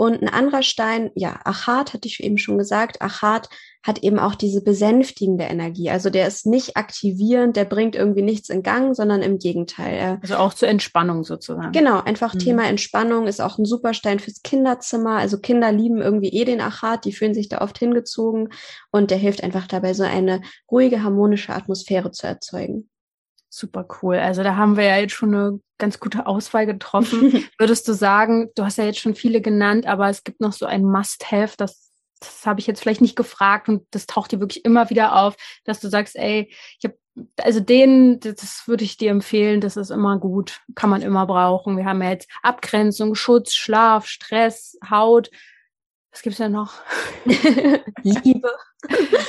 Und 0.00 0.22
ein 0.22 0.28
anderer 0.28 0.62
Stein, 0.62 1.10
ja, 1.16 1.40
Achat 1.44 1.92
hatte 1.92 2.06
ich 2.06 2.22
eben 2.22 2.38
schon 2.38 2.56
gesagt, 2.56 3.02
Achat 3.02 3.48
hat 3.82 4.04
eben 4.04 4.20
auch 4.20 4.36
diese 4.36 4.62
besänftigende 4.62 5.42
Energie. 5.42 5.90
Also 5.90 6.08
der 6.08 6.28
ist 6.28 6.46
nicht 6.46 6.76
aktivierend, 6.76 7.56
der 7.56 7.64
bringt 7.64 7.96
irgendwie 7.96 8.22
nichts 8.22 8.48
in 8.48 8.62
Gang, 8.62 8.94
sondern 8.94 9.22
im 9.22 9.38
Gegenteil. 9.38 10.20
Also 10.22 10.36
auch 10.36 10.54
zur 10.54 10.68
Entspannung 10.68 11.24
sozusagen. 11.24 11.72
Genau, 11.72 12.00
einfach 12.00 12.34
mhm. 12.34 12.38
Thema 12.38 12.68
Entspannung 12.68 13.26
ist 13.26 13.40
auch 13.40 13.58
ein 13.58 13.64
super 13.64 13.92
Stein 13.92 14.20
fürs 14.20 14.42
Kinderzimmer. 14.42 15.16
Also 15.16 15.40
Kinder 15.40 15.72
lieben 15.72 16.00
irgendwie 16.00 16.28
eh 16.28 16.44
den 16.44 16.60
Achat, 16.60 17.04
die 17.04 17.12
fühlen 17.12 17.34
sich 17.34 17.48
da 17.48 17.60
oft 17.60 17.76
hingezogen 17.76 18.50
und 18.92 19.10
der 19.10 19.18
hilft 19.18 19.42
einfach 19.42 19.66
dabei, 19.66 19.94
so 19.94 20.04
eine 20.04 20.42
ruhige, 20.70 21.02
harmonische 21.02 21.52
Atmosphäre 21.52 22.12
zu 22.12 22.28
erzeugen. 22.28 22.88
Super 23.58 23.86
cool. 24.02 24.16
Also 24.16 24.44
da 24.44 24.54
haben 24.54 24.76
wir 24.76 24.84
ja 24.84 24.98
jetzt 24.98 25.14
schon 25.14 25.34
eine 25.34 25.60
ganz 25.78 25.98
gute 25.98 26.26
Auswahl 26.26 26.64
getroffen. 26.64 27.44
Würdest 27.58 27.88
du 27.88 27.92
sagen, 27.92 28.50
du 28.54 28.64
hast 28.64 28.78
ja 28.78 28.84
jetzt 28.84 29.00
schon 29.00 29.16
viele 29.16 29.40
genannt, 29.40 29.84
aber 29.86 30.08
es 30.08 30.22
gibt 30.22 30.40
noch 30.40 30.52
so 30.52 30.64
ein 30.64 30.84
Must-Have, 30.84 31.56
das, 31.56 31.90
das 32.20 32.46
habe 32.46 32.60
ich 32.60 32.68
jetzt 32.68 32.80
vielleicht 32.80 33.00
nicht 33.00 33.16
gefragt 33.16 33.68
und 33.68 33.82
das 33.90 34.06
taucht 34.06 34.30
dir 34.30 34.38
wirklich 34.38 34.64
immer 34.64 34.90
wieder 34.90 35.16
auf, 35.16 35.36
dass 35.64 35.80
du 35.80 35.88
sagst, 35.88 36.14
ey, 36.14 36.52
ich 36.78 36.84
habe 36.84 36.96
also 37.42 37.58
den, 37.58 38.20
das 38.20 38.62
würde 38.66 38.84
ich 38.84 38.96
dir 38.96 39.10
empfehlen, 39.10 39.60
das 39.60 39.76
ist 39.76 39.90
immer 39.90 40.20
gut, 40.20 40.60
kann 40.76 40.88
man 40.88 41.02
immer 41.02 41.26
brauchen. 41.26 41.76
Wir 41.76 41.84
haben 41.84 42.00
ja 42.00 42.10
jetzt 42.10 42.30
Abgrenzung, 42.44 43.16
Schutz, 43.16 43.54
Schlaf, 43.54 44.06
Stress, 44.06 44.78
Haut. 44.88 45.28
Was 46.10 46.22
gibt's 46.22 46.38
denn 46.38 46.52
noch? 46.52 46.74
Liebe. 47.24 48.50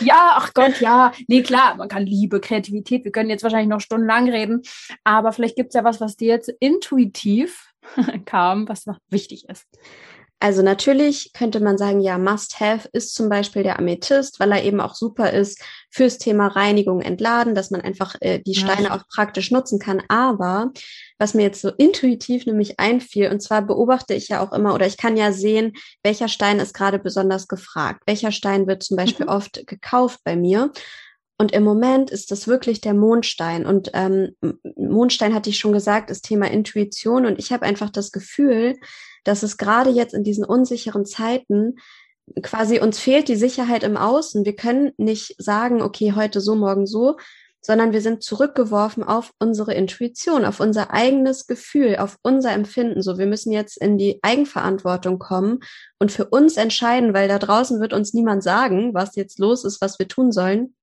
ja, 0.02 0.34
ach 0.36 0.54
Gott, 0.54 0.80
ja. 0.80 1.12
Nee, 1.28 1.44
klar, 1.44 1.76
man 1.76 1.90
kann 1.90 2.06
Liebe, 2.06 2.40
Kreativität, 2.40 3.04
wir 3.04 3.12
können 3.12 3.30
jetzt 3.30 3.44
wahrscheinlich 3.44 3.70
noch 3.70 3.82
stundenlang 3.82 4.30
reden, 4.30 4.62
aber 5.04 5.34
vielleicht 5.34 5.56
gibt's 5.56 5.76
ja 5.76 5.84
was, 5.84 6.00
was 6.00 6.16
dir 6.16 6.30
jetzt 6.30 6.50
intuitiv 6.60 7.74
kam, 8.26 8.68
was 8.70 8.86
noch 8.86 9.00
wichtig 9.10 9.48
ist. 9.50 9.68
Also 10.42 10.62
natürlich 10.62 11.34
könnte 11.34 11.60
man 11.60 11.78
sagen, 11.78 12.00
ja, 12.00 12.18
Must-Have 12.18 12.88
ist 12.94 13.14
zum 13.14 13.28
Beispiel 13.28 13.64
der 13.64 13.78
Amethyst, 13.78 14.40
weil 14.40 14.54
er 14.54 14.64
eben 14.64 14.80
auch 14.80 14.96
super 14.96 15.32
ist 15.34 15.62
fürs 15.92 16.18
Thema 16.18 16.48
Reinigung, 16.48 17.02
Entladen, 17.02 17.56
dass 17.56 17.72
man 17.72 17.82
einfach 17.82 18.16
äh, 18.22 18.40
die 18.40 18.56
Steine 18.56 18.88
ja. 18.88 18.96
auch 18.96 19.04
praktisch 19.14 19.52
nutzen 19.52 19.80
kann. 19.80 20.02
Aber 20.08 20.72
was 21.18 21.34
mir 21.34 21.44
jetzt 21.44 21.62
so 21.62 21.70
intuitiv 21.70 22.46
nämlich 22.46 22.80
einfiel, 22.80 23.30
und 23.30 23.42
zwar 23.42 23.62
beobachte 23.62 24.14
ich 24.14 24.30
ja 24.30 24.42
auch 24.42 24.54
immer 24.54 24.74
oder 24.74 24.88
ich 24.88 24.96
kann 24.96 25.18
ja 25.18 25.34
sehen, 25.34 25.74
welcher 26.04 26.30
Stein 26.30 26.60
ist 26.60 26.74
gerade 26.74 27.00
besonders 27.00 27.50
gefragt. 27.50 28.04
Welcher 28.06 28.32
Stein 28.32 28.66
wird 28.66 28.82
zum 28.82 28.96
Beispiel 28.96 29.26
mhm. 29.26 29.34
oft 29.34 29.68
gekauft 29.68 30.22
bei 30.24 30.38
mir. 30.38 30.72
Und 31.38 31.54
im 31.54 31.64
Moment 31.64 32.12
ist 32.12 32.32
das 32.32 32.48
wirklich 32.48 32.80
der 32.80 32.94
Mondstein. 32.94 33.66
Und 33.66 33.92
ähm, 33.94 34.36
Mondstein 34.76 35.34
hatte 35.34 35.50
ich 35.50 35.58
schon 35.58 35.72
gesagt, 35.72 36.10
ist 36.10 36.26
Thema 36.26 36.52
Intuition. 36.52 37.26
Und 37.26 37.40
ich 37.40 37.52
habe 37.52 37.66
einfach 37.66 37.90
das 37.90 38.12
Gefühl, 38.12 38.76
dass 39.24 39.44
es 39.44 39.58
gerade 39.58 39.90
jetzt 39.90 40.14
in 40.14 40.24
diesen 40.24 40.46
unsicheren 40.46 41.06
Zeiten 41.06 41.76
quasi 42.44 42.80
uns 42.80 43.00
fehlt 43.00 43.28
die 43.28 43.36
Sicherheit 43.36 43.84
im 43.84 43.98
Außen. 43.98 44.46
Wir 44.46 44.56
können 44.56 44.92
nicht 44.98 45.36
sagen, 45.38 45.82
okay, 45.82 46.14
heute 46.16 46.42
so, 46.42 46.56
morgen 46.56 46.86
so. 46.86 47.18
sondern 47.62 47.92
wir 47.92 48.02
sind 48.02 48.24
zurückgeworfen 48.24 49.04
auf 49.04 49.34
unsere 49.38 49.74
Intuition, 49.74 50.46
auf 50.46 50.60
unser 50.60 50.94
eigenes 50.94 51.46
Gefühl, 51.46 51.98
auf 51.98 52.18
unser 52.22 52.54
Empfinden. 52.54 53.02
So, 53.02 53.18
wir 53.18 53.26
müssen 53.26 53.52
jetzt 53.52 53.78
in 53.78 53.98
die 53.98 54.20
Eigenverantwortung 54.22 55.20
kommen 55.20 55.60
und 56.00 56.12
für 56.12 56.26
uns 56.26 56.56
entscheiden, 56.56 57.14
weil 57.14 57.28
da 57.28 57.38
draußen 57.38 57.82
wird 57.82 57.94
uns 57.94 58.14
niemand 58.14 58.44
sagen, 58.44 58.94
was 58.94 59.16
jetzt 59.16 59.40
los 59.40 59.66
ist, 59.66 59.82
was 59.82 60.00
wir 60.00 60.08
tun 60.08 60.32
sollen. 60.32 60.74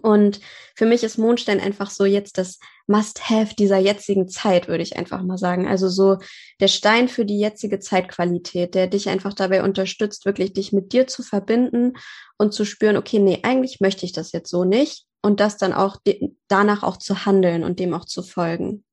Und 0.00 0.40
für 0.74 0.86
mich 0.86 1.04
ist 1.04 1.18
Mondstein 1.18 1.60
einfach 1.60 1.90
so 1.90 2.04
jetzt 2.04 2.38
das 2.38 2.58
Must-Have 2.86 3.54
dieser 3.54 3.78
jetzigen 3.78 4.28
Zeit, 4.28 4.68
würde 4.68 4.82
ich 4.82 4.96
einfach 4.96 5.22
mal 5.22 5.38
sagen. 5.38 5.66
Also 5.66 5.88
so 5.88 6.18
der 6.60 6.68
Stein 6.68 7.08
für 7.08 7.24
die 7.24 7.38
jetzige 7.38 7.80
Zeitqualität, 7.80 8.74
der 8.74 8.86
dich 8.86 9.08
einfach 9.08 9.34
dabei 9.34 9.62
unterstützt, 9.62 10.24
wirklich 10.24 10.52
dich 10.52 10.72
mit 10.72 10.92
dir 10.92 11.06
zu 11.06 11.22
verbinden 11.22 11.94
und 12.38 12.54
zu 12.54 12.64
spüren, 12.64 12.96
okay, 12.96 13.18
nee, 13.18 13.40
eigentlich 13.42 13.80
möchte 13.80 14.06
ich 14.06 14.12
das 14.12 14.32
jetzt 14.32 14.50
so 14.50 14.64
nicht. 14.64 15.04
Und 15.22 15.40
das 15.40 15.56
dann 15.56 15.72
auch 15.72 15.96
danach 16.46 16.84
auch 16.84 16.98
zu 16.98 17.26
handeln 17.26 17.64
und 17.64 17.80
dem 17.80 17.94
auch 17.94 18.04
zu 18.04 18.22
folgen. 18.22 18.84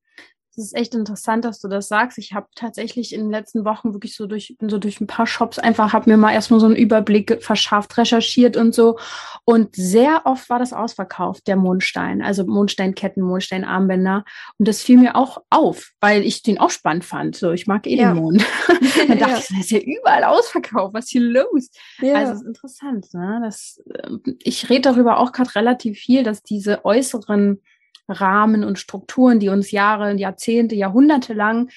Das 0.56 0.66
ist 0.66 0.76
echt 0.76 0.94
interessant, 0.94 1.44
dass 1.44 1.60
du 1.60 1.66
das 1.66 1.88
sagst. 1.88 2.16
Ich 2.18 2.32
habe 2.32 2.46
tatsächlich 2.54 3.12
in 3.12 3.22
den 3.22 3.30
letzten 3.30 3.64
Wochen 3.64 3.92
wirklich 3.92 4.14
so 4.14 4.26
durch, 4.26 4.54
bin 4.58 4.68
so 4.68 4.78
durch 4.78 5.00
ein 5.00 5.08
paar 5.08 5.26
Shops 5.26 5.58
einfach, 5.58 5.92
habe 5.92 6.08
mir 6.08 6.16
mal 6.16 6.32
erstmal 6.32 6.60
so 6.60 6.66
einen 6.66 6.76
Überblick 6.76 7.42
verschafft, 7.42 7.98
recherchiert 7.98 8.56
und 8.56 8.72
so. 8.72 8.98
Und 9.44 9.74
sehr 9.74 10.22
oft 10.26 10.48
war 10.50 10.60
das 10.60 10.72
ausverkauft, 10.72 11.48
der 11.48 11.56
Mondstein. 11.56 12.22
Also 12.22 12.44
Mondsteinketten, 12.44 13.22
Mondsteinarmbänder. 13.22 14.24
Und 14.58 14.68
das 14.68 14.80
fiel 14.80 14.98
mir 14.98 15.16
auch 15.16 15.42
auf, 15.50 15.90
weil 16.00 16.22
ich 16.22 16.42
den 16.42 16.58
auch 16.58 16.70
spannend 16.70 17.04
fand. 17.04 17.34
So, 17.34 17.50
ich 17.50 17.66
mag 17.66 17.86
eh 17.88 17.96
ja. 17.96 18.12
den 18.12 18.22
Mond. 18.22 18.44
Dann 19.08 19.18
dachte 19.18 19.32
ja. 19.32 19.38
ich, 19.38 19.48
das 19.48 19.58
ist 19.58 19.70
ja 19.72 19.80
überall 19.80 20.22
ausverkauft. 20.22 20.94
Was 20.94 21.08
hier 21.08 21.22
los? 21.22 21.70
Ja. 22.00 22.14
Also, 22.14 22.34
ist 22.34 22.46
interessant. 22.46 23.12
Ne? 23.12 23.40
Das, 23.42 23.82
ähm, 24.04 24.22
ich 24.42 24.70
rede 24.70 24.82
darüber 24.82 25.18
auch 25.18 25.32
gerade 25.32 25.54
relativ 25.56 25.98
viel, 25.98 26.22
dass 26.22 26.42
diese 26.42 26.84
äußeren 26.84 27.60
Rahmen 28.08 28.64
und 28.64 28.78
Strukturen, 28.78 29.40
die 29.40 29.48
uns 29.48 29.70
Jahre, 29.70 30.12
Jahrzehnte, 30.14 30.74
Jahrhunderte 30.74 31.34
lang 31.34 31.70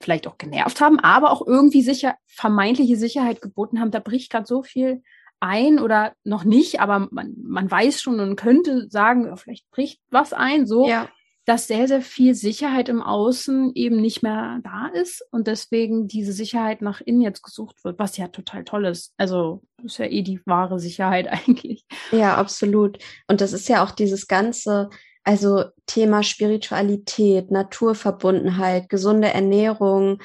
vielleicht 0.00 0.26
auch 0.26 0.38
genervt 0.38 0.80
haben, 0.80 0.98
aber 0.98 1.30
auch 1.30 1.46
irgendwie 1.46 1.82
sicher, 1.82 2.16
vermeintliche 2.26 2.96
Sicherheit 2.96 3.42
geboten 3.42 3.80
haben. 3.80 3.90
Da 3.90 3.98
bricht 3.98 4.30
gerade 4.32 4.46
so 4.46 4.62
viel 4.62 5.02
ein 5.40 5.78
oder 5.78 6.12
noch 6.24 6.44
nicht, 6.44 6.80
aber 6.80 7.08
man, 7.10 7.34
man 7.42 7.70
weiß 7.70 8.00
schon 8.00 8.20
und 8.20 8.36
könnte 8.36 8.88
sagen, 8.90 9.36
vielleicht 9.36 9.70
bricht 9.70 10.00
was 10.10 10.32
ein, 10.32 10.66
so, 10.66 10.86
ja. 10.86 11.08
dass 11.46 11.66
sehr, 11.66 11.88
sehr 11.88 12.02
viel 12.02 12.34
Sicherheit 12.34 12.88
im 12.88 13.02
Außen 13.02 13.72
eben 13.74 14.00
nicht 14.00 14.22
mehr 14.22 14.60
da 14.62 14.88
ist 14.88 15.26
und 15.30 15.46
deswegen 15.46 16.08
diese 16.08 16.32
Sicherheit 16.32 16.82
nach 16.82 17.00
innen 17.00 17.22
jetzt 17.22 17.42
gesucht 17.42 17.84
wird, 17.84 17.98
was 17.98 18.18
ja 18.18 18.28
total 18.28 18.64
toll 18.64 18.84
ist. 18.84 19.14
Also, 19.16 19.62
das 19.78 19.92
ist 19.92 19.98
ja 19.98 20.06
eh 20.06 20.22
die 20.22 20.40
wahre 20.44 20.78
Sicherheit 20.78 21.28
eigentlich. 21.30 21.84
Ja, 22.12 22.36
absolut. 22.36 22.98
Und 23.26 23.40
das 23.40 23.52
ist 23.52 23.68
ja 23.68 23.82
auch 23.82 23.92
dieses 23.92 24.28
ganze, 24.28 24.90
also 25.24 25.64
Thema 25.86 26.22
Spiritualität, 26.22 27.50
Naturverbundenheit, 27.50 28.88
gesunde 28.88 29.28
Ernährung, 29.28 30.20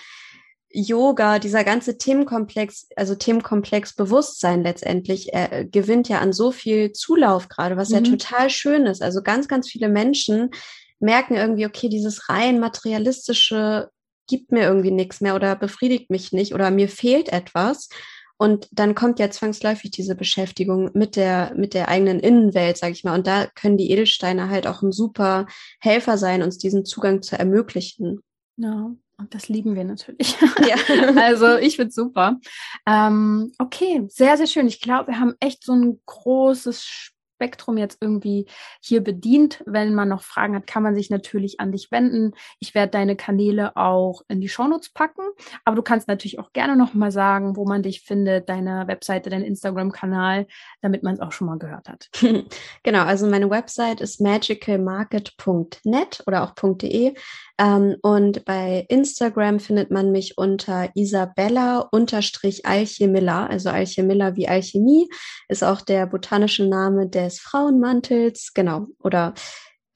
Yoga, 0.70 1.39
dieser 1.39 1.64
ganze 1.64 1.98
Themenkomplex, 1.98 2.89
also 2.96 3.16
Themenkomplex 3.16 3.93
Bewusstsein 3.96 4.64
letztendlich, 4.64 5.34
äh, 5.34 5.66
gewinnt 5.70 6.10
ja 6.10 6.20
an 6.20 6.34
so 6.34 6.52
viel 6.52 6.91
Zulauf 6.91 7.48
gerade, 7.48 7.78
was 7.78 7.89
mhm. 7.89 7.96
ja 7.96 8.02
total 8.02 8.50
schön 8.50 8.86
ist. 8.86 9.02
Also 9.02 9.22
ganz, 9.22 9.48
ganz 9.48 9.70
viele 9.70 9.88
Menschen 9.88 10.52
merken 11.00 11.36
irgendwie, 11.36 11.66
okay, 11.66 11.88
dieses 11.88 12.30
rein 12.30 12.60
materialistische 12.60 13.89
gibt 14.28 14.52
mir 14.52 14.64
irgendwie 14.64 14.91
nichts 14.91 15.22
mehr 15.22 15.36
oder 15.36 15.56
befriedigt 15.56 16.10
mich 16.10 16.32
nicht 16.32 16.54
oder 16.54 16.72
mir 16.72 16.89
fehlt 16.89 17.30
etwas. 17.30 17.89
Und 18.38 18.68
dann 18.72 18.96
kommt 18.96 19.20
ja 19.20 19.32
zwangsläufig 19.32 19.92
diese 19.92 20.16
Beschäftigung 20.16 20.92
mit 20.94 21.16
der, 21.16 21.54
mit 21.56 21.74
der 21.74 21.88
eigenen 21.88 22.20
Innenwelt, 22.20 22.78
sag 22.78 22.92
ich 22.92 23.04
mal. 23.04 23.16
Und 23.16 23.28
da 23.28 23.48
können 23.48 23.78
die 23.78 23.92
Edelsteine 23.92 24.50
halt 24.50 24.68
auch 24.68 24.82
ein 24.82 24.92
super 24.92 25.48
Helfer 25.80 26.18
sein, 26.18 26.44
uns 26.44 26.58
diesen 26.58 26.86
Zugang 26.86 27.22
zu 27.22 27.40
ermöglichen. 27.40 28.22
Ja, 28.58 28.92
und 29.18 29.34
das 29.34 29.48
lieben 29.48 29.76
wir 29.76 29.86
natürlich. 29.86 30.36
Ja. 30.68 30.76
also 31.22 31.58
ich 31.58 31.78
finde 31.78 31.92
super. 31.92 32.38
Ähm, 32.86 33.52
okay, 33.60 34.06
sehr, 34.10 34.36
sehr 34.38 34.48
schön. 34.48 34.68
Ich 34.68 34.82
glaube, 34.82 35.12
wir 35.12 35.20
haben 35.20 35.36
echt 35.40 35.64
so 35.64 35.74
ein 35.74 36.02
großes 36.06 37.14
Spektrum 37.36 37.78
jetzt 37.78 37.98
irgendwie 38.02 38.48
hier 38.82 39.04
bedient. 39.04 39.64
Wenn 39.66 39.94
man 39.94 40.10
noch 40.10 40.24
Fragen 40.24 40.56
hat, 40.56 40.68
kann 40.68 40.84
man 40.84 40.96
sich 40.96 41.10
natürlich 41.10 41.60
an 41.60 41.72
dich 41.72 41.92
wenden. 41.92 42.34
Ich 42.60 42.74
werde 42.74 42.92
deine 42.92 43.16
Kanäle 43.16 43.76
auch 43.76 44.22
in 44.28 44.42
die 44.42 44.50
Shownotes 44.50 44.90
packen, 44.90 45.22
aber 45.66 45.76
du 45.76 45.82
kannst 45.82 46.08
natürlich 46.08 46.40
auch 46.40 46.54
gerne 46.54 46.76
noch 46.76 46.94
mal 46.94 47.12
sagen, 47.12 47.56
wo 47.56 47.66
man 47.66 47.84
dich 47.84 48.02
findet, 48.02 48.50
deine 48.50 48.88
Webseite, 48.88 49.30
dein 49.30 49.44
Instagram-Kanal, 49.44 50.48
damit 50.82 51.04
man 51.04 51.16
es 51.16 51.20
auch 51.20 51.32
schon 51.32 51.48
mal 51.48 51.60
gehört 51.60 51.90
hat. 51.90 52.10
genau, 52.84 53.04
also 53.04 53.28
meine 53.28 53.50
Website 53.50 54.02
ist 54.02 54.22
magicalmarket.net 54.22 56.24
oder 56.26 56.44
auch 56.44 56.54
.de. 56.56 57.14
Ähm, 57.58 57.95
und 58.01 58.43
bei 58.45 58.86
Instagram 58.89 59.60
findet 59.60 59.91
man 59.91 60.12
mich 60.12 60.38
unter 60.38 60.89
Isabella 60.95 61.80
unterstrich 61.91 62.66
Alchemilla, 62.66 63.45
also 63.45 63.70
Alchemilla 63.70 64.36
wie 64.36 64.47
Alchemie, 64.47 65.08
ist 65.47 65.64
auch 65.64 65.82
der 65.82 66.06
botanische 66.08 66.66
Name 66.66 67.08
des 67.08 67.39
Frauenmantels, 67.39 68.51
genau, 68.53 68.88
oder 68.99 69.34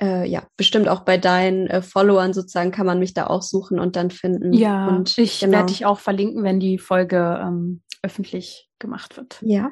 äh, 0.01 0.25
ja, 0.27 0.43
bestimmt 0.55 0.87
auch 0.87 1.01
bei 1.01 1.17
deinen 1.17 1.67
äh, 1.67 1.81
Followern 1.81 2.33
sozusagen 2.33 2.71
kann 2.71 2.85
man 2.85 2.99
mich 2.99 3.13
da 3.13 3.27
auch 3.27 3.41
suchen 3.41 3.79
und 3.79 3.97
dann 3.97 4.11
finden. 4.11 4.53
Ja, 4.53 4.87
und 4.87 5.17
ich 5.17 5.41
genau. 5.41 5.57
werde 5.57 5.65
dich 5.67 5.85
auch 5.85 5.99
verlinken, 5.99 6.43
wenn 6.43 6.61
die 6.61 6.77
Folge 6.77 7.39
ähm, 7.43 7.81
öffentlich 8.01 8.69
gemacht 8.79 9.17
wird. 9.17 9.39
Ja, 9.41 9.71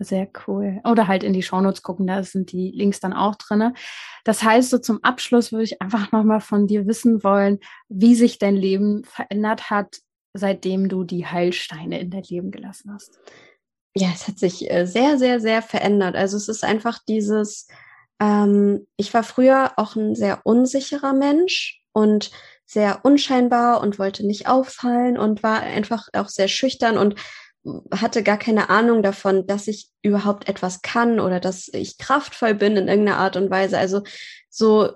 sehr 0.00 0.28
cool. 0.46 0.80
Oder 0.84 1.06
halt 1.06 1.22
in 1.22 1.34
die 1.34 1.42
Shownotes 1.42 1.82
gucken, 1.82 2.06
da 2.06 2.22
sind 2.22 2.52
die 2.52 2.72
Links 2.72 3.00
dann 3.00 3.12
auch 3.12 3.36
drinne. 3.36 3.74
Das 4.24 4.42
heißt, 4.42 4.70
so 4.70 4.78
zum 4.78 5.04
Abschluss 5.04 5.52
würde 5.52 5.64
ich 5.64 5.80
einfach 5.82 6.10
nochmal 6.10 6.40
von 6.40 6.66
dir 6.66 6.86
wissen 6.86 7.22
wollen, 7.22 7.60
wie 7.88 8.14
sich 8.14 8.38
dein 8.38 8.56
Leben 8.56 9.04
verändert 9.04 9.70
hat, 9.70 9.98
seitdem 10.32 10.88
du 10.88 11.04
die 11.04 11.26
Heilsteine 11.26 12.00
in 12.00 12.10
dein 12.10 12.22
Leben 12.24 12.50
gelassen 12.50 12.92
hast. 12.92 13.18
Ja, 13.94 14.08
es 14.14 14.26
hat 14.26 14.38
sich 14.38 14.70
äh, 14.70 14.86
sehr, 14.86 15.18
sehr, 15.18 15.38
sehr 15.40 15.62
verändert. 15.62 16.16
Also 16.16 16.36
es 16.36 16.48
ist 16.48 16.64
einfach 16.64 16.98
dieses, 17.06 17.68
ähm, 18.20 18.86
ich 18.96 19.12
war 19.12 19.22
früher 19.22 19.72
auch 19.76 19.96
ein 19.96 20.14
sehr 20.14 20.40
unsicherer 20.44 21.12
Mensch 21.12 21.82
und 21.92 22.30
sehr 22.64 23.04
unscheinbar 23.04 23.80
und 23.80 23.98
wollte 23.98 24.24
nicht 24.24 24.46
auffallen 24.46 25.18
und 25.18 25.42
war 25.42 25.60
einfach 25.60 26.08
auch 26.12 26.28
sehr 26.28 26.46
schüchtern 26.48 26.96
und 26.96 27.16
hatte 27.92 28.22
gar 28.22 28.38
keine 28.38 28.70
Ahnung 28.70 29.02
davon, 29.02 29.46
dass 29.46 29.68
ich 29.68 29.90
überhaupt 30.02 30.48
etwas 30.48 30.82
kann 30.82 31.20
oder 31.20 31.40
dass 31.40 31.68
ich 31.68 31.98
kraftvoll 31.98 32.54
bin 32.54 32.76
in 32.76 32.88
irgendeiner 32.88 33.18
Art 33.18 33.36
und 33.36 33.50
Weise. 33.50 33.78
Also 33.78 34.02
so 34.48 34.90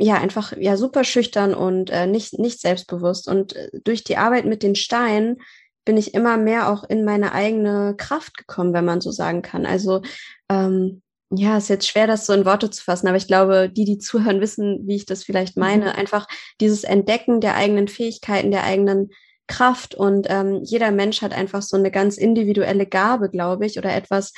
ja 0.00 0.14
einfach 0.14 0.52
ja 0.56 0.76
super 0.76 1.02
schüchtern 1.02 1.54
und 1.54 1.90
äh, 1.90 2.06
nicht 2.06 2.38
nicht 2.38 2.60
selbstbewusst 2.60 3.28
und 3.28 3.56
äh, 3.56 3.70
durch 3.82 4.04
die 4.04 4.16
Arbeit 4.16 4.44
mit 4.44 4.62
den 4.62 4.76
Steinen 4.76 5.38
bin 5.84 5.96
ich 5.96 6.14
immer 6.14 6.36
mehr 6.36 6.70
auch 6.70 6.84
in 6.84 7.04
meine 7.04 7.32
eigene 7.32 7.94
Kraft 7.96 8.36
gekommen, 8.36 8.74
wenn 8.74 8.84
man 8.84 9.00
so 9.00 9.10
sagen 9.10 9.42
kann. 9.42 9.66
Also 9.66 10.02
ähm, 10.48 11.02
ja, 11.30 11.58
ist 11.58 11.68
jetzt 11.68 11.88
schwer, 11.88 12.06
das 12.06 12.26
so 12.26 12.32
in 12.32 12.44
Worte 12.44 12.70
zu 12.70 12.82
fassen, 12.82 13.08
aber 13.08 13.16
ich 13.16 13.26
glaube, 13.26 13.70
die, 13.70 13.84
die 13.84 13.98
zuhören, 13.98 14.40
wissen, 14.40 14.86
wie 14.86 14.96
ich 14.96 15.06
das 15.06 15.24
vielleicht 15.24 15.56
meine. 15.56 15.86
Mhm. 15.86 15.92
Einfach 15.92 16.26
dieses 16.60 16.84
Entdecken 16.84 17.40
der 17.40 17.54
eigenen 17.54 17.88
Fähigkeiten, 17.88 18.50
der 18.50 18.64
eigenen 18.64 19.10
Kraft 19.48 19.94
und 19.94 20.28
ähm, 20.30 20.60
jeder 20.62 20.92
Mensch 20.92 21.22
hat 21.22 21.32
einfach 21.32 21.62
so 21.62 21.76
eine 21.76 21.90
ganz 21.90 22.16
individuelle 22.16 22.86
Gabe, 22.86 23.30
glaube 23.30 23.66
ich, 23.66 23.78
oder 23.78 23.94
etwas, 23.94 24.32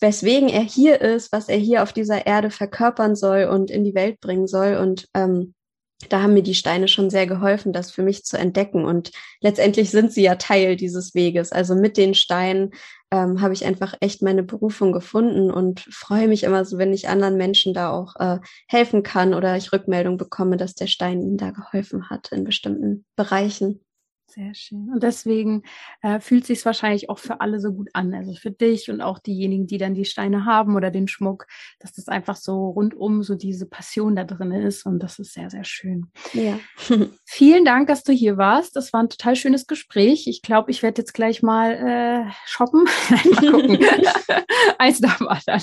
weswegen 0.00 0.48
er 0.48 0.62
hier 0.62 1.00
ist, 1.00 1.30
was 1.32 1.48
er 1.48 1.58
hier 1.58 1.82
auf 1.82 1.92
dieser 1.92 2.26
Erde 2.26 2.50
verkörpern 2.50 3.14
soll 3.14 3.44
und 3.44 3.70
in 3.70 3.84
die 3.84 3.94
Welt 3.94 4.20
bringen 4.20 4.48
soll. 4.48 4.76
Und 4.76 5.06
ähm, 5.14 5.54
da 6.08 6.22
haben 6.22 6.34
mir 6.34 6.42
die 6.42 6.56
Steine 6.56 6.88
schon 6.88 7.10
sehr 7.10 7.28
geholfen, 7.28 7.72
das 7.72 7.92
für 7.92 8.02
mich 8.02 8.24
zu 8.24 8.36
entdecken. 8.36 8.84
Und 8.84 9.12
letztendlich 9.40 9.90
sind 9.90 10.12
sie 10.12 10.22
ja 10.22 10.34
Teil 10.34 10.76
dieses 10.76 11.14
Weges. 11.14 11.52
Also 11.52 11.76
mit 11.76 11.96
den 11.96 12.14
Steinen 12.14 12.72
ähm, 13.12 13.40
habe 13.40 13.54
ich 13.54 13.64
einfach 13.64 13.94
echt 14.00 14.22
meine 14.22 14.42
Berufung 14.42 14.92
gefunden 14.92 15.50
und 15.50 15.80
freue 15.80 16.28
mich 16.28 16.42
immer 16.42 16.64
so, 16.64 16.78
wenn 16.78 16.92
ich 16.92 17.08
anderen 17.08 17.36
Menschen 17.36 17.74
da 17.74 17.90
auch 17.90 18.16
äh, 18.16 18.40
helfen 18.66 19.02
kann 19.02 19.34
oder 19.34 19.56
ich 19.56 19.72
Rückmeldung 19.72 20.16
bekomme, 20.16 20.56
dass 20.56 20.74
der 20.74 20.86
Stein 20.88 21.20
ihnen 21.20 21.36
da 21.36 21.50
geholfen 21.50 22.10
hat 22.10 22.32
in 22.32 22.44
bestimmten 22.44 23.04
Bereichen. 23.14 23.84
Sehr 24.34 24.54
schön. 24.54 24.88
Und 24.88 25.02
deswegen 25.02 25.62
äh, 26.00 26.18
fühlt 26.18 26.46
sich 26.46 26.64
wahrscheinlich 26.64 27.10
auch 27.10 27.18
für 27.18 27.42
alle 27.42 27.60
so 27.60 27.70
gut 27.70 27.90
an. 27.92 28.14
Also 28.14 28.32
für 28.32 28.50
dich 28.50 28.90
und 28.90 29.02
auch 29.02 29.18
diejenigen, 29.18 29.66
die 29.66 29.76
dann 29.76 29.92
die 29.92 30.06
Steine 30.06 30.46
haben 30.46 30.74
oder 30.74 30.90
den 30.90 31.06
Schmuck, 31.06 31.46
dass 31.80 31.92
das 31.92 32.08
einfach 32.08 32.36
so 32.36 32.70
rundum 32.70 33.22
so 33.22 33.34
diese 33.34 33.66
Passion 33.66 34.16
da 34.16 34.24
drin 34.24 34.52
ist. 34.52 34.86
Und 34.86 35.00
das 35.00 35.18
ist 35.18 35.34
sehr, 35.34 35.50
sehr 35.50 35.64
schön. 35.64 36.06
Ja. 36.32 36.58
Vielen 37.26 37.66
Dank, 37.66 37.88
dass 37.88 38.04
du 38.04 38.12
hier 38.12 38.38
warst. 38.38 38.74
Das 38.74 38.94
war 38.94 39.02
ein 39.02 39.10
total 39.10 39.36
schönes 39.36 39.66
Gespräch. 39.66 40.26
Ich 40.26 40.40
glaube, 40.40 40.70
ich 40.70 40.82
werde 40.82 41.02
jetzt 41.02 41.12
gleich 41.12 41.42
mal 41.42 41.72
äh, 41.72 42.32
shoppen. 42.46 42.84
mal 43.10 43.50
gucken. 43.50 43.78
Eins 44.78 45.00
nach 45.00 45.18
dem 45.18 45.28
anderen. 45.28 45.62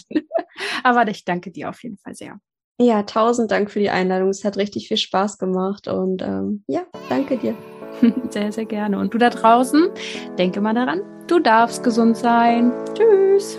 Aber 0.84 1.08
ich 1.08 1.26
danke 1.26 1.50
dir 1.50 1.70
auf 1.70 1.82
jeden 1.82 1.98
Fall 1.98 2.14
sehr. 2.14 2.40
Ja, 2.80 3.02
tausend 3.02 3.50
Dank 3.50 3.72
für 3.72 3.80
die 3.80 3.90
Einladung. 3.90 4.30
Es 4.30 4.46
hat 4.46 4.58
richtig 4.58 4.90
viel 4.90 4.98
Spaß 4.98 5.40
gemacht. 5.40 5.88
Und 5.88 6.22
ähm, 6.22 6.64
ja, 6.68 6.86
danke 7.10 7.36
dir. 7.36 7.58
Sehr, 8.30 8.52
sehr 8.52 8.66
gerne. 8.66 9.00
Und 9.00 9.14
du 9.14 9.18
da 9.18 9.30
draußen, 9.30 9.90
denke 10.38 10.62
mal 10.62 10.74
daran, 10.74 11.02
du 11.28 11.40
darfst 11.40 11.84
gesund 11.84 12.18
sein. 12.18 12.72
Tschüss. 12.94 13.58